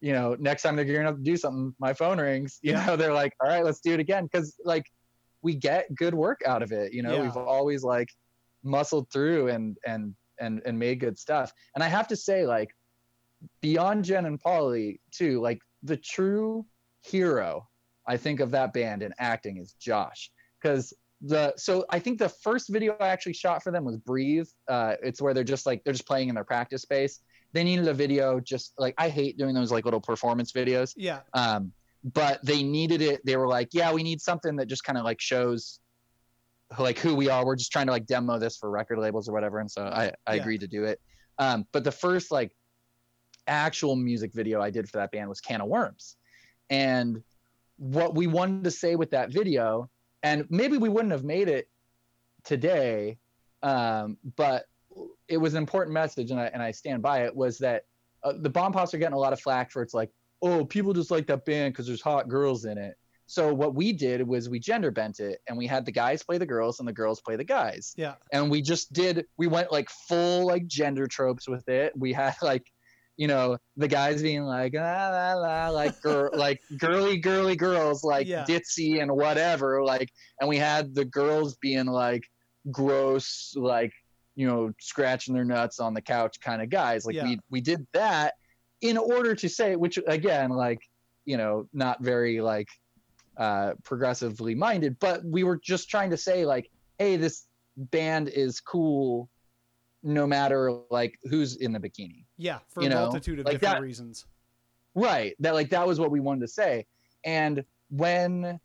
you 0.00 0.12
know 0.12 0.36
next 0.38 0.62
time 0.62 0.76
they're 0.76 0.84
gearing 0.84 1.06
up 1.06 1.16
to 1.16 1.22
do 1.22 1.36
something 1.36 1.74
my 1.78 1.92
phone 1.94 2.20
rings 2.20 2.58
you 2.62 2.72
Yeah. 2.72 2.84
know 2.86 2.96
they're 3.00 3.12
like 3.14 3.32
all 3.40 3.48
right 3.48 3.64
let's 3.64 3.80
do 3.80 3.92
it 3.92 4.00
again 4.00 4.24
because 4.24 4.56
like 4.64 4.84
we 5.42 5.54
get 5.54 5.94
good 5.94 6.14
work 6.14 6.40
out 6.46 6.62
of 6.62 6.72
it 6.72 6.92
you 6.92 7.02
know 7.02 7.14
Yeah. 7.14 7.22
we've 7.22 7.36
always 7.36 7.82
like 7.82 8.08
muscled 8.62 9.10
through 9.12 9.48
and 9.48 9.76
and 9.86 10.14
and 10.40 10.60
and 10.66 10.78
made 10.78 11.00
good 11.00 11.18
stuff 11.18 11.52
and 11.74 11.84
i 11.84 11.88
have 11.88 12.08
to 12.08 12.16
say 12.16 12.46
like 12.46 12.70
beyond 13.60 14.04
jen 14.04 14.26
and 14.26 14.40
poli 14.40 15.00
too 15.10 15.40
like 15.40 15.60
the 15.82 15.96
true 15.96 16.64
hero 17.02 17.68
i 18.06 18.16
think 18.16 18.40
of 18.40 18.50
that 18.50 18.72
band 18.72 19.02
in 19.02 19.12
acting 19.18 19.58
is 19.58 19.74
josh 19.74 20.30
because 20.62 20.92
the 21.26 21.52
so 21.56 21.84
i 21.90 21.98
think 21.98 22.18
the 22.18 22.28
first 22.28 22.68
video 22.68 22.94
i 23.00 23.08
actually 23.08 23.32
shot 23.32 23.62
for 23.62 23.72
them 23.72 23.84
was 23.84 23.96
breathe 23.96 24.46
uh 24.68 24.94
it's 25.02 25.22
where 25.22 25.32
they're 25.32 25.42
just 25.42 25.64
like 25.64 25.82
they're 25.84 25.92
just 25.94 26.06
playing 26.06 26.28
in 26.28 26.34
their 26.34 26.44
practice 26.44 26.82
space 26.82 27.20
they 27.52 27.64
needed 27.64 27.88
a 27.88 27.94
video 27.94 28.38
just 28.40 28.74
like 28.78 28.94
i 28.98 29.08
hate 29.08 29.38
doing 29.38 29.54
those 29.54 29.72
like 29.72 29.84
little 29.84 30.00
performance 30.00 30.52
videos 30.52 30.92
Yeah. 30.96 31.20
um, 31.32 31.72
but 32.12 32.44
they 32.44 32.62
needed 32.62 33.00
it. 33.00 33.24
They 33.24 33.34
were 33.38 33.48
like, 33.48 33.70
yeah, 33.72 33.90
we 33.90 34.02
need 34.02 34.20
something 34.20 34.56
that 34.56 34.66
just 34.66 34.84
kind 34.84 34.98
of 34.98 35.04
like 35.04 35.22
shows 35.22 35.80
like 36.78 36.98
who 36.98 37.14
we 37.14 37.30
are. 37.30 37.46
We're 37.46 37.56
just 37.56 37.72
trying 37.72 37.86
to 37.86 37.92
like 37.92 38.04
demo 38.04 38.38
this 38.38 38.58
for 38.58 38.68
record 38.68 38.98
labels 38.98 39.26
or 39.26 39.32
whatever. 39.32 39.58
And 39.58 39.70
so 39.70 39.84
I, 39.84 40.12
I 40.26 40.34
Yeah. 40.34 40.42
agreed 40.42 40.60
to 40.60 40.66
do 40.68 40.84
it. 40.84 41.00
Um, 41.38 41.66
but 41.72 41.82
the 41.82 41.90
first 41.92 42.30
like 42.30 42.52
actual 43.46 43.96
music 43.96 44.32
video 44.34 44.60
I 44.60 44.68
did 44.68 44.86
for 44.86 44.98
that 44.98 45.12
band 45.12 45.30
was 45.30 45.40
Can 45.40 45.62
of 45.62 45.68
Worms. 45.68 46.16
And 46.68 47.22
what 47.78 48.14
we 48.14 48.26
wanted 48.26 48.64
to 48.64 48.70
say 48.70 48.96
with 48.96 49.10
that 49.12 49.32
video, 49.32 49.88
and 50.24 50.44
maybe 50.50 50.76
we 50.78 50.88
wouldn't 50.88 51.12
have 51.12 51.22
made 51.22 51.48
it 51.48 51.68
today, 52.44 53.18
um, 53.62 54.16
but 54.36 54.64
it 55.28 55.36
was 55.36 55.54
an 55.54 55.58
important 55.58 55.94
message, 55.94 56.30
and 56.30 56.40
I, 56.40 56.46
and 56.52 56.62
I 56.62 56.70
stand 56.72 57.02
by 57.02 57.24
it, 57.24 57.34
was 57.34 57.58
that 57.58 57.84
uh, 58.24 58.32
the 58.40 58.50
Bomb 58.50 58.72
Pops 58.72 58.92
are 58.94 58.98
getting 58.98 59.14
a 59.14 59.18
lot 59.18 59.32
of 59.32 59.40
flack 59.40 59.70
for 59.70 59.82
it's 59.82 59.94
like, 59.94 60.10
oh, 60.42 60.64
people 60.64 60.92
just 60.92 61.10
like 61.10 61.26
that 61.28 61.44
band 61.44 61.72
because 61.72 61.86
there's 61.86 62.00
hot 62.02 62.28
girls 62.28 62.64
in 62.64 62.76
it. 62.78 62.94
So 63.26 63.54
what 63.54 63.74
we 63.74 63.92
did 63.92 64.26
was 64.26 64.50
we 64.50 64.58
gender 64.58 64.90
bent 64.90 65.18
it, 65.20 65.40
and 65.48 65.56
we 65.56 65.66
had 65.66 65.86
the 65.86 65.92
guys 65.92 66.22
play 66.22 66.36
the 66.36 66.44
girls 66.46 66.78
and 66.78 66.86
the 66.88 66.92
girls 66.92 67.20
play 67.22 67.36
the 67.36 67.44
guys 67.44 67.94
Yeah. 67.96 68.14
and 68.32 68.50
we 68.50 68.60
just 68.60 68.92
did 68.92 69.24
we 69.38 69.46
went 69.46 69.72
like 69.72 69.88
full 69.88 70.46
like 70.46 70.66
gender 70.66 71.06
tropes 71.06 71.48
with 71.48 71.66
it 71.68 71.92
we 71.96 72.12
had 72.12 72.34
like 72.42 72.70
you 73.16 73.28
know 73.28 73.56
the 73.76 73.86
guys 73.88 74.22
being 74.22 74.42
like 74.42 74.74
la 74.74 75.08
la 75.10 75.34
la 75.34 75.68
like 75.68 76.00
girl 76.02 76.30
like 76.36 76.60
girly 76.78 77.16
girly 77.18 77.54
girls 77.56 78.02
like 78.02 78.26
Yeah. 78.26 78.44
ditzy 78.44 79.00
and 79.02 79.10
whatever 79.10 79.82
like 79.84 80.10
and 80.40 80.48
we 80.48 80.56
had 80.56 80.94
the 80.94 81.04
girls 81.04 81.56
being 81.60 81.86
like 81.86 82.22
gross 82.70 83.54
like 83.56 83.92
you 84.34 84.46
know 84.46 84.72
scratching 84.80 85.34
their 85.34 85.44
nuts 85.44 85.78
on 85.78 85.94
the 85.94 86.02
couch 86.02 86.36
kind 86.40 86.60
of 86.60 86.70
guys 86.70 87.04
like 87.04 87.14
Yeah. 87.14 87.24
we 87.24 87.38
we 87.50 87.60
did 87.60 87.86
that 87.92 88.34
in 88.80 88.98
order 88.98 89.34
to 89.36 89.48
say 89.48 89.76
which 89.76 89.98
again 90.08 90.50
like 90.50 90.80
you 91.24 91.36
know 91.36 91.68
not 91.72 92.02
very 92.02 92.40
like 92.40 92.68
uh 93.36 93.74
progressively 93.84 94.54
minded 94.54 94.96
but 94.98 95.24
we 95.24 95.44
were 95.44 95.58
just 95.62 95.88
trying 95.88 96.10
to 96.10 96.16
say 96.16 96.44
like 96.44 96.68
hey 96.98 97.16
this 97.16 97.46
band 97.76 98.28
is 98.28 98.60
cool 98.60 99.28
no 100.02 100.26
matter 100.26 100.72
like 100.90 101.14
who's 101.24 101.56
in 101.56 101.72
the 101.72 101.78
bikini 101.80 102.23
Yeah. 102.36 102.58
For 102.68 102.82
a 102.82 102.88
know, 102.88 103.02
multitude 103.06 103.38
of 103.40 103.46
like 103.46 103.54
different 103.60 103.76
that- 103.76 103.82
reasons. 103.82 104.26
right 104.94 105.34
that 105.40 105.54
like 105.54 105.70
that 105.70 105.86
was 105.86 105.98
what 106.00 106.10
we 106.10 106.20
wanted 106.20 106.40
to 106.40 106.48
say. 106.48 106.86
And 107.24 107.64
when 107.90 108.58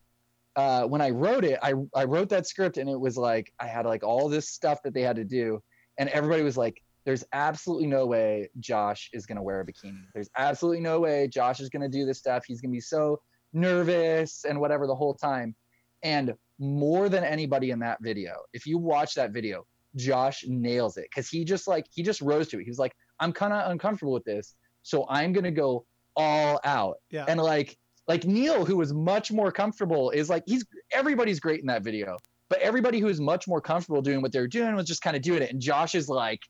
uh 0.55 0.83
when 0.83 1.01
i 1.01 1.09
wrote 1.11 1.43
it 1.43 1.59
i 1.61 1.73
i 1.95 2.03
wrote 2.03 2.29
that 2.29 2.47
script 2.47 2.77
and 2.77 2.89
it 2.89 2.99
was 2.99 3.15
like 3.17 3.53
i 3.59 3.67
had 3.67 3.85
like 3.85 4.03
all 4.03 4.27
this 4.27 4.49
stuff 4.49 4.81
that 4.83 4.93
they 4.93 5.01
had 5.01 5.15
to 5.17 5.23
do. 5.23 5.61
And 5.97 6.09
everybody 6.09 6.43
was 6.43 6.57
like 6.57 6.81
there's 7.05 7.23
absolutely 7.33 7.87
no 7.87 8.05
way 8.05 8.49
josh 8.59 9.09
is 9.13 9.25
going 9.25 9.35
to 9.37 9.41
wear 9.41 9.61
a 9.61 9.65
bikini. 9.65 10.03
There's 10.13 10.29
absolutely 10.37 10.81
no 10.81 10.99
way 10.99 11.27
josh 11.27 11.59
is 11.59 11.69
going 11.69 11.81
to 11.81 11.89
do 11.89 12.05
this 12.05 12.19
stuff. 12.19 12.43
He's 12.45 12.61
going 12.61 12.71
to 12.71 12.75
be 12.75 12.81
so 12.81 13.21
nervous 13.53 14.45
and 14.47 14.59
whatever 14.59 14.87
the 14.87 14.95
whole 14.95 15.13
time. 15.13 15.55
And 16.03 16.33
more 16.59 17.09
than 17.09 17.23
anybody 17.23 17.71
in 17.71 17.79
that 17.79 17.97
video 18.01 18.33
if 18.53 18.65
you 18.65 18.77
watch 18.77 19.13
that 19.15 19.31
video 19.31 19.65
josh 19.95 20.43
nails 20.47 20.97
it 20.97 21.07
because 21.09 21.29
he 21.29 21.43
just 21.43 21.67
like 21.67 21.85
he 21.91 22.01
just 22.03 22.21
rose 22.21 22.47
to 22.49 22.59
it. 22.59 22.63
He 22.63 22.69
was 22.69 22.79
like 22.79 22.95
i'm 23.19 23.31
kind 23.33 23.53
of 23.53 23.71
uncomfortable 23.71 24.13
with 24.13 24.23
this 24.23 24.55
so 24.83 25.05
i'm 25.09 25.31
going 25.33 25.43
to 25.43 25.51
go 25.51 25.85
all 26.15 26.59
out 26.63 26.97
Yeah. 27.11 27.25
and 27.27 27.39
like 27.39 27.77
like 28.07 28.25
neil 28.25 28.65
who 28.65 28.77
was 28.77 28.93
much 28.93 29.31
more 29.31 29.51
comfortable 29.51 30.09
is 30.11 30.29
like 30.29 30.43
he's 30.45 30.65
everybody's 30.91 31.39
great 31.39 31.59
in 31.61 31.67
that 31.67 31.83
video 31.83 32.17
but 32.49 32.59
everybody 32.59 32.99
who 32.99 33.07
is 33.07 33.21
much 33.21 33.47
more 33.47 33.61
comfortable 33.61 34.01
doing 34.01 34.21
what 34.21 34.31
they're 34.31 34.47
doing 34.47 34.75
was 34.75 34.85
just 34.85 35.01
kind 35.01 35.15
of 35.15 35.21
doing 35.21 35.41
it 35.41 35.51
and 35.51 35.61
josh 35.61 35.95
is 35.95 36.09
like 36.09 36.41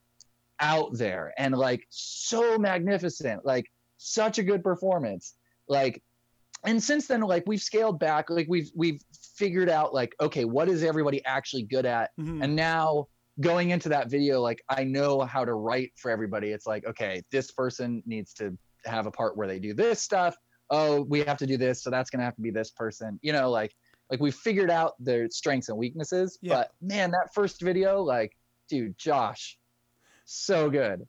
out 0.61 0.89
there 0.97 1.34
and 1.38 1.55
like 1.55 1.86
so 1.89 2.57
magnificent 2.57 3.45
like 3.45 3.65
such 3.97 4.39
a 4.39 4.43
good 4.43 4.63
performance 4.63 5.36
like 5.67 6.01
and 6.65 6.82
since 6.82 7.07
then 7.07 7.22
like 7.22 7.43
we've 7.47 7.61
scaled 7.61 7.99
back 7.99 8.30
like 8.30 8.45
we've 8.49 8.70
we've 8.76 9.01
figured 9.36 9.70
out 9.70 9.93
like 9.93 10.13
okay 10.20 10.43
what 10.45 10.67
is 10.67 10.84
everybody 10.84 11.24
actually 11.26 11.63
good 11.63 11.86
at 11.86 12.09
Mhm. 12.20 12.43
and 12.43 12.55
now 12.55 13.07
going 13.42 13.70
into 13.70 13.90
that 13.90 14.10
video 14.10 14.42
like 14.42 14.62
i 14.70 14.84
know 14.84 15.22
how 15.22 15.46
to 15.46 15.54
write 15.54 15.92
for 15.96 16.12
everybody 16.12 16.50
it's 16.50 16.66
like 16.68 16.86
okay 16.86 17.22
this 17.32 17.52
person 17.52 18.04
needs 18.06 18.34
to 18.34 18.58
have 18.86 19.06
a 19.08 19.12
part 19.12 19.38
where 19.38 19.48
they 19.48 19.60
do 19.60 19.74
this 19.74 20.02
stuff 20.02 20.36
oh 20.70 21.02
we 21.04 21.22
have 21.22 21.38
to 21.38 21.46
do 21.48 21.58
this 21.58 21.82
so 21.84 21.90
that's 21.90 22.10
going 22.10 22.20
to 22.20 22.26
have 22.26 22.36
to 22.36 22.42
be 22.42 22.52
this 22.52 22.72
person 22.72 23.20
you 23.22 23.32
know 23.34 23.50
like 23.50 23.74
like 24.10 24.20
we 24.20 24.32
figured 24.32 24.70
out 24.72 24.94
their 25.00 25.30
strengths 25.30 25.70
and 25.70 25.78
weaknesses 25.78 26.38
Yeah. 26.42 26.56
but 26.56 26.72
man 26.82 27.12
that 27.12 27.30
first 27.34 27.62
video 27.62 28.02
like 28.02 28.36
dude 28.68 28.98
josh 28.98 29.58
so 30.26 30.70
good 30.70 31.08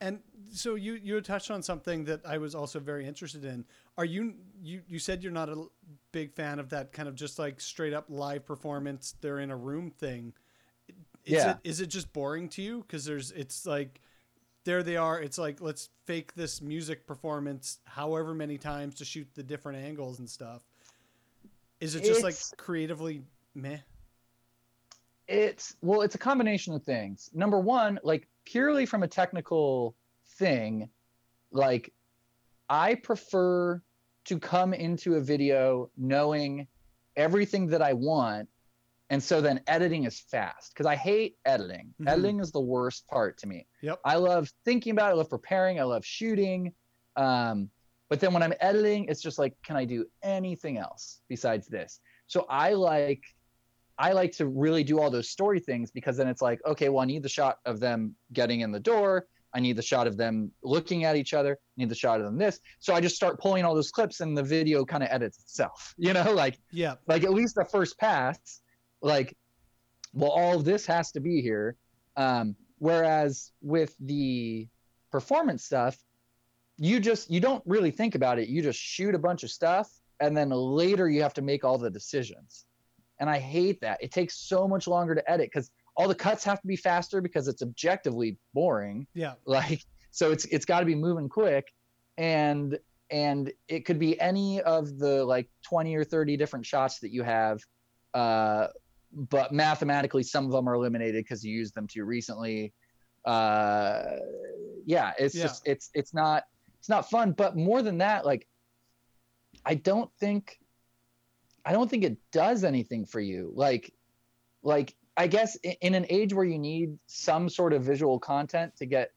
And 0.00 0.20
so 0.50 0.74
you 0.74 0.94
you 0.94 1.20
touched 1.20 1.50
on 1.50 1.62
something 1.62 2.04
that 2.04 2.20
I 2.26 2.38
was 2.38 2.54
also 2.54 2.80
very 2.80 3.06
interested 3.06 3.44
in. 3.44 3.64
Are 3.96 4.04
you 4.04 4.34
you 4.60 4.82
you 4.88 4.98
said 4.98 5.22
you're 5.22 5.30
not 5.32 5.48
a 5.48 5.66
big 6.10 6.32
fan 6.34 6.58
of 6.58 6.68
that 6.70 6.92
kind 6.92 7.08
of 7.08 7.14
just 7.14 7.38
like 7.38 7.60
straight 7.60 7.92
up 7.94 8.06
live 8.08 8.44
performance 8.44 9.14
they're 9.20 9.38
in 9.38 9.50
a 9.50 9.56
room 9.56 9.90
thing. 9.90 10.32
Is 11.24 11.32
Yeah. 11.34 11.50
it 11.52 11.58
is 11.64 11.80
it 11.80 11.86
just 11.88 12.12
boring 12.12 12.48
to 12.50 12.62
you 12.62 12.84
cuz 12.84 13.04
there's 13.04 13.32
it's 13.32 13.66
like 13.66 14.00
there 14.64 14.82
they 14.82 14.96
are 14.96 15.20
it's 15.20 15.38
like 15.38 15.60
let's 15.60 15.90
fake 16.04 16.34
this 16.34 16.60
music 16.62 17.06
performance 17.06 17.80
however 17.84 18.34
many 18.34 18.58
times 18.58 18.94
to 18.96 19.04
shoot 19.04 19.28
the 19.34 19.42
different 19.42 19.78
angles 19.84 20.18
and 20.18 20.28
stuff. 20.28 20.62
Is 21.80 21.94
it 21.94 22.00
just 22.04 22.20
It's- 22.20 22.50
like 22.50 22.58
creatively 22.58 23.22
meh? 23.54 23.78
it's 25.26 25.76
well 25.82 26.00
it's 26.00 26.14
a 26.14 26.18
combination 26.18 26.72
of 26.72 26.82
things 26.84 27.28
number 27.34 27.58
one 27.60 27.98
like 28.02 28.26
purely 28.46 28.86
from 28.86 29.02
a 29.02 29.08
technical 29.08 29.94
thing 30.24 30.88
like 31.50 31.92
i 32.70 32.94
prefer 32.94 33.82
to 34.24 34.38
come 34.38 34.72
into 34.72 35.16
a 35.16 35.20
video 35.20 35.90
knowing 35.98 36.66
everything 37.16 37.66
that 37.66 37.82
i 37.82 37.92
want 37.92 38.48
and 39.10 39.22
so 39.22 39.40
then 39.40 39.60
editing 39.66 40.04
is 40.04 40.20
fast 40.20 40.72
because 40.72 40.86
i 40.86 40.94
hate 40.96 41.36
editing 41.44 41.94
Mhm. 42.00 42.08
editing 42.08 42.40
is 42.40 42.52
the 42.52 42.60
worst 42.60 43.06
part 43.08 43.38
to 43.38 43.46
me 43.46 43.66
Yep. 43.82 44.00
i 44.04 44.16
love 44.16 44.50
thinking 44.64 44.92
about 44.92 45.10
it 45.10 45.14
i 45.14 45.16
love 45.16 45.30
preparing 45.30 45.80
i 45.80 45.82
love 45.84 46.04
shooting 46.04 46.72
um, 47.16 47.70
but 48.10 48.20
then 48.20 48.32
when 48.32 48.42
i'm 48.42 48.54
editing 48.60 49.06
it's 49.08 49.20
just 49.22 49.38
like 49.38 49.54
can 49.64 49.76
i 49.76 49.84
do 49.84 50.06
anything 50.22 50.78
else 50.78 51.20
besides 51.28 51.66
this 51.68 52.00
so 52.26 52.46
i 52.48 52.72
like 52.72 53.22
I 54.00 54.12
like 54.12 54.30
to 54.36 54.46
really 54.46 54.84
do 54.84 55.00
all 55.00 55.10
those 55.10 55.28
story 55.28 55.58
things 55.58 55.90
because 55.90 56.16
then 56.16 56.28
it's 56.28 56.40
like, 56.40 56.60
okay, 56.64 56.88
well, 56.88 57.02
I 57.02 57.04
need 57.04 57.24
the 57.24 57.28
shot 57.28 57.56
of 57.64 57.80
them 57.80 58.14
getting 58.32 58.60
in 58.60 58.70
the 58.70 58.78
door. 58.78 59.26
I 59.52 59.58
need 59.58 59.74
the 59.74 59.82
shot 59.82 60.06
of 60.06 60.16
them 60.16 60.52
looking 60.62 61.02
at 61.02 61.16
each 61.16 61.34
other. 61.34 61.54
I 61.54 61.74
need 61.80 61.88
the 61.88 61.96
shot 61.96 62.20
of 62.20 62.24
them 62.26 62.38
this. 62.38 62.60
So 62.78 62.94
I 62.94 63.00
just 63.00 63.16
start 63.16 63.40
pulling 63.40 63.64
all 63.64 63.74
those 63.74 63.90
clips 63.90 64.20
and 64.20 64.38
the 64.38 64.42
video 64.44 64.84
kind 64.84 65.02
of 65.02 65.08
edits 65.10 65.40
itself. 65.40 65.94
You 65.98 66.12
know, 66.12 66.30
like 66.32 66.60
Yeah. 66.70 66.94
like 67.08 67.24
at 67.24 67.32
least 67.32 67.56
the 67.56 67.64
first 67.64 67.98
pass, 67.98 68.60
like, 69.00 69.36
well, 70.12 70.30
all 70.30 70.56
of 70.56 70.64
this 70.64 70.86
has 70.86 71.12
to 71.12 71.20
be 71.20 71.40
here. 71.42 71.76
Um, 72.16 72.56
whereas 72.78 73.52
with 73.62 73.94
the 74.00 74.66
performance 75.10 75.64
stuff, 75.64 75.96
you 76.76 77.00
just 77.00 77.30
you 77.30 77.40
don't 77.40 77.62
really 77.66 77.90
think 77.90 78.14
about 78.14 78.38
it. 78.38 78.48
You 78.48 78.62
just 78.62 78.78
shoot 78.78 79.14
a 79.14 79.18
bunch 79.18 79.42
of 79.42 79.50
stuff, 79.50 79.90
and 80.20 80.36
then 80.36 80.50
later 80.50 81.08
you 81.08 81.22
have 81.22 81.34
to 81.34 81.42
make 81.42 81.64
all 81.64 81.78
the 81.78 81.90
decisions. 81.90 82.66
And 83.20 83.28
I 83.28 83.38
hate 83.38 83.80
that. 83.80 83.98
It 84.00 84.12
takes 84.12 84.38
so 84.38 84.68
much 84.68 84.86
longer 84.86 85.14
to 85.14 85.30
edit 85.30 85.50
because 85.52 85.70
all 85.96 86.06
the 86.06 86.14
cuts 86.14 86.44
have 86.44 86.60
to 86.60 86.66
be 86.66 86.76
faster 86.76 87.20
because 87.20 87.48
it's 87.48 87.62
objectively 87.62 88.38
boring 88.54 89.06
Yeah. 89.14 89.34
like 89.44 89.84
so 90.12 90.30
it's 90.30 90.44
it's 90.46 90.64
got 90.64 90.80
to 90.80 90.86
be 90.86 90.94
moving 90.94 91.28
quick 91.28 91.72
and 92.16 92.78
and 93.10 93.52
it 93.66 93.84
could 93.84 93.98
be 93.98 94.18
any 94.20 94.60
of 94.60 94.98
the 94.98 95.24
like 95.24 95.50
20 95.64 95.96
or 95.96 96.04
30 96.04 96.36
different 96.36 96.64
shots 96.64 97.00
that 97.00 97.10
you 97.12 97.24
have 97.24 97.60
uh 98.14 98.68
but 99.12 99.52
mathematically 99.52 100.22
some 100.22 100.44
of 100.46 100.52
them 100.52 100.68
are 100.68 100.74
eliminated 100.74 101.24
because 101.24 101.44
you 101.44 101.52
used 101.54 101.74
them 101.74 101.86
too 101.86 102.04
recently 102.04 102.72
uh 103.24 104.16
yeah 104.86 105.12
it's 105.18 105.34
Yeah. 105.34 105.44
just 105.44 105.66
it's 105.66 105.90
it's 105.94 106.14
not 106.14 106.44
it's 106.78 106.88
not 106.88 107.10
fun 107.10 107.32
but 107.32 107.56
more 107.56 107.82
than 107.82 107.98
that 107.98 108.24
like 108.24 108.46
I 109.64 109.74
don't 109.74 110.10
think 110.20 110.58
I 111.64 111.72
don't 111.72 111.90
think 111.90 112.04
it 112.04 112.16
does 112.32 112.64
anything 112.64 113.04
for 113.04 113.20
you. 113.20 113.52
Like 113.54 113.92
like 114.62 114.94
I 115.16 115.26
guess 115.26 115.58
i- 115.66 115.76
in 115.82 115.94
an 115.94 116.06
age 116.08 116.32
where 116.32 116.44
you 116.44 116.58
need 116.58 116.96
some 117.06 117.48
sort 117.48 117.72
of 117.72 117.82
visual 117.82 118.18
content 118.18 118.76
to 118.76 118.86
get 118.86 119.10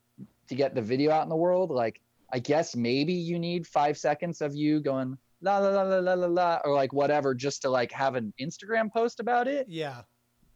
to 0.48 0.56
get 0.56 0.76
the 0.76 0.82
video 0.82 1.12
out 1.12 1.24
in 1.24 1.30
the 1.30 1.36
world, 1.36 1.70
like 1.70 2.02
I 2.34 2.40
guess 2.40 2.76
maybe 2.76 3.14
you 3.14 3.40
need 3.40 3.68
five 3.68 3.98
seconds 3.98 4.42
of 4.42 4.56
you 4.56 4.82
going 4.82 5.18
la 5.42 5.58
la 5.58 5.70
la 5.70 5.84
la 5.84 6.00
la 6.00 6.14
la 6.14 6.28
la 6.28 6.60
or 6.64 6.74
like 6.74 6.94
whatever 6.94 7.34
just 7.34 7.64
to 7.64 7.70
like 7.70 7.92
have 7.92 8.16
an 8.16 8.34
Instagram 8.40 8.92
post 8.92 9.20
about 9.20 9.48
it. 9.48 9.68
Yeah. 9.68 10.02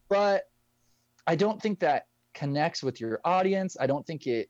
But 0.08 0.44
I 1.26 1.34
don't 1.34 1.60
think 1.60 1.80
that 1.80 2.06
connects 2.34 2.82
with 2.82 3.00
your 3.00 3.20
audience. 3.24 3.76
I 3.80 3.86
don't 3.86 4.06
think 4.06 4.26
it 4.26 4.48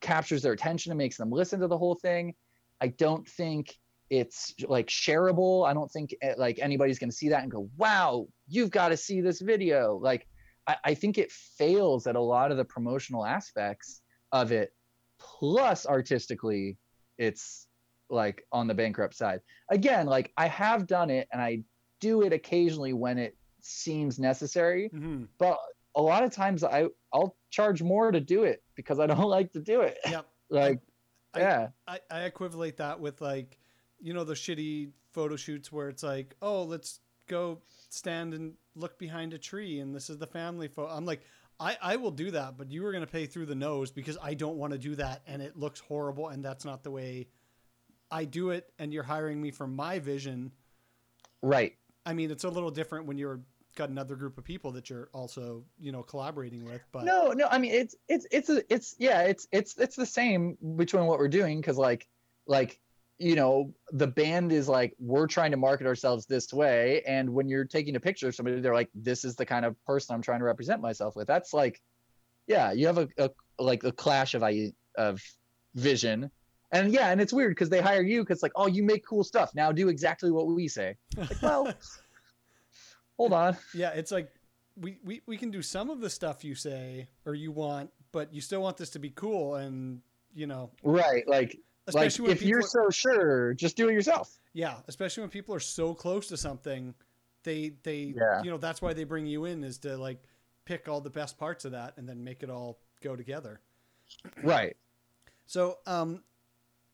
captures 0.00 0.42
their 0.42 0.52
attention 0.52 0.92
and 0.92 0.98
makes 0.98 1.16
them 1.16 1.30
listen 1.30 1.60
to 1.60 1.66
the 1.66 1.76
whole 1.76 1.94
thing. 1.94 2.34
I 2.80 2.88
don't 2.88 3.28
think 3.28 3.76
it's 4.10 4.54
like 4.66 4.88
shareable. 4.88 5.66
I 5.66 5.72
don't 5.72 5.90
think 5.90 6.14
eh, 6.22 6.34
like 6.36 6.58
anybody's 6.58 6.98
going 6.98 7.10
to 7.10 7.16
see 7.16 7.28
that 7.30 7.42
and 7.42 7.50
go, 7.50 7.68
"Wow, 7.76 8.28
you've 8.48 8.70
got 8.70 8.88
to 8.88 8.96
see 8.96 9.20
this 9.20 9.40
video." 9.40 9.96
Like, 9.96 10.26
I, 10.66 10.76
I 10.84 10.94
think 10.94 11.18
it 11.18 11.30
fails 11.30 12.06
at 12.06 12.16
a 12.16 12.20
lot 12.20 12.50
of 12.50 12.56
the 12.56 12.64
promotional 12.64 13.24
aspects 13.24 14.02
of 14.30 14.52
it. 14.52 14.72
Plus, 15.18 15.86
artistically, 15.86 16.76
it's 17.18 17.66
like 18.12 18.46
on 18.52 18.66
the 18.66 18.74
bankrupt 18.74 19.14
side. 19.14 19.40
Again, 19.70 20.06
like 20.06 20.32
I 20.36 20.46
have 20.48 20.86
done 20.86 21.10
it 21.10 21.28
and 21.32 21.40
I 21.40 21.62
do 22.00 22.22
it 22.22 22.32
occasionally 22.32 22.92
when 22.92 23.16
it 23.18 23.36
seems 23.60 24.18
necessary 24.18 24.88
hmm 24.88 25.22
but 25.38 25.56
a 25.94 26.02
lot 26.02 26.24
of 26.24 26.32
times 26.32 26.64
I 26.64 26.88
I'll 27.12 27.36
charge 27.50 27.80
more 27.82 28.10
to 28.10 28.18
do 28.20 28.42
it 28.44 28.62
because 28.74 28.98
I 28.98 29.06
don't 29.06 29.28
like 29.38 29.52
to 29.52 29.60
do 29.60 29.80
it. 29.82 29.98
Yep. 30.08 30.26
Like, 30.50 30.80
I- 31.32 31.40
yeah, 31.40 31.68
I, 31.88 32.00
I 32.10 32.20
equivalate 32.24 32.76
that 32.76 33.00
with 33.00 33.22
like, 33.22 33.58
you 34.00 34.12
know, 34.12 34.22
the 34.22 34.34
shitty 34.34 34.90
photo 35.12 35.34
shoots 35.34 35.72
where 35.72 35.88
it's 35.88 36.02
like, 36.02 36.36
oh, 36.42 36.64
let's 36.64 37.00
go 37.26 37.62
stand 37.88 38.34
and 38.34 38.52
look 38.74 38.98
behind 38.98 39.32
a 39.32 39.38
tree 39.38 39.78
and 39.80 39.94
this 39.94 40.10
is 40.10 40.18
the 40.18 40.26
family 40.26 40.68
photo. 40.68 40.92
I'm 40.92 41.06
like, 41.06 41.22
I, 41.58 41.78
I 41.80 41.96
will 41.96 42.10
do 42.10 42.32
that, 42.32 42.58
but 42.58 42.70
you 42.70 42.84
are 42.84 42.92
going 42.92 43.04
to 43.06 43.10
pay 43.10 43.24
through 43.24 43.46
the 43.46 43.54
nose 43.54 43.90
because 43.90 44.18
I 44.22 44.34
don't 44.34 44.56
want 44.56 44.72
to 44.74 44.78
do 44.78 44.94
that 44.96 45.22
and 45.26 45.40
it 45.40 45.56
looks 45.56 45.80
horrible 45.80 46.28
and 46.28 46.44
that's 46.44 46.66
not 46.66 46.82
the 46.82 46.90
way 46.90 47.28
I 48.12 48.26
do 48.26 48.50
it 48.50 48.68
and 48.78 48.92
you're 48.92 49.02
hiring 49.02 49.40
me 49.40 49.50
for 49.50 49.66
my 49.66 49.98
vision. 49.98 50.52
right. 51.40 51.74
I 52.04 52.12
mean, 52.14 52.30
it's 52.30 52.44
a 52.44 52.48
little 52.48 52.70
different 52.70 53.06
when 53.06 53.16
you're 53.16 53.40
got 53.74 53.88
another 53.88 54.16
group 54.16 54.36
of 54.38 54.44
people 54.44 54.72
that 54.72 54.90
you're 54.90 55.08
also, 55.12 55.64
you 55.80 55.92
know, 55.92 56.02
collaborating 56.02 56.64
with, 56.64 56.82
but 56.92 57.04
No, 57.04 57.32
no, 57.32 57.48
I 57.50 57.58
mean 57.58 57.72
it's 57.72 57.96
it's 58.08 58.26
it's 58.30 58.50
a, 58.50 58.62
it's 58.72 58.94
yeah, 58.98 59.22
it's 59.22 59.46
it's 59.50 59.76
it's 59.78 59.96
the 59.96 60.06
same 60.06 60.58
between 60.76 61.06
what 61.06 61.18
we're 61.18 61.28
doing 61.28 61.60
because 61.60 61.78
like 61.78 62.06
like 62.46 62.78
you 63.18 63.34
know 63.34 63.72
the 63.92 64.06
band 64.06 64.52
is 64.52 64.68
like 64.68 64.94
we're 64.98 65.26
trying 65.26 65.52
to 65.52 65.56
market 65.56 65.86
ourselves 65.86 66.26
this 66.26 66.52
way, 66.52 67.02
and 67.06 67.30
when 67.30 67.48
you're 67.48 67.64
taking 67.64 67.96
a 67.96 68.00
picture 68.00 68.28
of 68.28 68.34
somebody, 68.34 68.60
they're 68.60 68.74
like 68.74 68.90
this 68.94 69.24
is 69.24 69.36
the 69.36 69.46
kind 69.46 69.64
of 69.64 69.74
person 69.84 70.14
I'm 70.14 70.22
trying 70.22 70.40
to 70.40 70.44
represent 70.44 70.82
myself 70.82 71.16
with. 71.16 71.26
That's 71.26 71.54
like, 71.54 71.80
yeah, 72.46 72.72
you 72.72 72.86
have 72.86 72.98
a, 72.98 73.08
a 73.18 73.30
like 73.58 73.84
a 73.84 73.92
clash 73.92 74.34
of 74.34 74.42
I 74.42 74.72
of 74.96 75.22
vision. 75.74 76.30
And 76.72 76.92
yeah, 76.92 77.10
and 77.10 77.20
it's 77.20 77.32
weird 77.32 77.50
because 77.50 77.68
they 77.68 77.80
hire 77.80 78.02
you 78.02 78.22
because 78.22 78.42
like, 78.42 78.52
oh, 78.56 78.66
you 78.66 78.82
make 78.82 79.06
cool 79.06 79.22
stuff. 79.24 79.54
Now 79.54 79.70
do 79.72 79.88
exactly 79.88 80.30
what 80.30 80.46
we 80.46 80.68
say. 80.68 80.96
Like, 81.16 81.30
well, 81.42 81.72
hold 83.16 83.32
on. 83.32 83.56
Yeah, 83.74 83.90
it's 83.90 84.10
like 84.10 84.30
we, 84.76 84.98
we 85.04 85.20
we 85.26 85.36
can 85.36 85.50
do 85.50 85.60
some 85.62 85.90
of 85.90 86.00
the 86.00 86.08
stuff 86.10 86.44
you 86.44 86.54
say 86.54 87.08
or 87.26 87.34
you 87.34 87.52
want, 87.52 87.90
but 88.10 88.32
you 88.32 88.40
still 88.40 88.62
want 88.62 88.76
this 88.78 88.90
to 88.90 88.98
be 88.98 89.10
cool 89.10 89.56
and 89.56 90.00
you 90.34 90.46
know, 90.46 90.70
Right. 90.82 91.28
Like, 91.28 91.28
like 91.28 91.58
especially 91.88 92.28
when 92.28 92.32
if 92.36 92.42
you're 92.42 92.60
are- 92.60 92.62
so 92.62 92.88
sure, 92.90 93.52
just 93.54 93.76
do 93.76 93.88
it 93.88 93.92
yourself. 93.92 94.38
yeah, 94.54 94.76
especially 94.88 95.20
when 95.22 95.30
people 95.30 95.54
are 95.54 95.60
so 95.60 95.92
close 95.94 96.28
to 96.28 96.36
something, 96.38 96.94
they 97.44 97.74
they 97.82 98.14
Yeah. 98.16 98.42
you 98.42 98.50
know 98.50 98.56
that's 98.56 98.80
why 98.80 98.94
they 98.94 99.04
bring 99.04 99.26
you 99.26 99.44
in 99.44 99.62
is 99.62 99.76
to 99.78 99.98
like 99.98 100.22
pick 100.64 100.88
all 100.88 101.02
the 101.02 101.10
best 101.10 101.36
parts 101.38 101.66
of 101.66 101.72
that 101.72 101.98
and 101.98 102.08
then 102.08 102.24
make 102.24 102.42
it 102.42 102.48
all 102.48 102.78
go 103.02 103.14
together. 103.14 103.60
Right. 104.42 104.76
So, 105.46 105.78
um, 105.86 106.22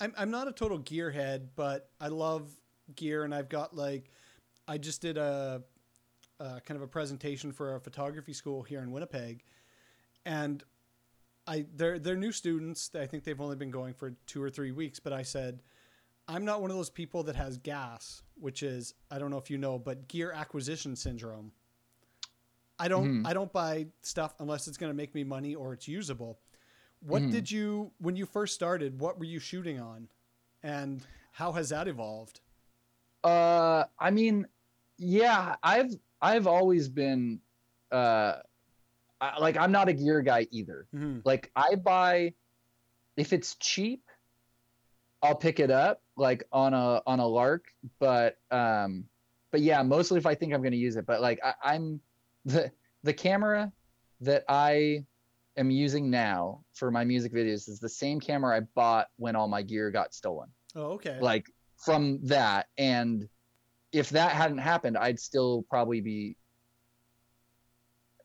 I'm 0.00 0.12
I'm 0.16 0.30
not 0.30 0.48
a 0.48 0.52
total 0.52 0.78
gearhead, 0.78 1.48
but 1.56 1.90
I 2.00 2.08
love 2.08 2.50
gear, 2.94 3.24
and 3.24 3.34
I've 3.34 3.48
got 3.48 3.74
like, 3.74 4.10
I 4.66 4.78
just 4.78 5.00
did 5.02 5.16
a, 5.18 5.62
a 6.40 6.60
kind 6.60 6.76
of 6.76 6.82
a 6.82 6.86
presentation 6.86 7.52
for 7.52 7.74
a 7.74 7.80
photography 7.80 8.32
school 8.32 8.62
here 8.62 8.80
in 8.82 8.92
Winnipeg, 8.92 9.42
and 10.24 10.62
I 11.46 11.66
they're 11.74 11.98
they're 11.98 12.16
new 12.16 12.32
students. 12.32 12.90
I 12.94 13.06
think 13.06 13.24
they've 13.24 13.40
only 13.40 13.56
been 13.56 13.70
going 13.70 13.94
for 13.94 14.12
two 14.26 14.42
or 14.42 14.50
three 14.50 14.72
weeks, 14.72 15.00
but 15.00 15.12
I 15.12 15.22
said. 15.22 15.62
I'm 16.30 16.44
not 16.44 16.60
one 16.60 16.70
of 16.70 16.76
those 16.76 16.90
people 16.90 17.22
that 17.22 17.36
has 17.36 17.56
gas, 17.56 18.20
which 18.34 18.62
is 18.62 18.92
I 19.10 19.18
don't 19.18 19.30
know 19.30 19.38
if 19.38 19.48
you 19.48 19.56
know, 19.56 19.78
but 19.78 20.08
gear 20.08 20.30
acquisition 20.30 20.94
syndrome. 20.94 21.52
I 22.78 22.88
don't 22.88 23.22
Mhm. 23.22 23.26
I 23.26 23.32
don't 23.32 23.50
buy 23.50 23.86
stuff 24.02 24.34
unless 24.38 24.68
it's 24.68 24.76
going 24.76 24.90
to 24.90 24.94
make 24.94 25.14
me 25.14 25.24
money 25.24 25.54
or 25.54 25.72
it's 25.72 25.88
usable. 25.88 26.38
What 27.00 27.22
Mhm. 27.22 27.30
did 27.30 27.50
you 27.50 27.92
when 27.98 28.16
you 28.16 28.26
first 28.26 28.54
started? 28.54 29.00
What 29.00 29.18
were 29.18 29.24
you 29.24 29.38
shooting 29.38 29.80
on, 29.80 30.08
and 30.62 31.06
how 31.32 31.52
has 31.52 31.68
that 31.68 31.88
evolved? 31.88 32.40
Uh, 33.24 33.84
I 33.98 34.10
mean, 34.10 34.46
yeah, 34.96 35.56
I've 35.62 35.92
I've 36.20 36.46
always 36.46 36.88
been, 36.88 37.40
uh, 37.92 38.40
I, 39.20 39.38
like 39.38 39.56
I'm 39.56 39.70
not 39.72 39.88
a 39.88 39.92
gear 39.92 40.22
guy 40.22 40.46
either. 40.50 40.86
Mhm. 40.94 41.22
Like 41.24 41.50
I 41.54 41.76
buy, 41.76 42.34
if 43.16 43.32
it's 43.32 43.54
cheap, 43.56 44.02
I'll 45.22 45.36
pick 45.36 45.60
it 45.60 45.70
up 45.70 46.02
like 46.16 46.44
on 46.52 46.74
a 46.74 47.02
on 47.06 47.20
a 47.20 47.26
lark. 47.26 47.72
But 48.00 48.38
um, 48.50 49.08
but 49.52 49.60
yeah, 49.60 49.82
mostly 49.82 50.18
if 50.18 50.26
I 50.26 50.34
think 50.34 50.52
I'm 50.52 50.62
gonna 50.62 50.76
use 50.76 50.96
it. 50.96 51.06
But 51.06 51.20
like 51.20 51.40
I, 51.44 51.54
I'm 51.62 52.00
the 52.44 52.72
the 53.04 53.14
camera 53.14 53.72
that 54.20 54.44
I 54.48 55.04
am 55.58 55.70
using 55.70 56.10
now 56.10 56.62
for 56.74 56.90
my 56.90 57.04
music 57.04 57.32
videos 57.32 57.68
is 57.68 57.78
the 57.80 57.88
same 57.88 58.20
camera 58.20 58.56
I 58.56 58.60
bought 58.74 59.08
when 59.16 59.36
all 59.36 59.48
my 59.48 59.62
gear 59.62 59.90
got 59.90 60.14
stolen. 60.14 60.48
Oh, 60.74 60.92
okay. 60.92 61.18
like 61.20 61.46
from 61.78 62.20
that 62.24 62.66
and 62.76 63.28
if 63.92 64.10
that 64.10 64.32
hadn't 64.32 64.58
happened 64.58 64.98
i'd 64.98 65.18
still 65.18 65.64
probably 65.70 66.00
be 66.00 66.36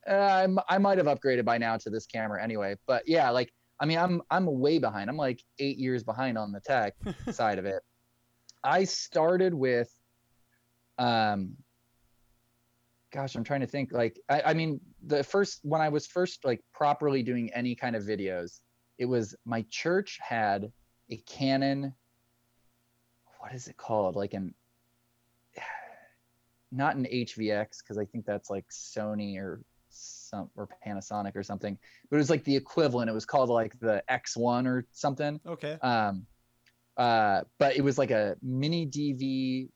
uh, 0.09 0.47
i 0.67 0.77
might 0.77 0.97
have 0.97 1.07
upgraded 1.07 1.45
by 1.45 1.57
now 1.57 1.77
to 1.77 1.89
this 1.89 2.05
camera 2.05 2.43
anyway 2.43 2.75
but 2.87 3.03
yeah 3.07 3.29
like 3.29 3.53
i 3.79 3.85
mean 3.85 3.97
i'm 3.97 4.21
i'm 4.31 4.45
way 4.59 4.79
behind. 4.79 5.09
I'm 5.09 5.17
like 5.17 5.41
eight 5.59 5.77
years 5.77 6.03
behind 6.03 6.37
on 6.37 6.51
the 6.51 6.59
tech 6.59 6.95
side 7.31 7.59
of 7.59 7.65
it. 7.65 7.81
I 8.63 8.83
started 8.83 9.53
with 9.53 9.89
um 10.97 11.53
gosh 13.11 13.35
i'm 13.35 13.43
trying 13.43 13.61
to 13.61 13.67
think 13.67 13.91
like 13.91 14.19
I, 14.29 14.41
I 14.47 14.53
mean 14.53 14.79
the 15.05 15.23
first 15.23 15.59
when 15.63 15.81
i 15.81 15.89
was 15.89 16.07
first 16.07 16.43
like 16.45 16.61
properly 16.73 17.23
doing 17.23 17.51
any 17.53 17.75
kind 17.75 17.95
of 17.95 18.03
videos 18.03 18.61
it 18.97 19.05
was 19.05 19.35
my 19.45 19.65
church 19.69 20.19
had 20.21 20.71
a 21.09 21.17
canon 21.17 21.93
what 23.43 23.53
is 23.53 23.67
it 23.67 23.75
called? 23.75 24.15
Like 24.15 24.33
an 24.33 24.53
not 26.71 26.95
an 26.95 27.05
HVX 27.11 27.79
because 27.79 27.97
I 27.97 28.05
think 28.05 28.25
that's 28.25 28.49
like 28.49 28.65
Sony 28.69 29.37
or 29.37 29.61
some 29.89 30.49
or 30.55 30.69
Panasonic 30.85 31.35
or 31.35 31.43
something. 31.43 31.77
But 32.09 32.15
it 32.15 32.19
was 32.19 32.29
like 32.29 32.45
the 32.45 32.55
equivalent. 32.55 33.09
It 33.09 33.13
was 33.13 33.25
called 33.25 33.49
like 33.49 33.77
the 33.79 34.01
X1 34.09 34.65
or 34.65 34.85
something. 34.93 35.41
okay. 35.45 35.77
Um, 35.81 36.25
uh, 36.95 37.41
but 37.57 37.75
it 37.75 37.81
was 37.81 37.97
like 37.97 38.11
a 38.11 38.37
mini 38.41 38.87
DV, 38.87 39.69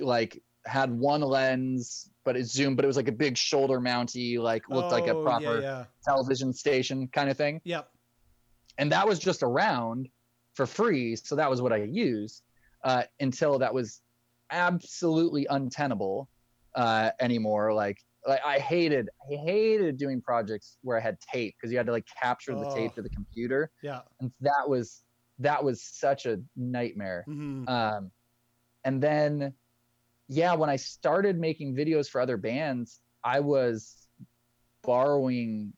like 0.00 0.40
had 0.64 0.92
one 0.92 1.22
lens, 1.22 2.09
but 2.24 2.36
it 2.36 2.44
zoomed. 2.46 2.76
But 2.76 2.84
it 2.84 2.88
was 2.88 2.96
like 2.96 3.08
a 3.08 3.12
big 3.12 3.36
shoulder 3.36 3.80
mounty, 3.80 4.38
like 4.38 4.68
looked 4.68 4.92
like 4.92 5.06
a 5.06 5.16
Oh, 5.16 5.22
proper 5.22 5.60
Yeah, 5.60 5.60
yeah. 5.60 5.84
television 6.06 6.52
station 6.52 7.08
kind 7.08 7.28
of 7.30 7.36
thing 7.36 7.60
Yep. 7.64 7.90
and 8.78 8.90
that 8.92 9.06
was 9.06 9.18
just 9.18 9.42
around 9.42 10.08
for 10.54 10.64
free 10.66 11.14
so 11.14 11.36
that 11.36 11.50
was 11.50 11.60
what 11.60 11.72
i 11.74 11.76
used 11.76 12.42
uh, 12.84 13.02
until 13.20 13.58
that 13.58 13.72
was 13.74 14.00
absolutely 14.50 15.46
untenable 15.50 16.28
uh, 16.74 17.10
anymore 17.20 17.74
like 17.74 17.98
like 18.26 18.40
i 18.46 18.58
hated 18.58 19.08
i 19.30 19.36
hated 19.36 19.96
doing 19.98 20.22
projects 20.22 20.78
where 20.82 20.96
i 20.96 21.00
had 21.00 21.18
tape 21.20 21.54
because 21.58 21.70
you 21.70 21.76
had 21.76 21.86
to 21.86 21.92
like 21.92 22.06
capture 22.22 22.54
the 22.56 22.66
tape 22.74 22.90
Oh. 22.92 22.96
to 22.96 23.02
the 23.02 23.10
computer 23.10 23.70
Yeah. 23.82 24.00
and 24.20 24.32
that 24.40 24.64
was 24.66 25.02
that 25.38 25.62
was 25.62 25.82
such 25.82 26.24
a 26.26 26.40
nightmare 26.56 27.24
hmm 27.26 27.64
um, 27.68 28.10
and 28.84 29.02
then 29.02 29.52
yeah 30.30 30.54
when 30.54 30.70
i 30.70 30.76
started 30.76 31.38
making 31.38 31.74
videos 31.74 32.08
for 32.08 32.20
other 32.20 32.36
bands 32.36 33.00
i 33.24 33.40
was 33.40 34.06
borrowing 34.82 35.72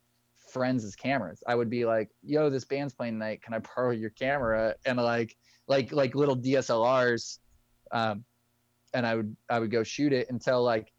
friends' 0.52 0.94
cameras 0.94 1.42
i 1.48 1.54
would 1.54 1.70
be 1.70 1.84
like 1.86 2.10
yo 2.22 2.50
this 2.50 2.66
band's 2.66 2.94
playing 2.94 3.14
tonight 3.14 3.42
can 3.42 3.54
i 3.54 3.58
borrow 3.58 3.90
your 3.90 4.10
camera 4.10 4.74
and 4.84 4.98
like 4.98 5.34
like 5.66 5.90
like 5.90 6.14
little 6.14 6.36
dslrs 6.36 7.38
um, 7.92 8.24
and 8.92 9.06
i 9.06 9.14
would 9.14 9.34
i 9.48 9.58
would 9.58 9.70
go 9.70 9.82
shoot 9.82 10.12
it 10.12 10.28
until 10.30 10.62
like 10.62 10.92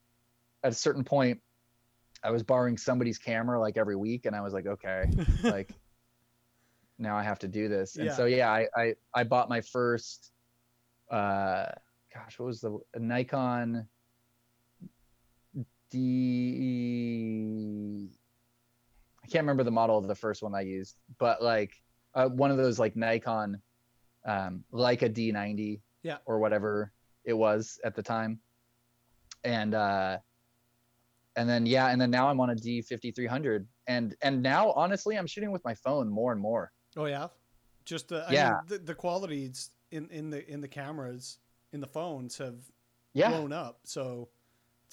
at 0.64 0.72
a 0.72 0.76
certain 0.76 1.04
point 1.04 1.39
i 2.24 2.32
was 2.32 2.41
borrowing 2.41 2.78
somebody's 2.78 3.20
camera 3.20 3.60
like 3.60 3.78
every 3.78 3.95
week 3.95 4.26
and 4.26 4.36
i 4.36 4.41
was 4.41 4.54
like 4.54 4.66
okay 4.66 5.06
like 5.43 5.70
now 6.99 7.18
I 7.18 7.24
have 7.24 7.39
to 7.39 7.47
do 7.47 7.68
this. 7.68 7.97
And 7.97 8.08
Yeah. 8.08 8.14
so 8.14 8.26
yeah, 8.26 8.49
I, 8.49 8.68
I 8.76 8.93
I 9.14 9.24
bought 9.24 9.49
my 9.49 9.62
first 9.62 10.32
uh 11.12 11.66
gosh 12.14 12.39
what 12.39 12.45
was 12.47 12.61
the 12.61 12.78
a 12.93 12.99
nikon 12.99 13.88
d 15.89 18.09
i 19.24 19.28
can't 19.28 19.43
remember 19.43 19.64
the 19.64 19.72
model 19.72 19.97
of 19.97 20.07
the 20.07 20.16
first 20.16 20.41
one 20.43 20.53
i 20.55 20.61
used 20.61 20.95
but 21.20 21.41
like 21.41 21.72
uh, 22.16 22.28
one 22.30 22.51
of 22.51 22.57
those 22.57 22.80
like 22.80 22.95
nikon 22.95 23.61
um 24.26 24.64
like 24.72 25.01
a 25.01 25.09
d90 25.09 25.82
Yeah. 26.03 26.18
or 26.26 26.39
whatever 26.39 26.91
it 27.26 27.34
was 27.34 27.80
at 27.84 27.95
the 27.95 28.03
time 28.03 28.39
and 29.43 29.74
uh 29.74 30.18
and 31.36 31.49
then 31.49 31.66
yeah 31.66 31.88
and 31.88 31.99
then 31.99 32.11
now 32.11 32.30
i'm 32.30 32.39
on 32.39 32.51
a 32.51 32.55
d5300 32.55 33.66
and 33.88 34.16
and 34.22 34.41
now 34.41 34.72
honestly 34.72 35.18
i'm 35.18 35.28
shooting 35.28 35.51
with 35.51 35.64
my 35.66 35.74
phone 35.76 36.09
more 36.09 36.32
and 36.32 36.41
more 36.41 36.72
Oh 36.95 37.05
yeah, 37.05 37.30
just 37.86 38.09
the 38.09 38.24
I 38.30 38.32
Yeah. 38.32 38.49
mean, 38.49 38.57
the, 38.68 38.78
the 38.78 38.93
qualities 38.93 39.72
in 39.89 40.07
in 40.11 40.30
the 40.30 40.47
in 40.47 40.61
the 40.61 40.68
cameras 40.68 41.39
in 41.74 41.82
the 41.82 41.88
phones 41.88 42.38
have 42.38 42.55
yeah 43.13 43.30
blown 43.30 43.51
up. 43.51 43.80
So 43.84 44.30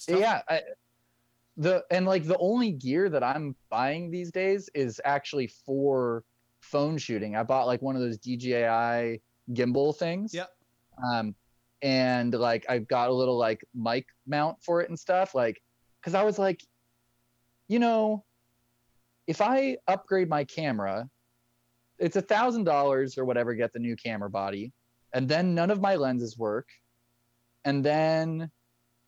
yeah 0.07 0.41
I, 0.49 0.61
the 1.57 1.83
and 1.91 2.05
like 2.05 2.23
the 2.23 2.37
only 2.39 2.71
gear 2.71 3.07
that 3.09 3.23
i'm 3.23 3.55
buying 3.69 4.09
these 4.09 4.31
days 4.31 4.67
is 4.73 4.99
actually 5.05 5.47
for 5.65 6.23
phone 6.61 6.97
shooting 6.97 7.35
i 7.35 7.43
bought 7.43 7.67
like 7.67 7.81
one 7.83 7.95
of 7.95 8.01
those 8.01 8.17
dji 8.17 9.19
gimbal 9.51 9.95
things 9.95 10.33
Yeah. 10.33 10.45
um 11.07 11.35
and 11.83 12.33
like 12.33 12.65
i've 12.69 12.87
got 12.87 13.09
a 13.09 13.13
little 13.13 13.37
like 13.37 13.63
mic 13.75 14.07
mount 14.25 14.57
for 14.63 14.81
it 14.81 14.89
and 14.89 14.97
stuff 14.97 15.35
like 15.35 15.61
because 15.99 16.15
i 16.15 16.23
was 16.23 16.39
like 16.39 16.63
you 17.67 17.77
know 17.77 18.23
if 19.27 19.39
i 19.41 19.77
upgrade 19.87 20.29
my 20.29 20.43
camera 20.45 21.07
it's 21.99 22.15
a 22.15 22.21
thousand 22.21 22.63
dollars 22.63 23.17
or 23.19 23.25
whatever 23.25 23.53
get 23.53 23.71
the 23.73 23.79
new 23.79 23.95
camera 23.95 24.29
body 24.31 24.71
and 25.13 25.27
then 25.27 25.53
none 25.53 25.71
of 25.71 25.81
my 25.81 25.95
lenses 25.95 26.37
work 26.37 26.67
and 27.65 27.83
then 27.83 28.49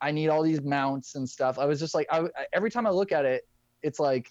I 0.02 0.12
need 0.12 0.28
all 0.28 0.44
these 0.44 0.62
mounts 0.62 1.16
and 1.16 1.28
stuff. 1.28 1.58
I 1.58 1.66
was 1.66 1.80
just 1.80 1.96
like, 1.96 2.08
I, 2.12 2.26
every 2.54 2.70
time 2.70 2.86
I 2.86 2.90
look 2.90 3.12
at 3.12 3.26
it, 3.26 3.48
it's 3.82 4.00
like 4.00 4.30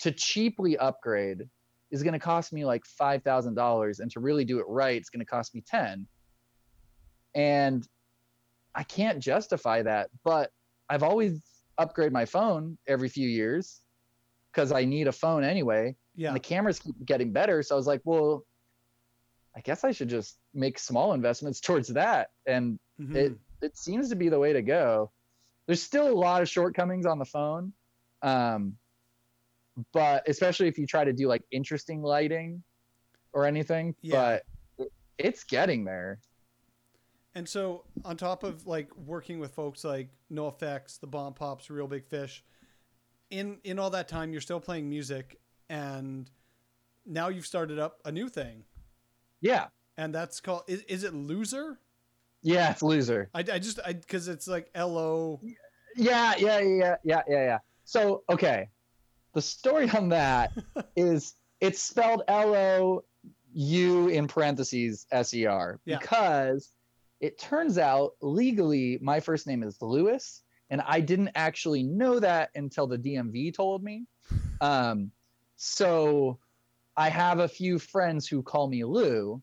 to 0.00 0.12
cheaply 0.12 0.76
upgrade 0.76 1.48
is 1.90 2.02
going 2.02 2.12
to 2.12 2.18
cost 2.18 2.52
me 2.52 2.64
like 2.64 2.84
five 2.84 3.22
thousand 3.22 3.54
dollars, 3.54 4.00
and 4.00 4.10
to 4.10 4.20
really 4.20 4.44
do 4.44 4.58
it 4.58 4.66
right, 4.68 4.96
it's 4.96 5.08
going 5.08 5.20
to 5.20 5.26
cost 5.26 5.54
me 5.54 5.62
ten. 5.66 6.06
And 7.34 7.86
I 8.74 8.82
can't 8.82 9.20
justify 9.20 9.82
that, 9.82 10.10
but 10.24 10.50
I've 10.90 11.02
always 11.02 11.40
upgrade 11.78 12.12
my 12.12 12.24
phone 12.24 12.76
every 12.86 13.08
few 13.08 13.28
years 13.28 13.80
because 14.52 14.72
I 14.72 14.84
need 14.84 15.08
a 15.08 15.12
phone 15.12 15.42
anyway 15.42 15.96
yeah, 16.16 16.28
and 16.28 16.36
the 16.36 16.40
cameras 16.40 16.78
keep 16.78 16.94
getting 17.04 17.32
better. 17.32 17.62
So 17.62 17.74
I 17.74 17.78
was 17.78 17.86
like, 17.86 18.00
well, 18.04 18.44
I 19.56 19.60
guess 19.60 19.84
I 19.84 19.92
should 19.92 20.08
just 20.08 20.38
make 20.52 20.78
small 20.78 21.12
investments 21.12 21.60
towards 21.60 21.88
that. 21.88 22.30
And 22.46 22.78
Mhm. 23.00 23.14
it 23.14 23.38
it 23.62 23.78
seems 23.78 24.10
to 24.10 24.16
be 24.16 24.28
the 24.28 24.38
way 24.38 24.52
to 24.52 24.60
go. 24.62 25.10
There's 25.66 25.82
still 25.82 26.08
a 26.08 26.12
lot 26.12 26.42
of 26.42 26.48
shortcomings 26.48 27.06
on 27.06 27.18
the 27.18 27.24
phone, 27.24 27.72
um, 28.20 28.76
but 29.92 30.28
especially 30.28 30.68
if 30.68 30.76
you 30.78 30.86
try 30.86 31.04
to 31.04 31.12
do 31.12 31.26
like 31.28 31.42
interesting 31.50 32.02
lighting 32.02 32.62
or 33.32 33.46
anything. 33.46 33.94
Yeah. 34.02 34.40
But 34.76 34.90
it's 35.16 35.44
getting 35.44 35.84
there. 35.84 36.20
And 37.34 37.48
so, 37.48 37.84
on 38.04 38.16
top 38.16 38.42
of 38.44 38.66
like 38.66 38.94
working 38.96 39.40
with 39.40 39.54
folks 39.54 39.82
like 39.82 40.10
NOFX, 40.30 41.00
the 41.00 41.06
Bomb 41.06 41.34
Pops, 41.34 41.70
Reel 41.70 41.88
Big 41.88 42.06
Fish, 42.06 42.44
in 43.30 43.60
in 43.64 43.78
all 43.78 43.90
that 43.90 44.08
time, 44.08 44.30
you're 44.32 44.40
still 44.40 44.60
playing 44.60 44.88
music, 44.88 45.40
and 45.68 46.30
now 47.06 47.28
you've 47.28 47.46
started 47.46 47.78
up 47.78 48.00
a 48.04 48.12
new 48.12 48.28
thing, 48.28 48.64
Yeah, 49.44 49.66
and 49.98 50.14
that's 50.14 50.40
called 50.40 50.62
is, 50.66 50.82
is 50.88 51.04
it 51.04 51.12
Loser? 51.14 51.78
yeah, 52.42 52.70
it's 52.72 52.82
loser. 52.82 53.30
I, 53.34 53.40
I 53.40 53.58
just 53.58 53.78
I 53.86 53.92
because 53.92 54.26
it's 54.28 54.48
like 54.48 54.70
L 54.74 54.96
O. 54.98 55.40
Yeah, 55.96 56.34
yeah, 56.38 56.58
yeah, 56.60 56.96
yeah, 57.04 57.22
yeah, 57.28 57.44
yeah. 57.44 57.58
So, 57.84 58.22
okay. 58.30 58.68
The 59.34 59.42
story 59.42 59.88
on 59.90 60.08
that 60.08 60.52
is 60.96 61.34
it's 61.60 61.80
spelled 61.80 62.22
L 62.28 62.54
O 62.54 63.04
U 63.52 64.08
in 64.08 64.26
parentheses 64.28 65.06
S 65.12 65.32
E 65.34 65.46
R 65.46 65.78
Yeah. 65.84 65.98
because 65.98 66.72
it 67.20 67.38
turns 67.38 67.78
out 67.78 68.12
legally 68.20 68.98
my 69.02 69.20
first 69.20 69.46
name 69.46 69.62
is 69.62 69.80
Lewis 69.80 70.42
and 70.70 70.82
I 70.86 71.00
didn't 71.00 71.30
actually 71.34 71.82
know 71.82 72.18
that 72.20 72.50
until 72.54 72.86
the 72.86 72.98
DMV 72.98 73.54
told 73.54 73.82
me. 73.84 74.06
Um 74.60 75.10
so 75.56 76.38
I 76.96 77.08
have 77.08 77.40
a 77.40 77.48
few 77.48 77.78
friends 77.78 78.26
who 78.26 78.42
call 78.42 78.68
me 78.68 78.84
Lou 78.84 79.42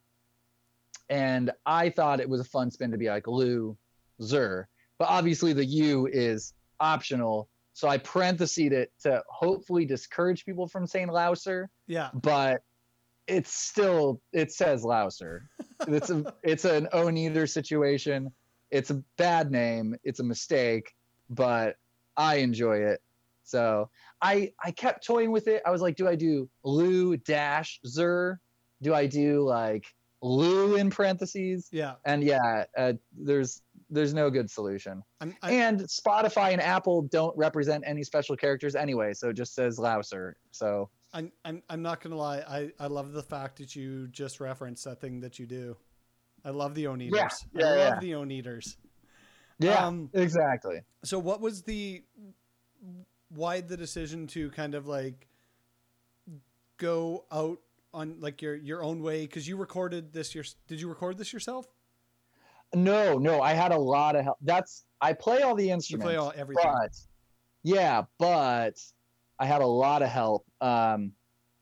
and 1.09 1.51
I 1.65 1.89
thought 1.89 2.19
it 2.19 2.29
was 2.29 2.39
a 2.39 2.45
fun 2.45 2.71
spin 2.71 2.91
to 2.91 2.97
be 2.97 3.09
like 3.09 3.27
Lou 3.27 3.77
Zer 4.21 4.69
but 5.01 5.09
obviously 5.09 5.51
the 5.51 5.65
U 5.65 6.07
is 6.13 6.53
optional. 6.79 7.49
So 7.73 7.87
I 7.87 7.97
parenthesed 7.97 8.71
it 8.71 8.91
to 9.01 9.23
hopefully 9.27 9.83
discourage 9.83 10.45
people 10.45 10.67
from 10.67 10.85
saying 10.85 11.07
Louser, 11.07 11.69
Yeah, 11.87 12.11
but 12.13 12.61
it's 13.25 13.51
still 13.51 14.21
it 14.31 14.51
says 14.51 14.83
Louser. 14.83 15.39
it's 15.87 16.11
a 16.11 16.31
it's 16.43 16.65
an 16.65 16.87
O 16.93 17.09
neither 17.09 17.47
situation. 17.47 18.31
It's 18.69 18.91
a 18.91 19.03
bad 19.17 19.49
name. 19.49 19.95
It's 20.03 20.19
a 20.19 20.23
mistake, 20.23 20.93
but 21.31 21.77
I 22.15 22.35
enjoy 22.35 22.77
it. 22.77 23.01
So 23.51 23.89
I 24.21 24.53
I 24.63 24.71
kept 24.71 25.05
toying 25.05 25.31
with 25.31 25.47
it. 25.47 25.61
I 25.65 25.71
was 25.71 25.81
like, 25.81 25.95
do 25.97 26.07
I 26.07 26.15
do 26.15 26.49
Lou 26.63 27.17
dash 27.17 27.79
Zer? 27.85 28.39
Do 28.81 28.93
I 28.93 29.05
do 29.05 29.41
like 29.43 29.85
Lou 30.21 30.75
in 30.75 30.89
parentheses? 30.89 31.67
yeah. 31.71 31.95
And 32.05 32.23
yeah, 32.23 32.63
uh, 32.77 32.93
there's 33.15 33.61
there's 33.89 34.13
no 34.13 34.29
good 34.29 34.49
solution. 34.49 35.03
I'm, 35.19 35.35
I, 35.41 35.51
And 35.51 35.81
Spotify 35.81 36.53
and 36.53 36.61
Apple 36.61 37.01
don't 37.03 37.37
represent 37.37 37.83
any 37.85 38.03
special 38.03 38.37
characters 38.37 38.73
anyway, 38.73 39.13
so 39.13 39.29
it 39.29 39.33
just 39.33 39.53
says 39.53 39.77
Louser. 39.77 40.33
So 40.51 40.89
I'm, 41.13 41.31
I'm 41.43 41.61
I'm 41.69 41.81
not 41.81 42.01
gonna 42.01 42.15
lie. 42.15 42.39
I 42.47 42.71
I 42.79 42.87
love 42.87 43.11
the 43.11 43.23
fact 43.23 43.57
that 43.57 43.75
you 43.75 44.07
just 44.07 44.39
referenced 44.39 44.85
that 44.85 45.01
thing 45.01 45.19
that 45.19 45.37
you 45.39 45.45
do. 45.45 45.75
I 46.45 46.49
love 46.51 46.73
the 46.73 46.85
Oneaters. 46.85 47.45
Yeah, 47.53 47.65
I 47.65 47.69
love 47.69 47.77
yeah. 47.77 47.99
the 47.99 48.11
Oneaters. 48.13 48.77
yeah, 49.59 49.85
Um, 49.85 50.09
exactly. 50.13 50.81
So 51.03 51.19
what 51.19 51.41
was 51.41 51.63
the 51.63 52.03
why 53.33 53.61
the 53.61 53.77
decision 53.77 54.27
to 54.27 54.49
kind 54.51 54.75
of 54.75 54.87
like 54.87 55.27
go 56.77 57.25
out 57.31 57.59
on 57.93 58.15
like 58.19 58.41
your 58.41 58.55
your 58.55 58.83
own 58.83 59.01
way 59.01 59.21
because 59.21 59.47
you 59.47 59.57
recorded 59.57 60.13
this 60.13 60.33
your 60.33 60.43
did 60.67 60.79
you 60.79 60.87
record 60.87 61.17
this 61.17 61.31
yourself 61.33 61.67
No, 62.73 63.17
no, 63.17 63.41
I 63.41 63.53
had 63.53 63.71
a 63.71 63.77
lot 63.77 64.15
of 64.15 64.23
help. 64.23 64.37
That's 64.41 64.85
I 65.01 65.13
play 65.13 65.41
all 65.41 65.55
the 65.55 65.67
you 65.67 65.73
instruments. 65.73 66.05
play 66.05 66.15
all 66.15 66.31
everything 66.35 66.71
but 66.71 66.91
yeah, 67.63 68.03
but 68.17 68.79
I 69.39 69.45
had 69.45 69.61
a 69.61 69.67
lot 69.67 70.01
of 70.01 70.09
help. 70.09 70.45
Um, 70.61 71.11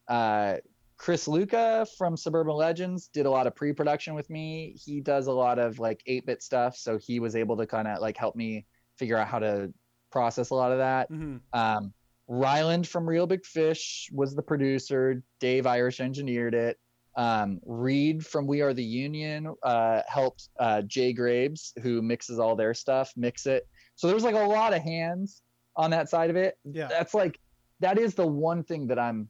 uh, 0.08 0.58
Chris 0.98 1.28
Luca 1.28 1.88
from 1.98 2.18
Suburban 2.18 2.56
Legends 2.56 3.08
did 3.08 3.26
a 3.26 3.30
lot 3.30 3.48
of 3.48 3.56
pre-production 3.56 4.14
with 4.14 4.30
me. 4.30 4.76
He 4.84 5.00
does 5.02 5.28
a 5.28 5.32
lot 5.32 5.58
of 5.60 5.80
like 5.80 6.02
8-bit 6.08 6.44
stuff, 6.44 6.76
so 6.76 6.98
he 6.98 7.20
was 7.20 7.36
able 7.36 7.56
to 7.58 7.66
kind 7.66 7.88
of 7.88 8.02
like 8.02 8.18
help 8.18 8.36
me 8.36 8.66
figure 8.98 9.18
out 9.18 9.28
how 9.28 9.40
to 9.40 9.74
process 10.12 10.50
a 10.50 10.56
lot 10.56 10.72
of 10.72 10.78
that. 10.80 11.08
hmm 11.10 11.38
Um, 11.54 11.94
Ryland 12.28 12.88
from 12.88 13.10
Reel 13.10 13.26
Big 13.26 13.44
Fish 13.44 14.08
was 14.14 14.36
the 14.36 14.44
producer. 14.44 15.24
Dave 15.40 15.66
Irish 15.66 16.00
engineered 16.00 16.54
it. 16.54 16.78
Um, 17.16 17.60
Reade 17.66 18.24
from 18.26 18.46
We 18.46 18.62
Are 18.62 18.74
the 18.74 18.84
Union 18.84 19.54
uh, 19.64 20.04
helped 20.08 20.50
uh, 20.60 20.84
Jay 20.84 21.12
Graves, 21.12 21.74
who 21.82 22.02
mixes 22.04 22.38
all 22.38 22.56
their 22.56 22.76
stuff, 22.76 23.12
mix 23.18 23.48
it. 23.48 23.68
So 23.96 24.08
there's 24.08 24.24
like 24.24 24.36
a 24.36 24.40
lot 24.40 24.74
of 24.74 24.82
hands 24.84 25.42
on 25.76 25.90
that 25.92 26.08
side 26.08 26.30
of 26.30 26.36
it. 26.36 26.58
yeah 26.64 26.88
That's 26.88 27.14
like 27.16 27.40
that 27.80 27.98
is 27.98 28.14
the 28.14 28.28
one 28.28 28.64
thing 28.64 28.88
that 28.88 29.00
I'm 29.00 29.30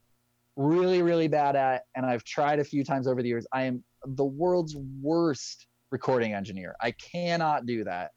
really 0.57 1.01
really 1.01 1.29
bad 1.29 1.55
at, 1.55 1.83
and 1.95 2.05
I've 2.05 2.23
tried 2.25 2.59
a 2.59 2.63
few 2.65 2.83
times 2.83 3.07
over 3.07 3.21
the 3.23 3.29
years. 3.29 3.47
I 3.53 3.63
am 3.63 3.83
the 4.05 4.25
world's 4.25 4.75
worst 5.01 5.67
recording 5.89 6.33
engineer. 6.33 6.75
I 6.81 6.91
cannot 6.91 7.65
do 7.65 7.85
that. 7.85 8.11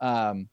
Um, 0.00 0.48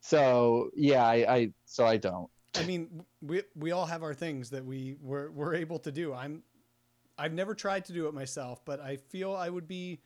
so 0.00 0.70
yeah, 0.74 1.04
I, 1.04 1.34
I 1.34 1.52
so 1.64 1.86
I 1.86 1.96
don't. 1.96 2.30
I 2.56 2.64
mean 2.64 3.04
we 3.22 3.42
we 3.54 3.70
all 3.70 3.86
have 3.86 4.02
our 4.02 4.14
things 4.14 4.50
that 4.50 4.64
we 4.64 4.96
were 5.00 5.30
we're 5.30 5.54
able 5.54 5.78
to 5.80 5.92
do 5.92 6.12
I'm 6.12 6.42
I've 7.16 7.32
never 7.32 7.54
tried 7.54 7.84
to 7.84 7.92
do 7.92 8.08
it 8.08 8.14
myself 8.14 8.64
but 8.64 8.80
I 8.80 8.96
feel 8.96 9.34
I 9.34 9.48
would 9.48 9.68
be 9.68 10.00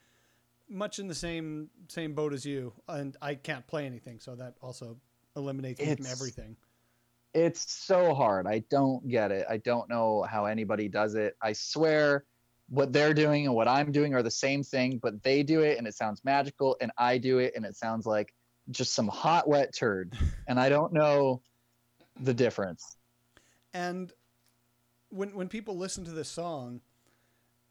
much 0.68 0.98
in 0.98 1.08
the 1.08 1.14
same 1.14 1.70
same 1.88 2.12
boat 2.12 2.34
as 2.34 2.44
you 2.44 2.74
and 2.86 3.16
I 3.22 3.34
can't 3.34 3.66
play 3.66 3.86
anything 3.86 4.20
so 4.20 4.34
that 4.34 4.56
also 4.60 4.98
eliminates 5.36 5.80
me 5.80 5.94
from 5.94 6.04
everything 6.04 6.56
it's 7.34 7.72
so 7.72 8.14
hard. 8.14 8.46
I 8.46 8.60
don't 8.70 9.06
get 9.08 9.32
it. 9.32 9.44
I 9.50 9.56
don't 9.58 9.88
know 9.90 10.22
how 10.22 10.44
anybody 10.44 10.88
does 10.88 11.16
it. 11.16 11.36
I 11.42 11.52
swear 11.52 12.24
what 12.68 12.92
they're 12.92 13.12
doing 13.12 13.46
and 13.46 13.54
what 13.54 13.66
I'm 13.66 13.90
doing 13.90 14.14
are 14.14 14.22
the 14.22 14.30
same 14.30 14.62
thing, 14.62 14.98
but 15.02 15.22
they 15.22 15.42
do 15.42 15.60
it 15.60 15.76
and 15.76 15.86
it 15.86 15.94
sounds 15.94 16.24
magical 16.24 16.76
and 16.80 16.92
I 16.96 17.18
do 17.18 17.38
it 17.38 17.52
and 17.56 17.64
it 17.64 17.76
sounds 17.76 18.06
like 18.06 18.32
just 18.70 18.94
some 18.94 19.08
hot 19.08 19.48
wet 19.48 19.74
turd. 19.74 20.16
and 20.48 20.58
I 20.58 20.68
don't 20.68 20.92
know 20.92 21.40
the 22.20 22.34
difference. 22.34 22.96
And 23.72 24.12
when 25.10 25.34
when 25.34 25.48
people 25.48 25.76
listen 25.76 26.04
to 26.04 26.10
this 26.12 26.28
song, 26.28 26.80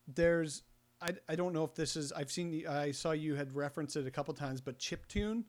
there's 0.07 0.63
I, 1.01 1.09
I 1.27 1.35
don't 1.35 1.53
know 1.53 1.63
if 1.63 1.75
this 1.75 1.95
is 1.95 2.11
I've 2.11 2.31
seen 2.31 2.51
the 2.51 2.67
I 2.67 2.91
saw 2.91 3.11
you 3.11 3.35
had 3.35 3.55
referenced 3.55 3.95
it 3.95 4.07
a 4.07 4.11
couple 4.11 4.33
times, 4.33 4.61
but 4.61 4.77
chip 4.79 5.07
tune. 5.07 5.45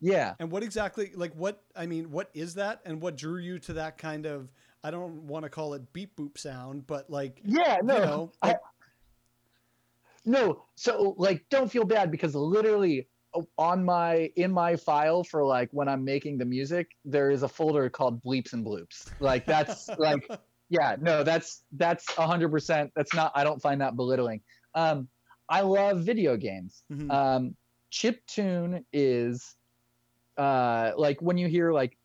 Yeah. 0.00 0.34
And 0.38 0.50
what 0.50 0.62
exactly 0.62 1.10
like 1.14 1.32
what 1.34 1.62
I 1.74 1.86
mean, 1.86 2.10
what 2.10 2.30
is 2.34 2.54
that 2.54 2.80
and 2.84 3.00
what 3.00 3.16
drew 3.16 3.38
you 3.38 3.58
to 3.60 3.72
that 3.74 3.98
kind 3.98 4.26
of 4.26 4.52
I 4.84 4.90
don't 4.90 5.26
want 5.26 5.44
to 5.44 5.48
call 5.48 5.74
it 5.74 5.92
beep 5.92 6.16
boop 6.16 6.38
sound, 6.38 6.86
but 6.86 7.10
like 7.10 7.40
Yeah, 7.44 7.78
no. 7.82 7.94
you 7.94 8.00
know, 8.00 8.32
I- 8.42 8.48
like, 8.48 8.58
No, 10.24 10.64
so 10.74 11.14
like 11.18 11.44
don't 11.50 11.70
feel 11.70 11.84
bad 11.84 12.10
because 12.10 12.34
literally 12.34 13.08
on 13.58 13.84
my 13.84 14.30
in 14.36 14.52
my 14.52 14.76
file 14.76 15.24
for 15.24 15.44
like 15.44 15.68
when 15.72 15.88
I'm 15.88 16.04
making 16.04 16.38
the 16.38 16.44
music, 16.44 16.88
there 17.04 17.30
is 17.30 17.42
a 17.42 17.48
folder 17.48 17.88
called 17.88 18.22
bleeps 18.22 18.52
and 18.52 18.64
bloops. 18.64 19.12
Like 19.20 19.46
that's 19.46 19.88
like 19.98 20.28
yeah, 20.68 20.96
no, 21.00 21.22
that's 21.22 21.62
that's 21.72 22.06
a 22.18 22.26
hundred 22.26 22.50
percent. 22.50 22.92
That's 22.96 23.14
not 23.14 23.32
I 23.34 23.44
don't 23.44 23.60
find 23.60 23.80
that 23.80 23.96
belittling. 23.96 24.40
Um 24.74 25.08
I 25.48 25.60
love 25.60 26.00
video 26.00 26.36
games. 26.36 26.82
Mhm. 26.92 27.10
Um 27.10 27.56
chip 27.90 28.20
tune 28.26 28.84
is 28.92 29.56
uh 30.36 30.92
like 30.96 31.20
when 31.22 31.38
you 31.38 31.48
hear 31.48 31.72
like 31.72 31.96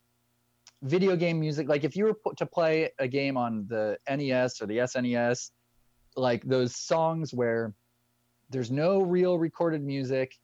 video 0.83 1.15
game 1.15 1.39
music, 1.39 1.67
like 1.67 1.83
if 1.83 1.95
you 1.95 2.05
were 2.05 2.13
put 2.13 2.37
to 2.37 2.45
play 2.45 2.91
a 2.99 3.07
game 3.07 3.37
on 3.37 3.65
the 3.67 3.97
NES 4.09 4.61
or 4.61 4.65
the 4.65 4.77
SNES, 4.77 5.51
like 6.15 6.43
those 6.43 6.75
songs 6.75 7.33
where 7.33 7.73
there's 8.49 8.71
no 8.71 9.01
real 9.01 9.37
recorded 9.37 9.83
music 9.83 10.35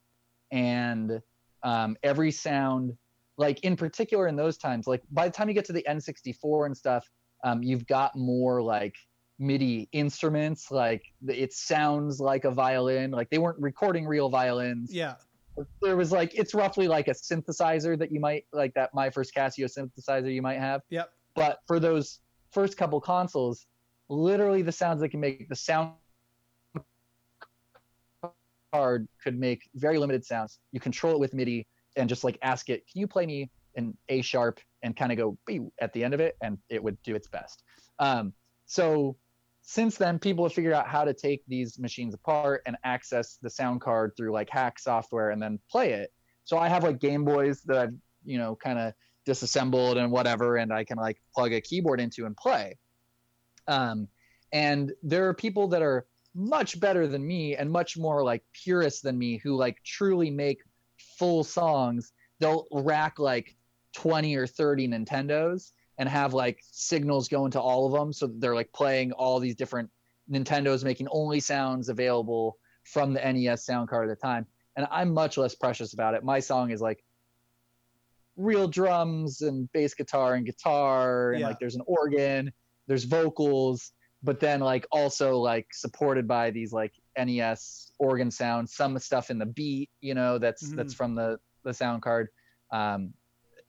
and 0.51 1.21
um, 1.63 1.97
every 2.03 2.31
sound 2.31 2.93
like 3.37 3.59
in 3.61 3.75
particular 3.75 4.27
in 4.27 4.35
those 4.35 4.57
times 4.57 4.87
like 4.87 5.01
by 5.11 5.27
the 5.27 5.31
time 5.33 5.47
you 5.47 5.53
get 5.53 5.65
to 5.65 5.73
the 5.73 5.85
n64 5.89 6.65
and 6.65 6.75
stuff 6.75 7.07
um, 7.43 7.61
you've 7.63 7.85
got 7.87 8.15
more 8.15 8.61
like 8.61 8.95
midi 9.39 9.87
instruments 9.91 10.71
like 10.71 11.03
it 11.27 11.53
sounds 11.53 12.19
like 12.19 12.45
a 12.45 12.51
violin 12.51 13.11
like 13.11 13.29
they 13.29 13.37
weren't 13.37 13.59
recording 13.59 14.07
real 14.07 14.29
violins 14.29 14.91
yeah. 14.91 15.13
there 15.81 15.95
was 15.95 16.11
like 16.11 16.33
it's 16.33 16.55
roughly 16.55 16.87
like 16.87 17.07
a 17.07 17.11
synthesizer 17.13 17.97
that 17.97 18.11
you 18.11 18.19
might 18.19 18.45
like 18.51 18.73
that 18.73 18.89
my 18.95 19.09
first 19.09 19.33
casio 19.35 19.65
synthesizer 19.65 20.33
you 20.33 20.41
might 20.41 20.59
have 20.59 20.81
Yep. 20.89 21.11
but 21.35 21.59
for 21.67 21.79
those 21.79 22.19
first 22.51 22.77
couple 22.77 22.99
consoles 22.99 23.67
literally 24.09 24.63
the 24.63 24.71
sounds 24.71 25.01
they 25.01 25.09
can 25.09 25.19
make 25.19 25.47
the 25.49 25.55
sound 25.55 25.91
card 28.77 29.07
could 29.23 29.39
make 29.39 29.69
very 29.75 29.97
limited 29.97 30.25
sounds. 30.25 30.59
You 30.71 30.79
control 30.79 31.13
it 31.13 31.19
with 31.19 31.33
midi 31.33 31.67
and 31.95 32.07
just 32.07 32.23
like 32.23 32.37
ask 32.41 32.69
it 32.69 32.83
can 32.91 33.01
you 33.01 33.07
play 33.07 33.25
me 33.25 33.49
an 33.75 33.97
a 34.09 34.21
sharp? 34.21 34.59
and 34.83 34.95
kind 34.95 35.11
of 35.11 35.17
go 35.17 35.37
"Beep" 35.45 35.63
at 35.81 35.91
the 35.93 36.03
end 36.03 36.13
of 36.13 36.19
it 36.19 36.37
and 36.41 36.57
it 36.69 36.83
would 36.83 37.01
do 37.03 37.15
its 37.15 37.27
best. 37.27 37.63
Um, 37.99 38.33
so 38.65 39.17
since 39.61 39.97
then 39.97 40.19
people 40.19 40.45
have 40.45 40.53
figured 40.53 40.73
out 40.73 40.87
how 40.87 41.03
to 41.03 41.13
take 41.13 41.41
these 41.47 41.79
machines 41.79 42.13
apart 42.13 42.61
and 42.65 42.77
access 42.83 43.37
the 43.41 43.49
sound 43.49 43.81
card 43.81 44.13
through 44.15 44.31
like 44.31 44.49
hack 44.49 44.79
software 44.79 45.31
and 45.31 45.41
then 45.41 45.59
play 45.69 45.93
it. 45.93 46.13
So 46.43 46.57
i 46.57 46.67
have 46.69 46.83
like 46.83 46.99
game 46.99 47.25
boys 47.25 47.61
that 47.63 47.77
i've 47.77 47.95
you 48.23 48.37
know 48.37 48.55
kind 48.55 48.79
of 48.79 48.93
disassembled 49.25 49.97
and 49.97 50.09
whatever 50.11 50.55
and 50.55 50.71
i 50.71 50.83
can 50.85 50.97
like 50.97 51.17
plug 51.35 51.51
a 51.53 51.59
keyboard 51.59 51.99
into 51.99 52.25
and 52.25 52.37
play. 52.37 52.77
Um, 53.67 54.07
and 54.53 54.93
there 55.03 55.27
are 55.27 55.33
people 55.33 55.67
that 55.69 55.81
are 55.81 56.05
much 56.37 56.79
better 56.79 57.07
than 57.07 57.25
me 57.25 57.55
and 57.55 57.69
much 57.69 57.97
more 57.97 58.23
like 58.23 58.43
purists 58.53 59.01
than 59.01 59.17
me 59.17 59.37
who 59.43 59.55
like 59.55 59.75
truly 59.83 60.29
make 60.29 60.61
full 61.17 61.43
songs. 61.43 62.13
They'll 62.39 62.67
rack 62.71 63.17
like 63.17 63.57
20 63.95 64.35
or 64.35 64.45
30 64.45 64.87
nintendos 64.89 65.71
and 65.97 66.07
have 66.07 66.35
like 66.35 66.59
signals 66.61 67.27
go 67.27 67.45
into 67.45 67.59
all 67.59 67.87
of 67.87 67.91
them 67.99 68.13
so 68.13 68.29
they're 68.37 68.53
like 68.53 68.71
playing 68.71 69.11
all 69.13 69.39
these 69.39 69.55
different 69.55 69.89
nintendos 70.31 70.83
making 70.83 71.07
only 71.09 71.39
sounds 71.39 71.89
available 71.89 72.59
from 72.83 73.13
the 73.13 73.33
nes 73.33 73.65
sound 73.65 73.89
card 73.89 74.07
at 74.07 74.19
the 74.19 74.27
time. 74.27 74.45
And 74.75 74.87
i'm 74.91 75.11
much 75.11 75.37
less 75.37 75.55
precious 75.55 75.93
about 75.93 76.13
it. 76.13 76.23
My 76.23 76.39
song 76.39 76.69
is 76.69 76.81
like 76.81 77.03
real 78.35 78.67
drums 78.67 79.41
and 79.41 79.67
bass 79.71 79.95
guitar 79.95 80.35
and 80.35 80.45
guitar 80.45 81.31
and 81.31 81.39
Yeah. 81.41 81.47
like 81.47 81.57
there's 81.59 81.75
an 81.75 81.81
organ 81.87 82.53
there's 82.85 83.05
vocals 83.05 83.91
but 84.23 84.39
then 84.39 84.59
like 84.59 84.85
also 84.91 85.37
like 85.37 85.67
supported 85.71 86.27
by 86.27 86.49
these 86.49 86.73
like 86.73 86.93
nes 87.17 87.91
organ 87.99 88.31
sounds 88.31 88.75
some 88.75 88.97
stuff 88.99 89.29
in 89.29 89.37
the 89.37 89.45
beat 89.45 89.89
you 90.01 90.13
know 90.13 90.37
that's 90.37 90.69
that's 90.71 90.93
from 90.93 91.15
the 91.15 91.37
the 91.63 91.73
sound 91.73 92.01
card 92.01 92.27
um 92.71 93.13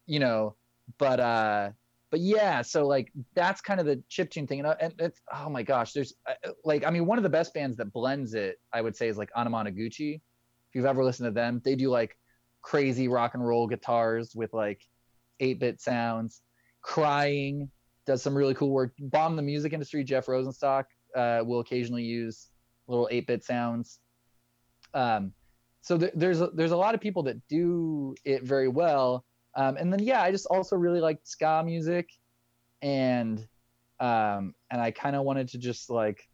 you 0.07 0.19
know 0.19 0.55
but 0.99 1.21
uh 1.21 1.71
but 2.11 2.21
yeah 2.21 2.63
so 2.63 2.87
like 2.87 3.13
that's 3.35 3.61
kind 3.61 3.81
of 3.81 3.87
the 3.87 4.03
chiptune 4.11 4.49
thing 4.49 4.61
and, 4.61 4.69
uh, 4.69 4.77
and 4.81 4.95
it's 4.99 5.21
oh 5.35 5.49
my 5.49 5.63
gosh 5.63 5.93
there's 5.93 6.15
uh, 6.27 6.51
like 6.65 6.85
i 6.85 6.91
mean 6.91 7.07
one 7.07 7.19
of 7.19 7.25
the 7.25 7.31
best 7.31 7.53
bands 7.53 7.77
that 7.77 7.93
blends 7.93 8.35
it 8.35 8.57
i 8.73 8.81
would 8.81 8.97
say 8.97 9.09
is 9.09 9.19
like 9.19 9.31
anamanaguchi 9.37 10.15
if 10.15 10.75
you've 10.75 10.87
ever 10.87 11.05
listened 11.05 11.27
to 11.27 11.33
them 11.33 11.61
they 11.65 11.75
do 11.75 11.91
like 11.91 12.17
crazy 12.63 13.09
rock 13.09 13.35
and 13.35 13.47
roll 13.47 13.67
guitars 13.67 14.33
with 14.35 14.53
like 14.53 14.81
8-bit 15.41 15.81
sounds 15.81 16.43
crying 16.83 17.71
does 18.09 18.23
some 18.23 18.35
really 18.35 18.55
cool 18.55 18.71
work. 18.71 18.95
Bomb 18.99 19.37
the 19.37 19.43
music 19.43 19.73
industry 19.73 20.03
jeff 20.03 20.27
rosenstock 20.27 20.85
uh, 21.15 21.43
will 21.45 21.61
occasionally 21.61 22.03
use 22.03 22.49
little 22.89 23.09
8-bit 23.13 23.45
sounds. 23.45 24.01
Um, 24.95 25.33
so 25.83 25.99
th- 25.99 26.13
there's 26.15 26.41
a, 26.41 26.49
there's 26.55 26.73
a 26.73 26.77
lot 26.77 26.95
of 26.95 27.01
people 27.01 27.23
that 27.25 27.37
do 27.49 28.15
it 28.25 28.43
very 28.43 28.67
well. 28.69 29.25
Um, 29.55 29.77
and 29.77 29.93
then 29.93 30.01
yeah 30.01 30.23
i 30.23 30.31
just 30.31 30.47
also 30.47 30.75
really 30.77 31.01
like 31.01 31.19
ska 31.23 31.63
music. 31.65 32.09
And 32.83 33.47
um, 34.01 34.55
and 34.71 34.81
i 34.81 34.91
kind 34.91 35.15
of 35.15 35.23
wanted 35.25 35.49
to 35.49 35.59
just 35.59 35.91
like 35.91 36.27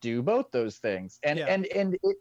do 0.00 0.22
both 0.22 0.46
those 0.52 0.78
things. 0.78 1.18
And 1.22 1.38
Yeah. 1.38 1.46
and 1.46 1.66
and 1.66 1.94
it 2.02 2.16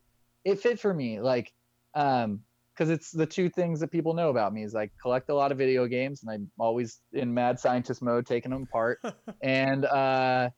it 0.46 0.60
fit 0.60 0.80
for 0.80 0.94
me. 0.94 1.20
Like 1.20 1.52
um 1.96 2.42
because 2.82 2.90
it's 2.90 3.12
the 3.12 3.28
two 3.28 3.48
things 3.48 3.80
that 3.80 3.92
people 3.92 4.16
know 4.16 4.32
about 4.32 4.56
me 4.56 4.64
is 4.64 4.74
I 4.74 4.90
collect 5.00 5.30
a 5.30 5.36
lot 5.36 5.52
of 5.52 5.58
video 5.60 5.86
games 5.86 6.24
and 6.24 6.32
I'm 6.32 6.52
always 6.58 7.00
in 7.14 7.32
mad 7.32 7.60
scientist 7.60 8.02
mode 8.02 8.26
taking 8.26 8.50
them 8.50 8.64
apart. 8.64 9.00
And 9.44 9.86
uh 9.86 10.50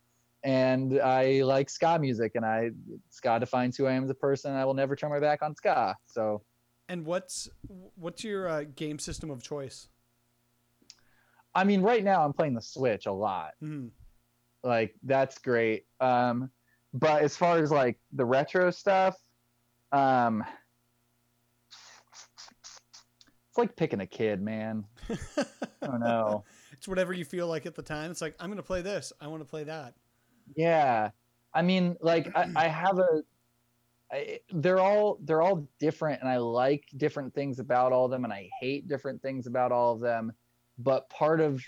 and 0.42 1.02
I 1.02 1.42
like 1.42 1.70
ska 1.70 2.00
music 2.00 2.34
and 2.36 2.46
I 2.46 2.72
ska 3.10 3.42
defines 3.42 3.76
who 3.76 3.88
I 3.88 3.92
am 3.92 4.06
as 4.06 4.10
a 4.10 4.14
person. 4.16 4.52
And 4.52 4.60
I 4.60 4.64
will 4.64 4.74
never 4.74 4.96
turn 4.96 5.10
my 5.10 5.20
back 5.20 5.42
on 5.42 5.54
ska. 5.54 5.98
So 6.06 6.44
And 6.88 7.06
what's 7.06 7.50
what's 7.96 8.24
your 8.24 8.48
uh, 8.48 8.64
game 8.74 9.00
system 9.00 9.30
of 9.30 9.44
choice? 9.44 9.90
I 11.54 11.66
mean 11.66 11.82
right 11.82 12.06
now 12.06 12.24
I'm 12.24 12.32
playing 12.32 12.54
the 12.54 12.62
Switch 12.62 13.06
a 13.06 13.12
lot. 13.12 13.52
Mhm. 13.62 13.90
like 14.64 14.96
that's 15.04 15.40
great. 15.40 15.88
Um 16.00 16.52
but 16.94 17.22
as 17.22 17.36
far 17.36 17.58
as 17.58 17.70
like 17.70 18.00
the 18.14 18.24
retro 18.24 18.72
stuff 18.72 19.18
um 19.92 20.42
it's 23.54 23.58
like 23.60 23.76
picking 23.76 24.02
a 24.02 24.08
kid 24.08 24.42
man 24.42 24.84
i 25.12 25.86
don't 25.86 26.00
know 26.00 26.44
it's 26.72 26.88
whatever 26.88 27.14
you 27.14 27.24
feel 27.24 27.48
like 27.48 27.68
at 27.68 27.76
the 27.76 27.84
time. 27.84 28.10
It's 28.10 28.20
like 28.20 28.36
I'm 28.40 28.48
going 28.48 28.58
to 28.58 28.64
play 28.64 28.82
this. 28.82 29.14
I 29.22 29.28
want 29.28 29.42
to 29.42 29.48
play 29.48 29.64
that. 29.66 29.94
yeah 30.56 31.12
i 31.54 31.62
mean 31.62 31.96
like 32.02 32.36
i, 32.36 32.50
I 32.56 32.68
have 32.68 32.98
a 32.98 33.22
I, 34.12 34.40
they're 34.52 34.80
all 34.80 35.20
they're 35.22 35.44
all 35.44 35.68
different 35.80 36.20
and 36.22 36.30
i 36.30 36.38
like 36.38 36.84
different 36.98 37.36
things 37.36 37.60
about 37.60 37.92
all 37.94 38.06
of 38.06 38.12
them 38.12 38.24
and 38.24 38.34
i 38.34 38.50
hate 38.60 38.88
different 38.88 39.22
things 39.22 39.46
about 39.46 39.72
all 39.72 39.94
of 39.94 40.02
them 40.02 40.34
but 40.80 41.08
part 41.10 41.40
of 41.40 41.64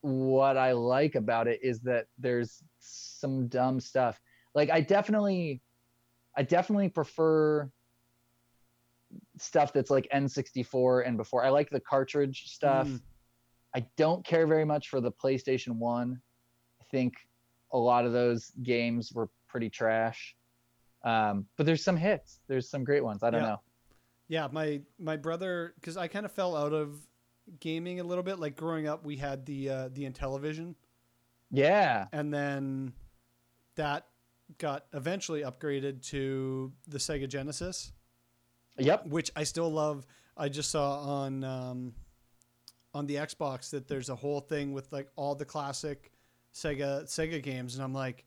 what 0.00 0.56
i 0.56 0.72
like 0.72 1.14
about 1.14 1.46
it 1.46 1.60
is 1.62 1.78
that 1.82 2.06
there's 2.18 2.64
some 2.80 3.46
dumb 3.46 3.78
stuff 3.78 4.20
like 4.56 4.70
i 4.70 4.80
definitely 4.80 5.62
i 6.36 6.42
definitely 6.42 6.88
prefer 6.88 7.70
stuff 9.38 9.72
that's 9.72 9.90
like 9.90 10.06
n64 10.14 11.06
and 11.06 11.16
before 11.16 11.44
i 11.44 11.48
like 11.48 11.70
the 11.70 11.80
cartridge 11.80 12.48
stuff 12.50 12.86
Mm. 12.88 13.00
I 13.74 13.86
don't 13.96 14.22
care 14.22 14.46
very 14.46 14.66
much 14.66 14.90
for 14.90 15.00
the 15.00 15.10
PlayStation 15.10 15.76
1. 15.78 16.20
I 16.78 16.84
think 16.90 17.14
a 17.72 17.78
lot 17.78 18.04
of 18.04 18.12
those 18.12 18.52
games 18.62 19.10
were 19.14 19.30
pretty 19.48 19.70
trash. 19.70 20.36
Um, 21.04 21.46
but 21.56 21.64
there's 21.64 21.82
some 21.82 21.96
hits. 21.96 22.40
There's 22.48 22.68
some 22.68 22.84
great 22.84 23.02
ones. 23.02 23.22
I 23.22 23.30
don't 23.30 23.40
Yeah. 23.40 23.48
know. 23.48 23.60
Yeah, 24.28 24.48
my 24.52 24.82
my 24.98 25.16
brother 25.16 25.72
because 25.76 25.96
I 25.96 26.06
kind 26.06 26.26
of 26.26 26.32
fell 26.32 26.54
out 26.54 26.74
of 26.74 27.00
gaming 27.60 27.98
a 27.98 28.04
little 28.04 28.22
bit. 28.22 28.38
Like 28.38 28.56
growing 28.56 28.86
up, 28.88 29.06
we 29.06 29.16
had 29.16 29.46
the 29.46 29.70
uh, 29.70 29.88
the 29.88 30.02
Intellivision, 30.04 30.74
Yeah. 31.50 32.08
and 32.12 32.30
then 32.30 32.92
that 33.76 34.06
got 34.58 34.84
eventually 34.92 35.40
upgraded 35.40 36.02
to 36.08 36.74
the 36.86 36.98
Sega 36.98 37.26
Genesis, 37.26 37.94
Yep. 38.78 39.06
which 39.06 39.30
I 39.36 39.44
still 39.44 39.70
love. 39.70 40.06
I 40.36 40.48
just 40.48 40.70
saw 40.70 41.00
on 41.00 41.44
um, 41.44 41.94
on 42.94 43.06
the 43.06 43.16
Xbox 43.16 43.70
that 43.70 43.86
there's 43.88 44.08
a 44.08 44.14
whole 44.16 44.40
thing 44.40 44.72
with 44.72 44.92
like 44.92 45.08
all 45.16 45.34
the 45.34 45.44
classic 45.44 46.10
Sega 46.54 47.04
Sega 47.04 47.42
games, 47.42 47.74
and 47.74 47.84
I'm 47.84 47.94
like, 47.94 48.24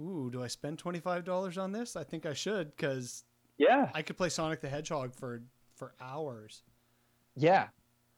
ooh, 0.00 0.30
do 0.30 0.42
I 0.42 0.46
spend 0.46 0.78
twenty 0.78 1.00
five 1.00 1.24
dollars 1.24 1.58
on 1.58 1.72
this? 1.72 1.96
I 1.96 2.04
think 2.04 2.26
I 2.26 2.32
should 2.34 2.74
because 2.76 3.24
Yeah. 3.58 3.90
I 3.94 4.02
could 4.02 4.16
play 4.16 4.28
Sonic 4.28 4.60
the 4.60 4.68
Hedgehog 4.68 5.14
for 5.14 5.42
for 5.74 5.94
hours. 6.00 6.62
Yeah. 7.36 7.68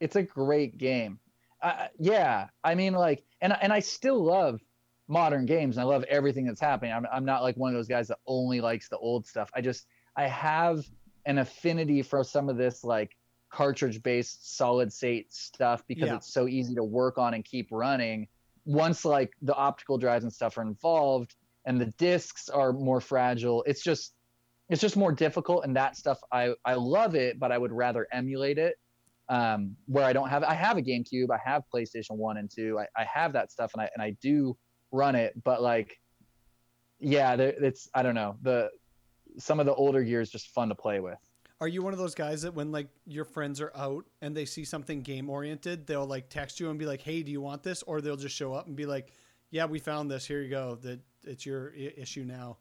It's 0.00 0.16
a 0.16 0.22
great 0.22 0.76
game. 0.76 1.18
Uh, 1.62 1.86
yeah. 1.98 2.48
I 2.62 2.74
mean, 2.74 2.92
like, 2.92 3.24
and 3.40 3.56
and 3.62 3.72
I 3.72 3.80
still 3.80 4.22
love 4.22 4.60
modern 5.08 5.44
games 5.46 5.76
and 5.76 5.82
I 5.82 5.86
love 5.86 6.04
everything 6.04 6.46
that's 6.46 6.60
happening. 6.60 6.92
I'm 6.92 7.06
I'm 7.12 7.24
not 7.24 7.42
like 7.42 7.56
one 7.56 7.70
of 7.70 7.78
those 7.78 7.88
guys 7.88 8.08
that 8.08 8.18
only 8.26 8.60
likes 8.60 8.88
the 8.88 8.98
old 8.98 9.26
stuff. 9.26 9.50
I 9.54 9.60
just 9.62 9.86
I 10.16 10.26
have 10.26 10.84
an 11.26 11.38
affinity 11.38 12.02
for 12.02 12.22
some 12.24 12.48
of 12.48 12.56
this 12.56 12.84
like 12.84 13.16
cartridge 13.50 14.02
based 14.02 14.56
solid 14.56 14.92
state 14.92 15.32
stuff 15.32 15.82
because 15.86 16.08
Yeah. 16.08 16.16
it's 16.16 16.32
so 16.32 16.48
easy 16.48 16.74
to 16.74 16.84
work 16.84 17.18
on 17.18 17.34
and 17.34 17.44
keep 17.44 17.68
running. 17.70 18.28
Once 18.64 19.04
like 19.04 19.32
the 19.42 19.54
optical 19.54 19.98
drives 19.98 20.24
and 20.24 20.32
stuff 20.32 20.58
are 20.58 20.62
involved 20.62 21.34
and 21.66 21.80
the 21.80 21.86
discs 21.98 22.48
are 22.48 22.72
more 22.72 23.00
fragile, 23.00 23.62
it's 23.64 23.82
just 23.82 24.14
it's 24.70 24.80
just 24.80 24.96
more 24.96 25.12
difficult 25.12 25.64
and 25.64 25.76
that 25.76 25.96
stuff 25.96 26.18
I 26.32 26.54
I 26.64 26.74
love 26.74 27.14
it, 27.14 27.38
but 27.38 27.52
I 27.52 27.58
would 27.58 27.72
rather 27.72 28.06
emulate 28.12 28.58
it. 28.58 28.76
Um, 29.28 29.76
where 29.86 30.04
I 30.04 30.12
don't 30.12 30.28
have 30.28 30.42
I 30.44 30.54
have 30.54 30.76
a 30.76 30.82
GameCube, 30.82 31.30
I 31.30 31.38
have 31.44 31.62
PlayStation 31.72 32.16
1 32.16 32.36
and 32.36 32.50
2. 32.50 32.78
I, 32.78 32.86
I 33.00 33.04
have 33.04 33.32
that 33.34 33.50
stuff 33.52 33.72
and 33.74 33.82
I 33.82 33.88
and 33.94 34.02
I 34.02 34.16
do 34.20 34.56
run 34.92 35.14
it, 35.14 35.32
but 35.44 35.62
like 35.62 35.98
yeah, 37.00 37.36
there, 37.36 37.54
it's 37.62 37.88
I 37.94 38.02
don't 38.02 38.14
know. 38.14 38.36
The 38.42 38.70
some 39.38 39.60
of 39.60 39.66
the 39.66 39.74
older 39.74 40.02
gear 40.02 40.20
is 40.20 40.30
just 40.30 40.48
fun 40.48 40.68
to 40.68 40.74
play 40.74 41.00
with. 41.00 41.18
Are 41.60 41.68
you 41.68 41.82
one 41.82 41.92
of 41.92 41.98
those 41.98 42.14
guys 42.14 42.42
that 42.42 42.54
when 42.54 42.72
like 42.72 42.88
your 43.06 43.24
friends 43.24 43.60
are 43.60 43.72
out 43.76 44.04
and 44.22 44.36
they 44.36 44.44
see 44.44 44.64
something 44.64 45.00
game 45.02 45.30
oriented, 45.30 45.86
they'll 45.86 46.06
like 46.06 46.28
text 46.28 46.60
you 46.60 46.68
and 46.70 46.78
be 46.78 46.84
like, 46.86 47.00
"Hey, 47.00 47.22
do 47.22 47.30
you 47.32 47.40
want 47.40 47.62
this?" 47.62 47.82
Or 47.84 48.00
they'll 48.00 48.16
just 48.16 48.34
show 48.36 48.52
up 48.52 48.66
and 48.66 48.76
be 48.76 48.86
like, 48.86 49.12
"Yeah, 49.50 49.64
we 49.66 49.78
found 49.78 50.10
this. 50.10 50.26
Here 50.26 50.42
you 50.42 50.50
go. 50.50 50.74
That 50.82 51.00
it's 51.24 51.46
your 51.46 51.72
I- 51.74 51.94
issue 51.96 52.24
now." 52.24 52.58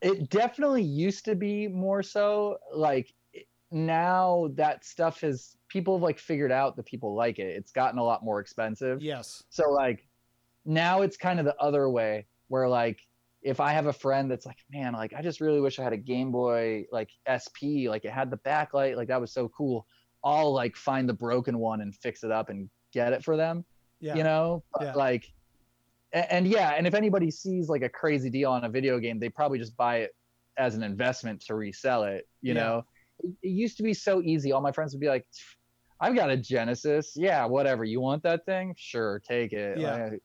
it 0.00 0.30
definitely 0.30 0.82
used 0.82 1.24
to 1.24 1.36
be 1.36 1.68
more 1.68 2.02
so 2.02 2.58
like 2.74 3.14
now 3.70 4.48
that 4.54 4.84
stuff 4.84 5.20
has 5.20 5.56
people 5.68 5.94
have 5.96 6.02
like 6.02 6.18
figured 6.18 6.50
out 6.52 6.74
that 6.76 6.84
people 6.84 7.14
like 7.14 7.38
it 7.38 7.46
it's 7.56 7.70
gotten 7.70 7.98
a 7.98 8.02
lot 8.04 8.24
more 8.24 8.40
expensive 8.40 9.00
Yes. 9.00 9.44
so 9.48 9.70
like 9.70 10.06
now 10.64 11.02
it's 11.02 11.16
kind 11.16 11.38
of 11.38 11.46
the 11.46 11.56
other 11.58 11.88
way 11.88 12.26
where 12.48 12.68
like 12.68 12.98
if 13.42 13.60
i 13.60 13.72
have 13.72 13.86
a 13.86 13.92
friend 13.92 14.30
that's 14.30 14.46
like 14.46 14.58
man 14.70 14.92
like 14.92 15.12
i 15.14 15.20
just 15.22 15.40
really 15.40 15.60
wish 15.60 15.78
i 15.78 15.82
had 15.82 15.92
a 15.92 15.96
game 15.96 16.30
boy 16.30 16.84
like 16.92 17.10
sp 17.42 17.88
like 17.88 18.04
it 18.04 18.10
had 18.12 18.30
the 18.30 18.38
backlight 18.38 18.96
like 18.96 19.08
that 19.08 19.20
was 19.20 19.32
so 19.32 19.48
cool 19.48 19.86
i'll 20.24 20.52
like 20.52 20.76
find 20.76 21.08
the 21.08 21.12
broken 21.14 21.58
one 21.58 21.80
and 21.80 21.94
fix 21.96 22.22
it 22.24 22.30
up 22.30 22.48
and 22.50 22.70
get 22.92 23.12
it 23.12 23.24
for 23.24 23.36
them 23.36 23.64
Yeah. 24.00 24.14
you 24.16 24.22
know 24.22 24.62
But, 24.72 24.82
Yeah. 24.82 24.92
like 24.94 25.26
and, 26.12 26.26
and 26.30 26.46
yeah 26.48 26.70
and 26.70 26.86
if 26.86 26.94
anybody 26.94 27.30
sees 27.30 27.68
like 27.68 27.82
a 27.82 27.88
crazy 27.88 28.30
deal 28.30 28.50
on 28.52 28.64
a 28.64 28.68
video 28.68 28.98
game 28.98 29.18
they 29.18 29.28
probably 29.28 29.58
just 29.58 29.76
buy 29.76 29.98
it 29.98 30.12
as 30.58 30.74
an 30.74 30.82
investment 30.82 31.40
to 31.46 31.54
resell 31.54 32.04
it 32.04 32.28
you 32.42 32.54
Yeah. 32.54 32.60
know 32.62 32.82
it, 33.20 33.30
it 33.42 33.48
used 33.48 33.76
to 33.78 33.82
be 33.82 33.94
so 33.94 34.22
easy 34.22 34.52
all 34.52 34.60
my 34.60 34.72
friends 34.72 34.92
would 34.94 35.00
be 35.00 35.08
like 35.08 35.26
i've 36.00 36.14
got 36.14 36.30
a 36.30 36.36
genesis 36.36 37.14
yeah 37.16 37.44
whatever 37.46 37.82
you 37.84 38.00
want 38.00 38.22
that 38.24 38.44
thing 38.46 38.74
sure 38.76 39.20
take 39.26 39.52
it 39.52 39.78
Yeah. 39.78 40.10
Like, 40.10 40.22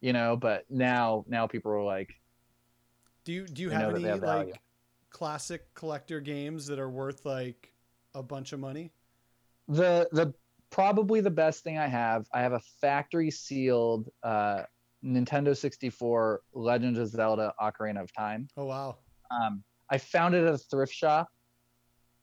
you 0.00 0.12
know 0.12 0.36
but 0.36 0.64
now 0.70 1.24
now 1.28 1.46
people 1.46 1.70
are 1.70 1.84
like 1.84 2.08
Do 3.24 3.32
you 3.32 3.46
do 3.46 3.62
you 3.62 3.70
have 3.70 3.94
any 3.94 4.04
have 4.04 4.22
like 4.22 4.60
classic 5.10 5.74
collector 5.74 6.20
games 6.20 6.66
that 6.66 6.78
are 6.78 6.90
worth 6.90 7.24
like 7.24 7.72
a 8.14 8.22
bunch 8.22 8.52
of 8.52 8.60
money? 8.60 8.92
the 9.68 10.08
the 10.12 10.34
probably 10.70 11.20
the 11.20 11.30
best 11.30 11.62
thing 11.62 11.78
i 11.78 11.86
have 11.86 12.26
i 12.34 12.40
have 12.40 12.52
a 12.52 12.60
factory 12.80 13.30
sealed 13.30 14.08
uh 14.24 14.62
nintendo 15.04 15.56
64 15.56 16.40
legend 16.52 16.98
of 16.98 17.06
zelda 17.06 17.52
ocarina 17.60 18.02
of 18.02 18.12
time 18.12 18.48
Oh 18.56 18.64
wow. 18.64 18.96
um, 19.30 19.62
I 19.92 19.98
found 19.98 20.34
it 20.34 20.44
at 20.44 20.54
a 20.54 20.58
thrift 20.58 20.92
shop, 20.92 21.28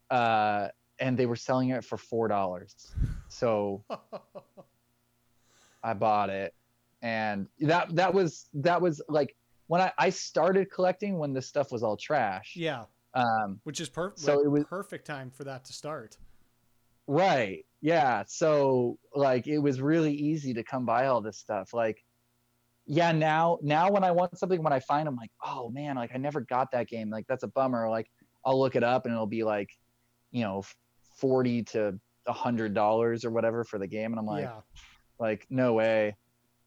uh, 0.10 0.70
and 1.00 1.18
they 1.18 1.28
were 1.28 1.36
selling 1.36 1.70
it 1.70 1.84
for 1.84 1.98
four 1.98 2.28
dollars. 2.28 2.94
So 3.28 3.84
I 5.84 5.94
bought 5.94 6.30
it, 6.32 6.54
and 7.02 7.48
that 7.60 7.96
that 7.96 8.14
was 8.14 8.48
that 8.56 8.82
was 8.82 9.02
like 9.08 9.36
when 9.70 9.82
I, 9.82 9.92
I 10.00 10.10
started 10.10 10.72
collecting 10.72 11.20
when 11.20 11.32
this 11.32 11.46
stuff 11.48 11.72
was 11.72 11.84
all 11.84 11.96
trash. 11.96 12.54
yeah, 12.56 12.86
Um, 13.14 13.60
which 13.66 13.80
is 13.80 13.88
perfect. 13.88 14.20
So 14.20 14.42
it 14.42 14.50
was- 14.50 14.64
perfect 14.66 15.06
time 15.06 15.30
for 15.30 15.44
that 15.44 15.64
to 15.66 15.74
start. 15.74 16.18
right. 17.08 17.64
Yeah. 17.82 18.24
So 18.28 18.98
like 19.16 19.48
it 19.48 19.60
was 19.60 19.80
really 19.80 20.12
easy 20.14 20.54
to 20.56 20.64
come 20.64 20.86
by 20.86 21.06
all 21.06 21.22
this 21.22 21.38
stuff. 21.38 21.74
Like, 21.74 22.04
yeah. 22.86 23.12
Now 23.12 23.60
now 23.62 23.90
when 23.92 24.04
I 24.04 24.12
want 24.12 24.38
something, 24.38 24.62
when 24.62 24.74
I 24.74 24.80
find, 24.80 25.08
I'm 25.08 25.16
like, 25.16 25.32
oh 25.46 25.70
man, 25.70 25.96
like 25.96 26.12
I 26.14 26.18
never 26.18 26.42
got 26.42 26.72
that 26.72 26.88
game. 26.88 27.10
Like 27.12 27.26
that's 27.28 27.44
a 27.44 27.48
bummer. 27.48 27.88
Like 27.90 28.10
I'll 28.44 28.60
look 28.60 28.76
it 28.76 28.84
up 28.84 29.06
and 29.06 29.14
it'll 29.14 29.28
be 29.28 29.44
like, 29.44 29.70
you 30.32 30.44
know, 30.44 30.64
forty 31.16 31.62
to 31.66 31.98
a 32.26 32.34
hundred 32.34 32.74
dollars 32.74 33.24
or 33.24 33.30
whatever 33.30 33.64
for 33.64 33.78
the 33.80 33.88
game, 33.88 34.12
and 34.12 34.20
I'm 34.20 34.26
like, 34.26 34.44
yeah. 34.46 34.62
like 35.20 35.46
no 35.50 35.74
way, 35.74 36.16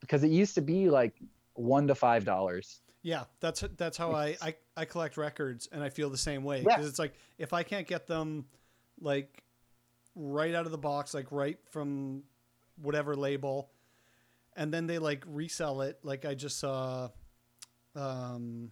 because 0.01 0.23
it 0.25 0.31
used 0.31 0.55
to 0.55 0.63
be 0.63 0.89
like 0.89 1.15
one 1.55 1.87
to 1.89 1.95
five 1.95 2.25
dollars. 2.25 2.81
Yeah, 3.03 3.25
that's 3.41 3.65
that's 3.77 3.97
how 3.97 4.13
I, 4.13 4.37
I 4.41 4.55
I 4.77 4.85
collect 4.85 5.17
records, 5.17 5.69
and 5.73 5.83
I 5.83 5.89
feel 5.89 6.09
the 6.09 6.17
same 6.19 6.45
way 6.45 6.59
Yeah. 6.59 6.65
because 6.77 6.89
it's 6.89 6.99
like 6.99 7.15
if 7.39 7.53
I 7.53 7.63
can't 7.65 7.87
get 7.87 8.07
them 8.07 8.47
like 9.01 9.43
right 10.15 10.55
out 10.55 10.67
of 10.67 10.73
the 10.73 10.79
box, 10.79 11.13
like 11.15 11.33
right 11.33 11.59
from 11.71 12.23
whatever 12.81 13.17
label, 13.17 13.71
and 14.57 14.73
then 14.73 14.87
they 14.87 14.99
like 14.99 15.25
resell 15.27 15.81
it. 15.83 15.99
Like 16.05 16.25
I 16.25 16.35
just 16.35 16.61
saw, 16.61 17.09
um, 17.97 18.71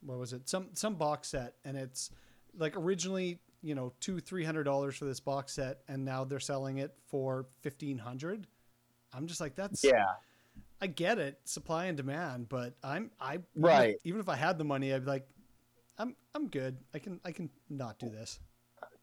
what 0.00 0.18
was 0.18 0.32
it? 0.32 0.48
Some 0.48 0.68
some 0.72 0.94
box 0.94 1.28
set, 1.28 1.54
and 1.64 1.76
it's 1.76 2.10
like 2.56 2.76
originally 2.76 3.38
you 3.62 3.74
know 3.74 3.92
two 4.00 4.20
three 4.20 4.44
hundred 4.44 4.64
dollars 4.64 4.96
for 4.96 5.04
this 5.04 5.20
box 5.20 5.52
set, 5.52 5.80
and 5.88 6.04
now 6.04 6.24
they're 6.24 6.40
selling 6.40 6.78
it 6.78 6.94
for 7.08 7.46
fifteen 7.60 7.98
hundred. 7.98 8.46
I'm 9.12 9.26
just 9.26 9.40
like 9.40 9.54
that's 9.54 9.84
Yeah. 9.84 10.06
I 10.80 10.86
get 10.86 11.18
it, 11.18 11.38
supply 11.44 11.86
and 11.86 11.96
demand, 11.96 12.48
but 12.48 12.74
I'm 12.82 13.10
I 13.20 13.34
even 13.34 13.44
if- 13.56 13.62
Right. 13.64 13.96
Even 14.04 14.20
if 14.20 14.28
I 14.28 14.36
had 14.36 14.56
the 14.58 14.64
money, 14.64 14.92
I'd 14.94 15.04
be 15.04 15.10
like, 15.10 15.28
I'm 15.98 16.16
I'm 16.34 16.48
good. 16.48 16.78
I 16.94 16.98
can 16.98 17.20
I 17.24 17.32
can 17.32 17.50
not 17.68 17.98
do 17.98 18.08
this. 18.08 18.40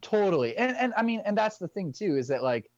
totally 0.01 0.55
and 0.57 0.75
and 0.77 0.93
i 0.95 1.01
mean 1.01 1.21
and 1.25 1.35
that's 1.35 1.57
the 1.57 1.67
thing 1.67 1.91
too 1.91 2.17
is 2.17 2.27
that 2.27 2.43
like 2.43 2.69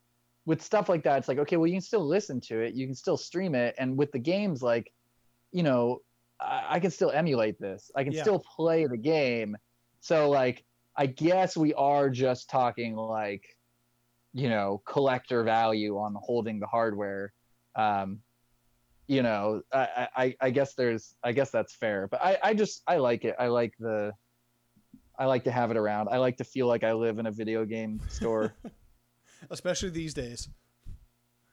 with 0.45 0.61
stuff 0.61 0.87
like 0.87 1.03
that 1.03 1.17
it's 1.17 1.27
like 1.27 1.37
okay 1.37 1.57
well 1.57 1.67
you 1.67 1.73
can 1.73 1.81
still 1.81 2.05
listen 2.05 2.39
to 2.39 2.61
it 2.61 2.73
you 2.73 2.85
can 2.85 2.95
still 2.95 3.17
stream 3.17 3.53
it 3.55 3.75
and 3.77 3.97
with 3.97 4.09
the 4.13 4.19
games 4.19 4.61
like 4.63 4.91
you 5.51 5.61
know 5.63 6.01
i, 6.39 6.65
I 6.75 6.79
can 6.79 6.91
still 6.91 7.11
emulate 7.11 7.59
this 7.59 7.91
i 7.95 8.03
can 8.05 8.13
Yeah. 8.13 8.21
still 8.21 8.39
play 8.39 8.85
the 8.87 8.97
game 8.97 9.57
so 9.99 10.29
like 10.29 10.63
i 10.95 11.05
guess 11.07 11.57
we 11.57 11.73
are 11.73 12.09
just 12.09 12.49
talking 12.49 12.95
like 12.95 13.43
you 14.33 14.47
know 14.49 14.81
collector 14.85 15.43
value 15.43 15.97
on 15.97 16.15
holding 16.21 16.59
the 16.61 16.67
hardware 16.67 17.33
um 17.75 18.19
you 19.09 19.23
know 19.23 19.61
i 19.73 20.07
i 20.15 20.35
i 20.39 20.49
guess 20.49 20.75
there's 20.75 21.15
i 21.23 21.31
guess 21.31 21.49
that's 21.49 21.73
fair 21.73 22.07
but 22.07 22.23
i 22.23 22.37
i 22.43 22.53
just 22.53 22.83
i 22.87 22.97
like 22.97 23.25
it 23.25 23.35
i 23.39 23.47
like 23.47 23.73
the 23.79 24.13
I 25.19 25.25
like 25.25 25.43
to 25.43 25.51
have 25.51 25.69
it 25.69 25.75
around. 25.75 26.07
I 26.09 26.17
like 26.17 26.37
to 26.37 26.45
feel 26.45 26.65
like 26.65 26.85
I 26.85 26.93
live 26.93 27.19
in 27.19 27.25
a 27.25 27.31
video 27.31 27.65
game 27.65 27.99
store. 28.07 28.55
Especially 29.49 29.89
these 29.89 30.13
days. 30.13 30.47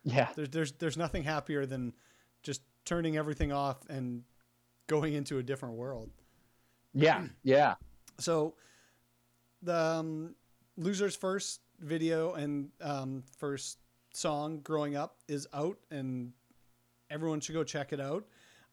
yeah. 0.05 0.29
There's 0.37 0.49
there's 0.51 0.73
there's 0.73 0.97
nothing 0.97 1.25
happier 1.25 1.67
than 1.67 1.93
just 2.45 2.63
turning 2.85 3.17
everything 3.17 3.51
off 3.53 3.79
and 3.89 4.23
going 4.87 5.15
into 5.15 5.39
a 5.39 5.43
different 5.43 5.75
world. 5.75 6.11
Yeah. 6.95 7.27
Yeah. 7.43 7.75
So 8.19 8.55
the 9.63 9.77
um, 9.77 10.37
loser's 10.79 11.17
first 11.17 11.61
video 11.81 12.35
and 12.35 12.71
um, 12.81 13.25
first 13.37 13.79
song 14.15 14.61
growing 14.61 14.97
up 14.97 15.17
is 15.29 15.47
out 15.53 15.77
and 15.91 16.33
everyone 17.11 17.41
should 17.41 17.55
go 17.55 17.65
check 17.65 17.93
it 17.93 18.01
out. 18.01 18.25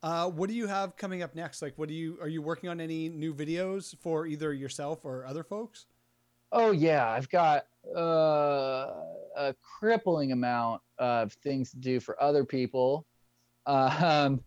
Uh, 0.01 0.29
what 0.29 0.49
do 0.49 0.55
you 0.55 0.67
have 0.67 0.97
coming 0.97 1.23
up 1.23 1.33
next? 1.33 1.61
Like, 1.61 1.77
what 1.77 1.87
do 1.87 1.95
you 1.95 2.17
are 2.21 2.27
you 2.27 2.41
working 2.41 2.69
on 2.69 2.81
any 2.81 3.07
new 3.07 3.33
videos 3.33 3.95
for 4.01 4.27
either 4.27 4.53
yourself 4.53 5.05
or 5.05 5.25
other 5.25 5.43
folks? 5.43 5.85
Oh 6.51 6.71
yeah, 6.71 7.09
I've 7.09 7.29
got 7.29 7.65
uh, 7.95 8.91
a 9.35 9.55
crippling 9.79 10.33
amount 10.33 10.81
of 10.99 11.33
things 11.33 11.71
to 11.71 11.77
do 11.77 11.99
for 11.99 12.21
other 12.21 12.43
people. 12.43 13.05
Um, 13.65 14.41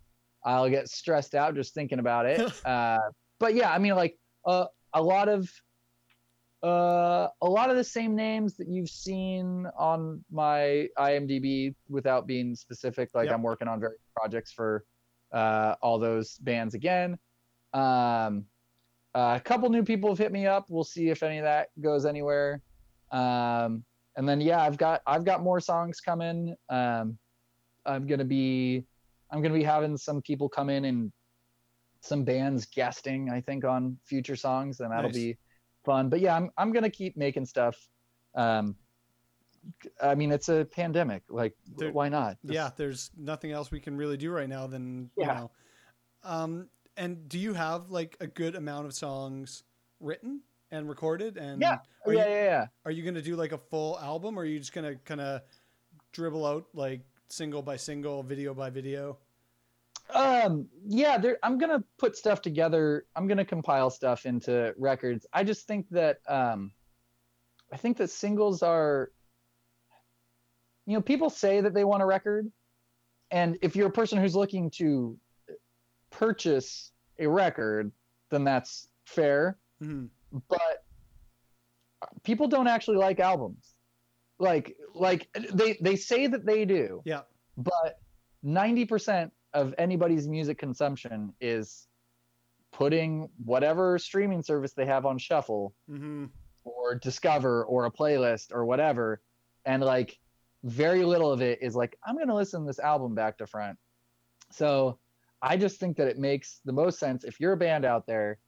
I'll 0.44 0.68
get 0.68 0.88
stressed 0.88 1.34
out 1.34 1.54
just 1.54 1.74
thinking 1.74 1.98
about 1.98 2.26
it. 2.26 2.40
uh, 2.66 2.98
but 3.40 3.54
yeah, 3.54 3.72
I 3.72 3.78
mean, 3.78 3.94
like 3.96 4.18
uh, 4.44 4.66
a 4.92 5.02
lot 5.02 5.28
of 5.28 5.50
uh, 6.62 7.28
a 7.42 7.48
lot 7.48 7.70
of 7.70 7.76
the 7.76 7.84
same 7.84 8.16
names 8.16 8.56
that 8.56 8.68
you've 8.68 8.88
seen 8.88 9.66
on 9.78 10.24
my 10.30 10.88
IMDb, 10.98 11.74
without 11.88 12.26
being 12.26 12.54
specific. 12.54 13.10
Like 13.14 13.26
Yep. 13.26 13.34
I'm 13.34 13.42
working 13.42 13.68
on 13.68 13.80
various 13.80 14.00
projects 14.16 14.52
for 14.52 14.84
uh, 15.32 15.74
all 15.82 15.98
those 15.98 16.38
bands 16.38 16.74
again. 16.74 17.18
Um, 17.72 18.46
uh, 19.14 19.34
a 19.36 19.40
couple 19.40 19.68
new 19.70 19.82
people 19.82 20.10
have 20.10 20.18
hit 20.18 20.32
me 20.32 20.46
up. 20.46 20.66
We'll 20.68 20.84
see 20.84 21.08
if 21.08 21.22
any 21.22 21.38
of 21.38 21.44
that 21.44 21.68
goes 21.80 22.04
anywhere. 22.04 22.60
Um, 23.12 23.84
and 24.16 24.28
then 24.28 24.40
yeah, 24.40 24.62
I've 24.62 24.78
got 24.78 25.02
I've 25.06 25.24
got 25.24 25.42
more 25.42 25.60
songs 25.60 26.00
coming. 26.00 26.54
Um, 26.68 27.18
I'm 27.84 28.06
gonna 28.06 28.24
be 28.24 28.84
I'm 29.30 29.42
gonna 29.42 29.54
be 29.54 29.62
having 29.62 29.96
some 29.96 30.22
people 30.22 30.48
come 30.48 30.70
in 30.70 30.86
and 30.86 31.12
some 32.00 32.24
bands 32.24 32.66
guesting. 32.66 33.30
I 33.30 33.40
think 33.40 33.64
on 33.64 33.98
future 34.04 34.36
songs, 34.36 34.80
and 34.80 34.90
that'll 34.90 35.10
Nice. 35.10 35.14
be 35.14 35.36
fun. 35.86 36.10
But 36.10 36.20
yeah, 36.20 36.36
I'm 36.36 36.50
I'm 36.58 36.72
gonna 36.72 36.90
keep 36.90 37.16
making 37.16 37.46
stuff. 37.46 37.88
Um, 38.34 38.76
I 40.02 40.14
mean, 40.14 40.30
it's 40.30 40.48
a 40.48 40.64
pandemic. 40.66 41.22
Like, 41.28 41.54
There- 41.78 41.90
why 41.92 42.08
not? 42.08 42.36
Just- 42.42 42.54
yeah, 42.54 42.70
there's 42.76 43.10
nothing 43.16 43.50
else 43.52 43.70
we 43.70 43.80
can 43.80 43.96
really 43.96 44.16
do 44.18 44.30
right 44.30 44.48
now 44.48 44.66
than 44.66 45.10
you 45.16 45.26
know 45.26 45.50
Um, 46.22 46.68
and 46.96 47.28
do 47.28 47.38
you 47.38 47.54
have 47.54 47.90
like 47.90 48.16
a 48.20 48.26
good 48.26 48.54
amount 48.56 48.86
of 48.86 48.94
songs 48.94 49.64
written 50.00 50.42
and 50.70 50.88
recorded? 50.88 51.36
And 51.36 51.60
Yeah. 51.60 51.78
yeah, 52.06 52.12
you, 52.12 52.18
yeah, 52.18 52.26
yeah. 52.26 52.66
are 52.84 52.90
you 52.90 53.02
gonna 53.04 53.22
do 53.22 53.36
like 53.36 53.52
a 53.52 53.58
full 53.58 53.98
album, 54.00 54.38
or 54.38 54.42
are 54.42 54.44
you 54.44 54.58
just 54.58 54.72
gonna 54.72 54.96
kind 54.96 55.20
of 55.20 55.42
dribble 56.12 56.44
out 56.44 56.66
like 56.74 57.02
single 57.28 57.62
by 57.62 57.76
single, 57.76 58.22
video 58.22 58.54
by 58.54 58.70
video? 58.70 59.18
Um, 60.14 60.68
yeah, 60.86 61.18
there, 61.18 61.38
I'm 61.42 61.58
gonna 61.58 61.82
put 61.98 62.16
stuff 62.16 62.40
together. 62.40 63.06
I'm 63.16 63.26
gonna 63.26 63.44
compile 63.44 63.90
stuff 63.90 64.24
into 64.26 64.74
records. 64.78 65.26
I 65.32 65.44
just 65.44 65.66
think 65.66 65.88
that 65.90 66.20
um, 66.28 66.72
I 67.72 67.76
think 67.76 67.96
that 67.98 68.10
singles 68.10 68.62
are, 68.62 69.10
you 70.86 70.94
know, 70.94 71.02
people 71.02 71.28
say 71.30 71.60
that 71.60 71.74
they 71.74 71.84
want 71.84 72.02
a 72.02 72.06
record, 72.06 72.50
and 73.30 73.58
if 73.62 73.74
you're 73.74 73.88
a 73.88 73.92
person 73.92 74.18
who's 74.18 74.36
looking 74.36 74.70
to 74.72 75.18
purchase 76.10 76.92
a 77.18 77.26
record, 77.26 77.90
then 78.30 78.44
that's 78.44 78.88
fair. 79.04 79.58
Mhm. 79.82 80.08
But 80.48 80.84
people 82.22 82.46
don't 82.46 82.68
actually 82.68 82.96
like 82.98 83.20
albums. 83.20 83.74
Like, 84.38 84.76
like 84.94 85.28
they 85.52 85.78
they 85.80 85.96
say 85.96 86.26
that 86.26 86.44
they 86.44 86.64
do 86.66 87.02
Yeah. 87.06 87.22
but 87.56 88.00
90% 88.44 89.30
of 89.56 89.74
anybody's 89.78 90.28
music 90.28 90.58
consumption 90.58 91.32
is 91.40 91.88
putting 92.72 93.28
whatever 93.44 93.98
streaming 93.98 94.42
service 94.42 94.72
they 94.74 94.84
have 94.86 95.06
on 95.06 95.16
shuffle 95.18 95.74
Mm-hmm. 95.90 96.26
or 96.64 96.94
discover 96.96 97.64
or 97.64 97.86
a 97.86 97.90
playlist 97.90 98.52
or 98.52 98.64
whatever 98.66 99.20
and 99.64 99.82
like 99.82 100.18
very 100.64 101.04
little 101.04 101.32
of 101.32 101.40
it 101.40 101.58
is 101.62 101.74
like 101.74 101.96
i'm 102.06 102.16
going 102.16 102.28
to 102.28 102.34
listen 102.34 102.60
to 102.62 102.66
this 102.66 102.78
album 102.80 103.14
back 103.14 103.38
to 103.38 103.46
front 103.46 103.78
so 104.50 104.98
i 105.40 105.56
just 105.56 105.78
think 105.80 105.96
that 105.96 106.06
it 106.08 106.18
makes 106.18 106.60
the 106.64 106.72
most 106.72 106.98
sense 106.98 107.24
if 107.24 107.40
you're 107.40 107.52
a 107.52 107.56
band 107.56 107.84
out 107.84 108.06
there 108.06 108.38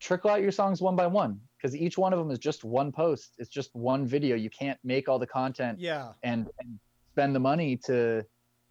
trickle 0.00 0.30
out 0.30 0.40
your 0.42 0.52
songs 0.52 0.80
one 0.82 0.96
by 0.96 1.06
one 1.06 1.40
because 1.56 1.74
each 1.76 1.96
one 1.96 2.12
of 2.12 2.18
them 2.18 2.30
is 2.30 2.38
just 2.38 2.62
one 2.64 2.90
post 2.92 3.34
it's 3.38 3.48
just 3.50 3.74
one 3.74 4.06
video 4.06 4.34
you 4.36 4.50
can't 4.50 4.78
make 4.84 5.08
all 5.08 5.18
the 5.18 5.26
content 5.26 5.78
Yeah. 5.78 6.12
and, 6.22 6.46
and 6.60 6.78
spend 7.12 7.34
the 7.34 7.40
money 7.40 7.76
to 7.86 8.24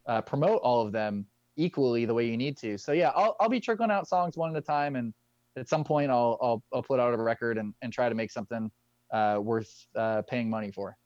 uh, 0.06 0.22
promote 0.22 0.62
all 0.62 0.86
of 0.86 0.92
them 0.92 1.26
equally 1.56 2.06
the 2.06 2.14
way 2.14 2.26
you 2.28 2.38
need 2.38 2.58
to. 2.58 2.78
So 2.78 2.92
yeah, 2.92 3.12
I'll, 3.16 3.36
I'll 3.40 3.50
be 3.50 3.60
trickling 3.60 3.92
out 3.92 4.08
songs 4.08 4.38
one 4.38 4.56
at 4.56 4.58
a 4.58 4.66
time, 4.66 4.96
and 4.96 5.14
at 5.56 5.70
some 5.70 5.84
point 5.84 6.12
I'll 6.12 6.38
I'll, 6.42 6.64
I'll 6.74 6.84
put 6.84 7.00
out 7.00 7.14
a 7.14 7.18
record 7.18 7.58
and, 7.58 7.74
and 7.82 7.94
try 7.94 8.10
to 8.10 8.16
make 8.16 8.32
something 8.32 8.72
uh, 9.12 9.40
worth 9.42 9.88
uh, 9.96 10.24
paying 10.24 10.50
money 10.50 10.72
for. 10.72 10.98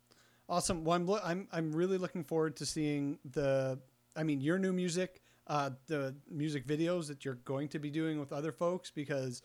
Awesome. 0.49 0.83
Well, 0.85 0.95
I'm, 0.95 1.05
lo- 1.05 1.19
I'm 1.23 1.47
I'm 1.51 1.73
really 1.73 1.97
looking 1.97 2.23
forward 2.23 2.55
to 2.57 2.65
seeing 2.65 3.19
the. 3.31 3.79
I 4.15 4.23
mean, 4.23 4.41
your 4.41 4.57
new 4.57 4.73
music, 4.73 5.21
uh, 5.45 5.71
the 5.87 6.15
music 6.31 6.65
videos 6.65 7.07
that 7.07 7.23
you're 7.25 7.39
going 7.45 7.67
to 7.69 7.79
be 7.79 7.91
doing 7.91 8.19
with 8.19 8.31
other 8.33 8.51
folks, 8.51 8.89
because, 8.89 9.43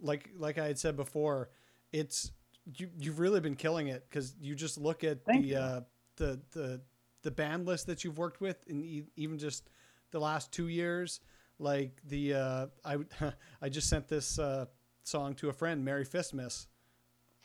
like 0.00 0.30
like 0.36 0.58
I 0.58 0.66
had 0.66 0.78
said 0.78 0.96
before, 0.96 1.48
it's 1.92 2.30
you 2.76 2.90
you've 2.98 3.18
really 3.18 3.40
been 3.40 3.56
killing 3.56 3.88
it 3.88 4.06
because 4.08 4.34
you 4.40 4.54
just 4.54 4.78
look 4.78 5.02
at 5.02 5.24
Thank 5.24 5.46
the 5.46 5.56
uh, 5.56 5.80
the 6.16 6.40
the 6.52 6.80
the 7.24 7.32
band 7.32 7.66
list 7.66 7.88
that 7.88 8.04
you've 8.04 8.18
worked 8.18 8.40
with, 8.40 8.64
and 8.68 8.84
e- 8.84 9.06
even 9.16 9.38
just 9.38 9.68
the 10.12 10.20
last 10.20 10.52
two 10.52 10.68
years, 10.68 11.20
like 11.58 12.00
the 12.06 12.34
uh, 12.34 12.66
I 12.84 12.98
I 13.62 13.68
just 13.68 13.88
sent 13.88 14.06
this 14.06 14.38
uh, 14.38 14.66
song 15.02 15.34
to 15.36 15.48
a 15.48 15.52
friend, 15.52 15.84
Merry 15.84 16.04
Fistmas, 16.04 16.66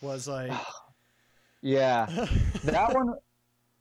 was 0.01 0.27
like. 0.27 0.51
Yeah, 1.61 2.05
that 2.63 2.93
one, 2.95 3.15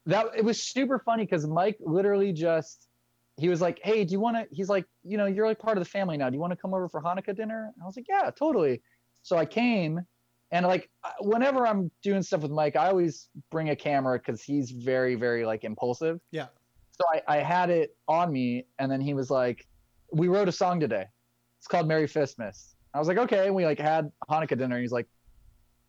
that 0.06 0.26
it 0.36 0.44
was 0.44 0.60
super 0.60 0.98
funny 0.98 1.24
because 1.24 1.46
Mike 1.46 1.76
literally 1.80 2.32
just 2.32 2.88
he 3.36 3.48
was 3.48 3.60
like, 3.60 3.78
"Hey, 3.84 4.04
do 4.04 4.12
you 4.12 4.20
want 4.20 4.36
to?" 4.36 4.46
He's 4.50 4.68
like, 4.68 4.84
"You 5.04 5.16
know, 5.16 5.26
you're 5.26 5.46
like 5.46 5.60
part 5.60 5.78
of 5.78 5.84
the 5.84 5.88
family 5.88 6.16
now. 6.16 6.28
Do 6.28 6.34
you 6.34 6.40
want 6.40 6.50
to 6.50 6.56
come 6.56 6.74
over 6.74 6.88
for 6.88 7.00
Hanukkah 7.00 7.36
dinner?" 7.36 7.70
And 7.72 7.82
I 7.82 7.86
was 7.86 7.96
like, 7.96 8.06
"Yeah, 8.08 8.30
totally." 8.36 8.82
So 9.22 9.36
I 9.36 9.46
came, 9.46 10.00
and 10.50 10.66
like 10.66 10.88
whenever 11.20 11.66
I'm 11.66 11.90
doing 12.02 12.22
stuff 12.22 12.42
with 12.42 12.50
Mike, 12.50 12.76
I 12.76 12.88
always 12.88 13.28
bring 13.50 13.70
a 13.70 13.76
camera 13.76 14.18
because 14.18 14.42
he's 14.42 14.70
very, 14.70 15.14
very 15.14 15.44
like 15.44 15.64
impulsive. 15.64 16.20
Yeah. 16.30 16.46
So 16.92 17.04
I, 17.12 17.36
I 17.36 17.38
had 17.38 17.70
it 17.70 17.96
on 18.08 18.32
me, 18.32 18.66
and 18.78 18.90
then 18.90 19.00
he 19.00 19.14
was 19.14 19.30
like, 19.30 19.66
"We 20.12 20.28
wrote 20.28 20.48
a 20.48 20.52
song 20.52 20.80
today. 20.80 21.04
It's 21.58 21.66
called 21.68 21.86
Merry 21.86 22.08
Fistmas." 22.08 22.74
I 22.94 22.98
was 22.98 23.06
like, 23.08 23.18
"Okay." 23.18 23.46
And 23.46 23.54
we 23.54 23.64
like 23.64 23.78
had 23.78 24.10
Hanukkah 24.28 24.58
dinner. 24.58 24.76
And 24.76 24.82
he's 24.82 24.90
like, 24.92 25.06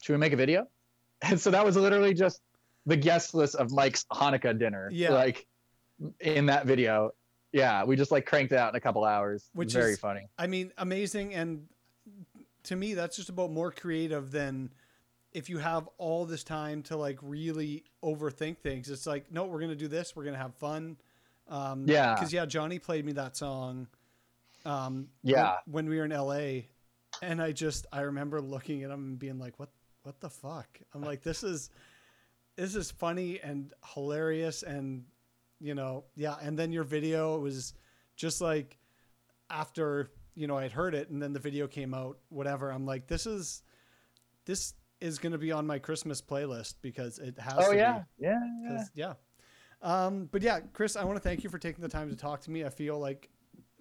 "Should 0.04 0.14
we 0.14 0.20
make 0.20 0.34
a 0.34 0.38
video?" 0.38 0.68
And 1.22 1.40
so 1.40 1.52
that 1.52 1.66
was 1.66 1.76
literally 1.76 2.14
just 2.14 2.42
the 2.86 2.96
guest 2.96 3.34
list 3.34 3.56
of 3.56 3.72
Mike's 3.72 4.06
Hanukkah 4.12 4.58
dinner. 4.58 4.90
Yeah. 4.92 5.12
Like 5.12 5.46
in 6.20 6.46
that 6.46 6.66
video. 6.66 7.12
Yeah, 7.52 7.84
we 7.84 7.96
just 7.96 8.12
like 8.12 8.26
cranked 8.26 8.52
it 8.52 8.58
out 8.58 8.70
in 8.72 8.76
a 8.76 8.80
couple 8.80 9.04
hours. 9.04 9.50
Which 9.54 9.70
is 9.70 9.74
Very 9.74 9.92
is- 9.94 10.00
funny. 10.00 10.28
I 10.38 10.48
mean, 10.48 10.72
amazing. 10.78 11.34
And 11.34 11.66
to 12.70 12.76
me, 12.76 12.94
that's 12.94 13.16
just 13.16 13.30
about 13.30 13.50
more 13.52 13.72
creative 13.72 14.30
than 14.30 14.70
if 15.34 15.50
you 15.50 15.58
have 15.58 15.90
all 15.98 16.26
this 16.26 16.44
time 16.44 16.84
to 16.84 16.96
like 16.96 17.18
really 17.24 17.84
overthink 18.04 18.60
things. 18.60 18.92
It's 18.92 19.08
like, 19.08 19.32
no, 19.32 19.46
we're 19.46 19.58
to 19.72 19.76
do 19.76 19.88
this. 19.88 20.16
We're 20.16 20.26
to 20.36 20.42
have 20.42 20.54
fun. 20.54 20.98
Um, 21.48 21.86
Yeah. 21.88 22.16
Cause 22.16 22.32
yeah, 22.32 22.46
Johnny 22.46 22.78
played 22.78 23.06
me 23.06 23.14
that 23.14 23.36
song. 23.36 23.88
Um, 24.66 25.08
Yeah. 25.24 25.56
When, 25.66 25.86
when 25.86 25.90
we 25.90 25.98
were 25.98 26.06
in 26.06 26.12
LA 26.12 26.68
and 27.24 27.42
I 27.42 27.54
just, 27.54 27.88
I 27.92 28.02
remember 28.02 28.40
looking 28.40 28.84
at 28.84 28.92
him 28.92 29.00
and 29.00 29.20
being 29.20 29.40
like, 29.40 29.58
what, 29.58 29.70
what 30.04 30.20
the 30.20 30.30
fuck? 30.30 30.80
I'm 30.94 31.02
like, 31.02 31.24
this 31.24 31.44
is, 31.44 31.72
this 32.56 32.76
is 32.76 32.92
funny 32.92 33.40
and 33.40 33.74
hilarious. 33.96 34.62
And, 34.62 35.06
you 35.60 35.74
know, 35.74 36.04
yeah. 36.16 36.36
And 36.40 36.58
then 36.58 36.72
your 36.72 36.84
video 36.84 37.40
was 37.40 37.74
just 38.16 38.42
like, 38.42 38.78
after 39.50 40.12
you 40.40 40.48
know 40.48 40.58
I'd 40.58 40.72
heard 40.72 40.96
it 40.96 41.10
and 41.10 41.22
then 41.22 41.34
the 41.34 41.40
video 41.40 41.68
came 41.68 41.94
out, 41.94 42.18
whatever. 42.30 42.72
I'm 42.72 42.86
like, 42.86 43.08
this 43.08 43.26
is 43.26 43.62
this 44.46 44.74
is 45.02 45.20
going 45.20 45.34
to 45.34 45.38
be 45.38 45.52
on 45.52 45.68
my 45.68 45.80
Christmas 45.80 46.22
playlist 46.22 46.76
because 46.82 47.20
it 47.20 47.38
has. 47.38 47.56
Oh 47.60 47.72
to 47.72 47.78
yeah. 47.78 48.00
be, 48.18 48.26
Yeah. 48.26 48.40
yeah. 48.64 48.84
yeah. 48.96 49.14
Um, 49.82 50.30
but 50.32 50.42
yeah, 50.42 50.60
Chris, 50.74 50.96
I 50.96 51.04
want 51.04 51.18
to 51.18 51.22
thank 51.22 51.44
you 51.44 51.50
for 51.50 51.58
taking 51.58 51.82
the 51.82 51.90
time 51.90 52.10
to 52.10 52.16
talk 52.16 52.42
to 52.42 52.52
me. 52.52 52.66
I 52.66 52.70
feel 52.70 52.98
like 53.00 53.30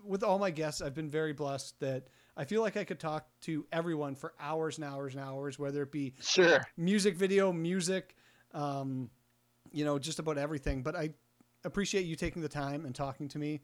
with 0.05 0.23
all 0.23 0.39
my 0.39 0.51
guests, 0.51 0.81
I've 0.81 0.95
been 0.95 1.09
very 1.09 1.33
blessed 1.33 1.79
that 1.81 2.09
I 2.37 2.45
feel 2.45 2.61
like 2.63 2.77
I 2.77 2.85
could 2.85 3.01
talk 3.01 3.27
to 3.43 3.65
everyone 3.73 4.15
for 4.15 4.33
hours 4.41 4.79
and 4.79 4.85
hours 4.85 5.15
and 5.15 5.23
hours, 5.25 5.59
whether 5.59 5.83
it 5.83 5.93
be 5.93 6.15
Sure. 6.21 6.61
music 6.77 7.17
video, 7.17 7.53
music, 7.53 8.15
um, 8.53 9.11
you 9.73 9.85
know, 9.85 9.99
just 9.99 10.19
about 10.19 10.39
everything. 10.39 10.83
But 10.83 10.95
I 10.97 11.11
appreciate 11.65 12.05
you 12.07 12.15
taking 12.17 12.43
the 12.43 12.49
time 12.49 12.85
and 12.85 12.95
talking 12.95 13.29
to 13.29 13.39
me. 13.39 13.61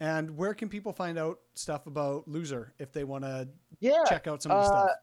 And 0.00 0.36
where 0.36 0.54
can 0.54 0.68
people 0.68 0.92
find 0.92 1.18
out 1.18 1.38
stuff 1.54 1.86
about 1.86 2.26
Loser 2.28 2.72
if 2.78 2.92
they 2.92 3.04
want 3.04 3.24
to 3.24 3.48
Yeah. 3.80 4.04
check 4.08 4.26
out 4.26 4.42
some 4.42 4.52
of 4.52 4.64
the 4.64 4.70
Uh, 4.70 4.86
stuff? 4.86 4.96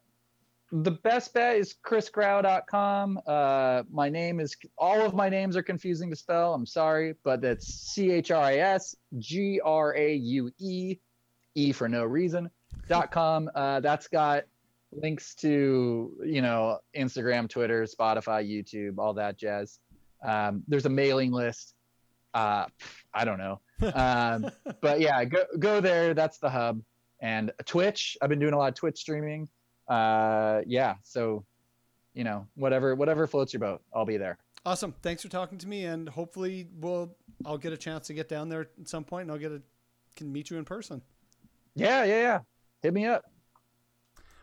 the 0.73 0.91
best 0.91 1.33
bet 1.33 1.57
is 1.57 1.75
chrisgraue.com. 1.83 3.19
Uh, 3.25 3.83
my 3.91 4.09
name 4.09 4.39
is 4.39 4.55
all 4.77 5.01
of 5.01 5.13
my 5.13 5.27
names 5.29 5.57
are 5.57 5.63
confusing 5.63 6.09
to 6.09 6.15
spell. 6.15 6.53
I'm 6.53 6.65
sorry, 6.65 7.15
but 7.23 7.41
that's 7.41 7.67
C 7.67 8.11
H 8.11 8.31
R 8.31 8.41
I 8.43 8.55
S 8.57 8.95
G 9.17 9.59
R 9.63 9.95
A 9.95 10.13
U 10.13 10.51
E 10.59 10.97
E 11.55 11.71
for 11.73 11.89
no 11.89 12.03
reason 12.05 12.49
dot 12.87 13.11
com. 13.11 13.49
Uh, 13.55 13.79
that's 13.81 14.07
got 14.07 14.45
links 14.93 15.35
to 15.35 16.17
you 16.23 16.41
know 16.41 16.79
Instagram, 16.95 17.49
Twitter, 17.49 17.83
Spotify, 17.83 18.47
YouTube, 18.49 18.97
all 18.97 19.13
that 19.13 19.37
jazz. 19.37 19.79
Um, 20.23 20.63
there's 20.67 20.85
a 20.85 20.89
mailing 20.89 21.31
list. 21.31 21.75
Uh, 22.33 22.65
I 23.13 23.25
don't 23.25 23.37
know, 23.37 23.59
um, 23.93 24.49
but 24.81 24.99
yeah, 25.01 25.23
go 25.25 25.43
go 25.59 25.79
there. 25.81 26.13
That's 26.13 26.37
the 26.37 26.49
hub. 26.49 26.81
And 27.19 27.51
Twitch. 27.65 28.17
I've 28.21 28.29
been 28.29 28.39
doing 28.39 28.53
a 28.53 28.57
lot 28.57 28.69
of 28.69 28.75
Twitch 28.75 28.97
streaming 28.99 29.47
uh 29.87 30.61
yeah 30.67 30.93
so 31.03 31.43
you 32.13 32.23
know 32.23 32.45
whatever 32.55 32.93
whatever 32.95 33.25
floats 33.25 33.51
your 33.51 33.59
boat 33.59 33.81
i'll 33.93 34.05
be 34.05 34.15
there 34.15 34.37
Awesome. 34.63 34.93
Thanks 35.01 35.23
for 35.23 35.27
talking 35.27 35.57
to 35.57 35.67
me, 35.67 35.85
and 35.85 36.07
hopefully, 36.07 36.67
we'll 36.79 37.15
I'll 37.43 37.57
get 37.57 37.73
a 37.73 37.77
chance 37.77 38.05
to 38.07 38.13
get 38.13 38.29
down 38.29 38.47
there 38.47 38.61
at 38.79 38.87
some 38.87 39.03
point, 39.03 39.23
and 39.23 39.31
I'll 39.31 39.39
get 39.39 39.51
a 39.51 39.59
can 40.15 40.31
meet 40.31 40.51
you 40.51 40.59
in 40.59 40.65
person. 40.65 41.01
yeah 41.75 42.03
yeah 42.05 42.21
yeah 42.21 42.39
hit 42.83 42.93
me 42.93 43.07
up 43.07 43.25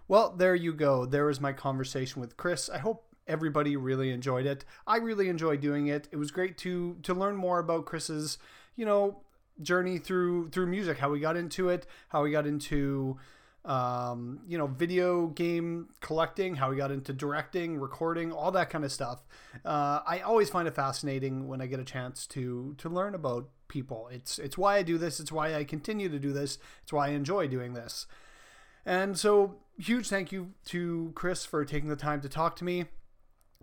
Well, 0.09 0.35
there 0.37 0.57
you 0.57 0.73
go. 0.73 1.07
There 1.07 1.27
was 1.27 1.41
my 1.41 1.53
conversation 1.53 2.21
with 2.21 2.37
Chris. 2.37 2.69
I 2.69 2.79
hope 2.79 3.08
everybody 3.29 3.77
really 3.77 4.11
enjoyed 4.11 4.47
it. 4.47 4.65
I 4.87 4.97
really 4.97 5.29
enjoyed 5.29 5.61
doing 5.61 5.87
it. 5.87 6.09
It 6.11 6.17
was 6.17 6.31
great 6.31 6.57
to 6.59 6.97
to 7.03 7.15
learn 7.15 7.37
more 7.37 7.59
about 7.59 7.87
Chris's, 7.87 8.39
you 8.75 8.85
know, 8.85 9.21
journey 9.63 9.99
through 9.99 10.51
through 10.51 10.67
music, 10.67 10.99
how 10.99 11.13
he 11.15 11.21
got 11.21 11.37
into 11.37 11.69
it, 11.69 11.87
how 12.09 12.25
he 12.25 12.33
got 12.33 12.47
into 12.47 13.19
um, 13.65 14.41
you 14.47 14.57
know, 14.57 14.67
video 14.67 15.27
game 15.27 15.89
collecting, 16.01 16.55
how 16.57 16.71
he 16.71 16.79
got 16.79 16.91
into 16.91 17.13
directing, 17.13 17.79
recording, 17.79 18.33
all 18.33 18.51
that 18.53 18.71
kind 18.71 18.83
of 18.85 18.91
stuff. 18.91 19.27
Uh, 19.65 20.01
I 20.07 20.21
always 20.21 20.49
find 20.49 20.67
it 20.67 20.75
fascinating 20.75 21.49
when 21.49 21.61
I 21.61 21.67
get 21.67 21.79
a 21.79 21.85
chance 21.85 22.27
to 22.29 22.75
to 22.79 22.89
learn 22.89 23.15
about 23.15 23.49
people. 23.69 24.09
It's 24.11 24.39
it's 24.39 24.57
why 24.57 24.77
I 24.77 24.83
do 24.83 24.97
this. 24.97 25.21
It's 25.21 25.31
why 25.31 25.55
I 25.55 25.65
continue 25.65 26.09
to 26.09 26.19
do 26.19 26.33
this. 26.33 26.59
It's 26.83 26.93
why 26.93 27.09
I 27.09 27.11
enjoy 27.11 27.47
doing 27.47 27.75
this. 27.75 28.07
And 28.87 29.19
so, 29.19 29.57
huge 29.77 30.09
thank 30.09 30.33
you 30.33 30.55
to 30.67 31.13
Chris 31.15 31.45
for 31.45 31.65
taking 31.67 31.91
the 31.91 31.97
time 31.97 32.23
to 32.23 32.29
talk 32.29 32.57
to 32.57 32.65
me. 32.65 32.87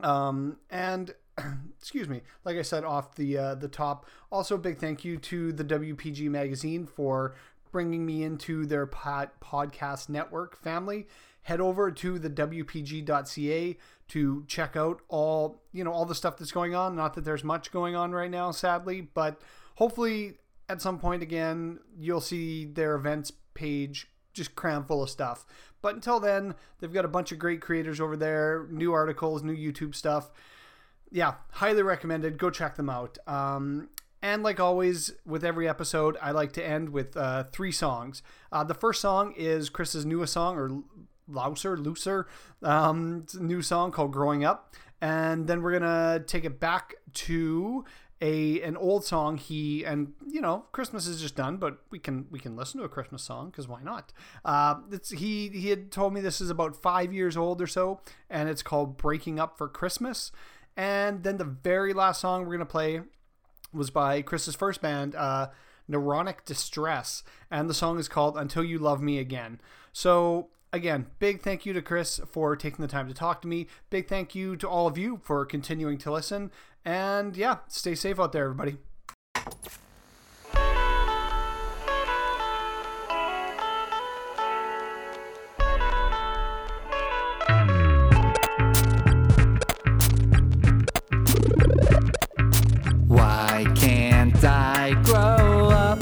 Um, 0.01 0.57
and 0.69 1.13
excuse 1.79 2.07
me, 2.07 2.21
like 2.43 2.57
I 2.57 2.61
said 2.61 2.83
off 2.83 3.15
the 3.15 3.37
uh, 3.37 3.55
the 3.55 3.67
top, 3.67 4.05
also 4.31 4.55
a 4.55 4.59
big 4.59 4.77
thank 4.77 5.05
you 5.05 5.17
to 5.17 5.51
the 5.51 5.63
WPG 5.63 6.29
magazine 6.29 6.85
for 6.85 7.35
bringing 7.71 8.05
me 8.05 8.23
into 8.23 8.65
their 8.65 8.85
pod, 8.85 9.29
podcast 9.41 10.09
network 10.09 10.57
family. 10.57 11.07
Head 11.43 11.61
over 11.61 11.91
to 11.91 12.17
the 12.17 12.29
wpg.ca 12.29 13.77
to 14.07 14.43
check 14.47 14.75
out 14.75 15.01
all 15.09 15.61
you 15.71 15.83
know 15.83 15.91
all 15.91 16.05
the 16.05 16.15
stuff 16.15 16.37
that's 16.37 16.51
going 16.51 16.75
on. 16.75 16.95
Not 16.95 17.13
that 17.15 17.25
there's 17.25 17.43
much 17.43 17.71
going 17.71 17.95
on 17.95 18.11
right 18.11 18.31
now, 18.31 18.51
sadly, 18.51 19.01
but 19.01 19.41
hopefully 19.75 20.37
at 20.67 20.81
some 20.81 20.97
point 20.97 21.21
again 21.21 21.79
you'll 21.95 22.21
see 22.21 22.65
their 22.65 22.95
events 22.95 23.31
page 23.53 24.07
just 24.35 24.55
crammed 24.55 24.87
full 24.87 25.01
of 25.01 25.09
stuff. 25.09 25.45
But 25.81 25.95
until 25.95 26.19
then, 26.19 26.55
they've 26.79 26.93
got 26.93 27.05
a 27.05 27.09
bunch 27.09 27.31
of 27.31 27.39
great 27.39 27.61
creators 27.61 27.99
over 27.99 28.15
there, 28.15 28.67
new 28.69 28.93
articles, 28.93 29.43
new 29.43 29.55
YouTube 29.55 29.95
stuff. 29.95 30.29
Yeah, 31.11 31.35
highly 31.51 31.81
recommended. 31.81 32.37
Go 32.37 32.49
check 32.49 32.75
them 32.75 32.89
out. 32.89 33.17
Um, 33.27 33.89
and 34.21 34.43
like 34.43 34.59
always, 34.59 35.13
with 35.25 35.43
every 35.43 35.69
episode, 35.69 36.17
I 36.21 36.31
like 36.31 36.53
to 36.53 36.65
end 36.65 36.89
with 36.89 37.15
uh, 37.15 37.43
three 37.51 37.71
songs. 37.71 38.23
Uh, 38.51 38.63
the 38.63 38.73
first 38.73 39.01
song 39.01 39.33
is 39.37 39.69
Chris's 39.69 40.05
newest 40.05 40.33
song, 40.33 40.57
or 40.57 40.81
Louser, 41.31 41.77
Looser, 41.77 42.27
um, 42.63 43.25
new 43.39 43.61
song 43.61 43.91
called 43.91 44.11
Growing 44.11 44.43
Up. 44.43 44.73
And 45.01 45.45
then 45.45 45.61
we're 45.61 45.77
going 45.77 45.83
to 45.83 46.23
take 46.25 46.45
it 46.45 46.59
back 46.59 46.95
to 47.13 47.85
a 48.21 48.61
an 48.61 48.77
old 48.77 49.03
song 49.03 49.37
he 49.37 49.83
and 49.83 50.13
you 50.25 50.39
know 50.39 50.65
christmas 50.71 51.05
is 51.05 51.21
just 51.21 51.35
done 51.35 51.57
but 51.57 51.79
we 51.91 51.99
can 51.99 52.25
we 52.31 52.39
can 52.39 52.55
listen 52.55 52.79
to 52.79 52.85
a 52.85 52.89
christmas 52.89 53.21
song 53.21 53.49
because 53.49 53.67
why 53.67 53.81
not 53.83 54.13
uh 54.45 54.75
it's 54.89 55.09
he 55.11 55.49
he 55.49 55.69
had 55.69 55.91
told 55.91 56.13
me 56.13 56.21
this 56.21 56.39
is 56.39 56.49
about 56.49 56.81
five 56.81 57.11
years 57.11 57.35
old 57.35 57.61
or 57.61 57.67
so 57.67 57.99
and 58.29 58.47
it's 58.47 58.63
called 58.63 58.95
breaking 58.95 59.37
up 59.37 59.57
for 59.57 59.67
christmas 59.67 60.31
and 60.77 61.23
then 61.23 61.37
the 61.37 61.43
very 61.43 61.93
last 61.93 62.21
song 62.21 62.45
we're 62.45 62.53
gonna 62.53 62.65
play 62.65 63.01
was 63.73 63.89
by 63.89 64.21
chris's 64.21 64.55
first 64.55 64.81
band 64.81 65.13
uh 65.15 65.47
neuronic 65.91 66.45
distress 66.45 67.21
and 67.51 67.69
the 67.69 67.73
song 67.73 67.99
is 67.99 68.07
called 68.07 68.37
until 68.37 68.63
you 68.63 68.79
love 68.79 69.01
me 69.01 69.19
again 69.19 69.59
so 69.91 70.47
again, 70.75 71.07
big 71.19 71.41
thank 71.41 71.65
you 71.65 71.73
to 71.73 71.81
Chris 71.81 72.19
for 72.27 72.55
taking 72.55 72.83
the 72.83 72.91
time 72.91 73.07
to 73.07 73.13
talk 73.13 73.41
to 73.41 73.47
me. 73.47 73.67
Big 73.89 74.07
thank 74.07 74.35
you 74.35 74.55
to 74.57 74.67
all 74.67 74.87
of 74.87 74.97
you 74.97 75.19
for 75.23 75.45
continuing 75.45 75.97
to 75.99 76.11
listen. 76.11 76.51
And 76.87 77.35
yeah, 77.35 77.57
stay 77.67 77.95
safe 77.95 78.19
out 78.19 78.31
there, 78.31 78.43
everybody. 78.43 78.77
Why 93.07 93.65
can't 93.75 94.43
I 94.43 94.93
grow 95.05 95.69
up? 95.69 95.99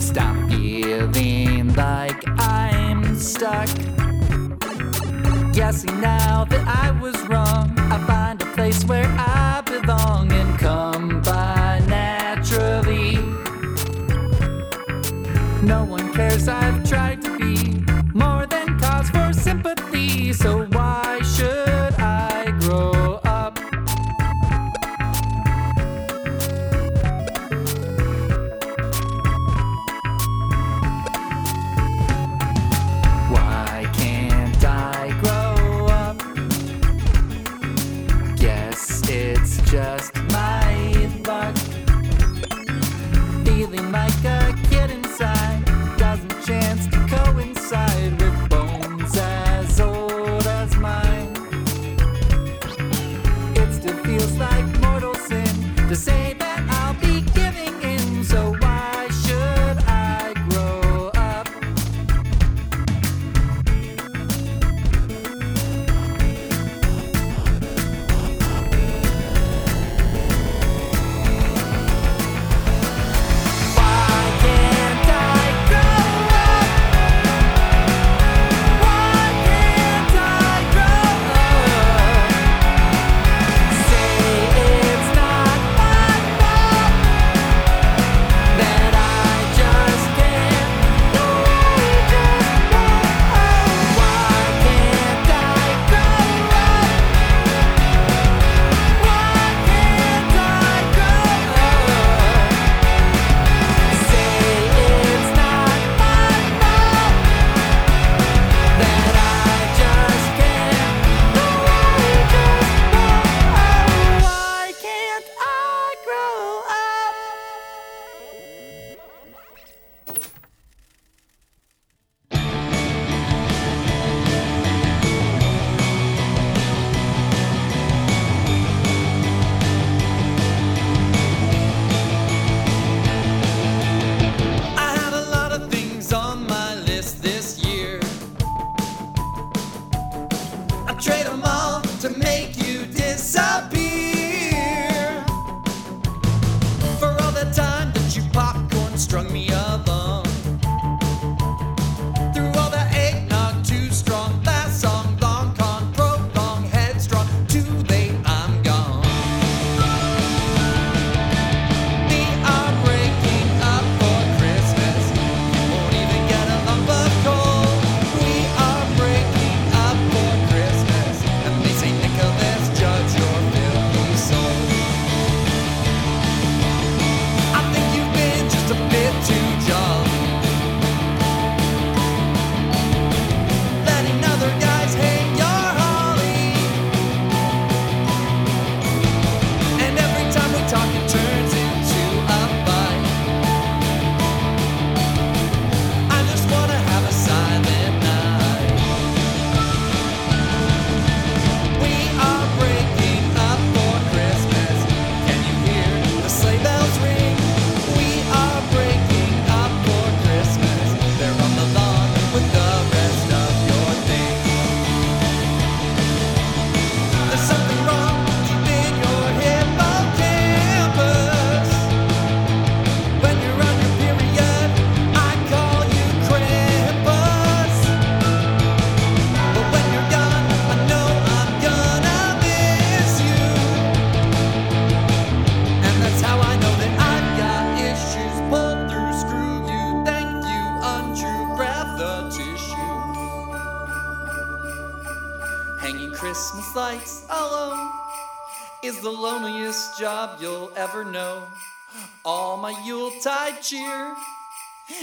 Stop 0.00 0.34
feeling 0.50 1.72
like 1.76 2.20
I'm 2.40 3.16
stuck. 3.16 3.68
Guessing 5.52 6.00
now 6.00 6.44
that 6.46 6.66
I 6.66 6.90
was 7.00 7.16
wrong, 7.28 7.43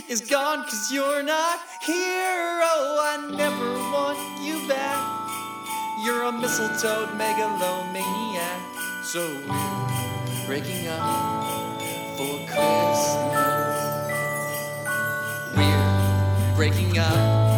is 0.07 0.21
gone 0.21 0.63
cause 0.63 0.91
you're 0.91 1.23
not 1.23 1.59
here. 1.81 2.61
Oh, 2.63 2.99
I 3.01 3.17
never 3.35 3.73
want 3.91 4.17
you 4.43 4.67
back. 4.67 4.99
You're 6.03 6.23
a 6.23 6.31
mistletoe 6.31 7.13
megalomaniac. 7.15 8.61
So 9.03 9.19
we're 9.47 10.45
breaking 10.45 10.87
up 10.87 11.81
for 12.17 12.37
Christmas. 12.47 13.81
We're 15.55 16.55
breaking 16.55 16.97
up. 16.97 17.50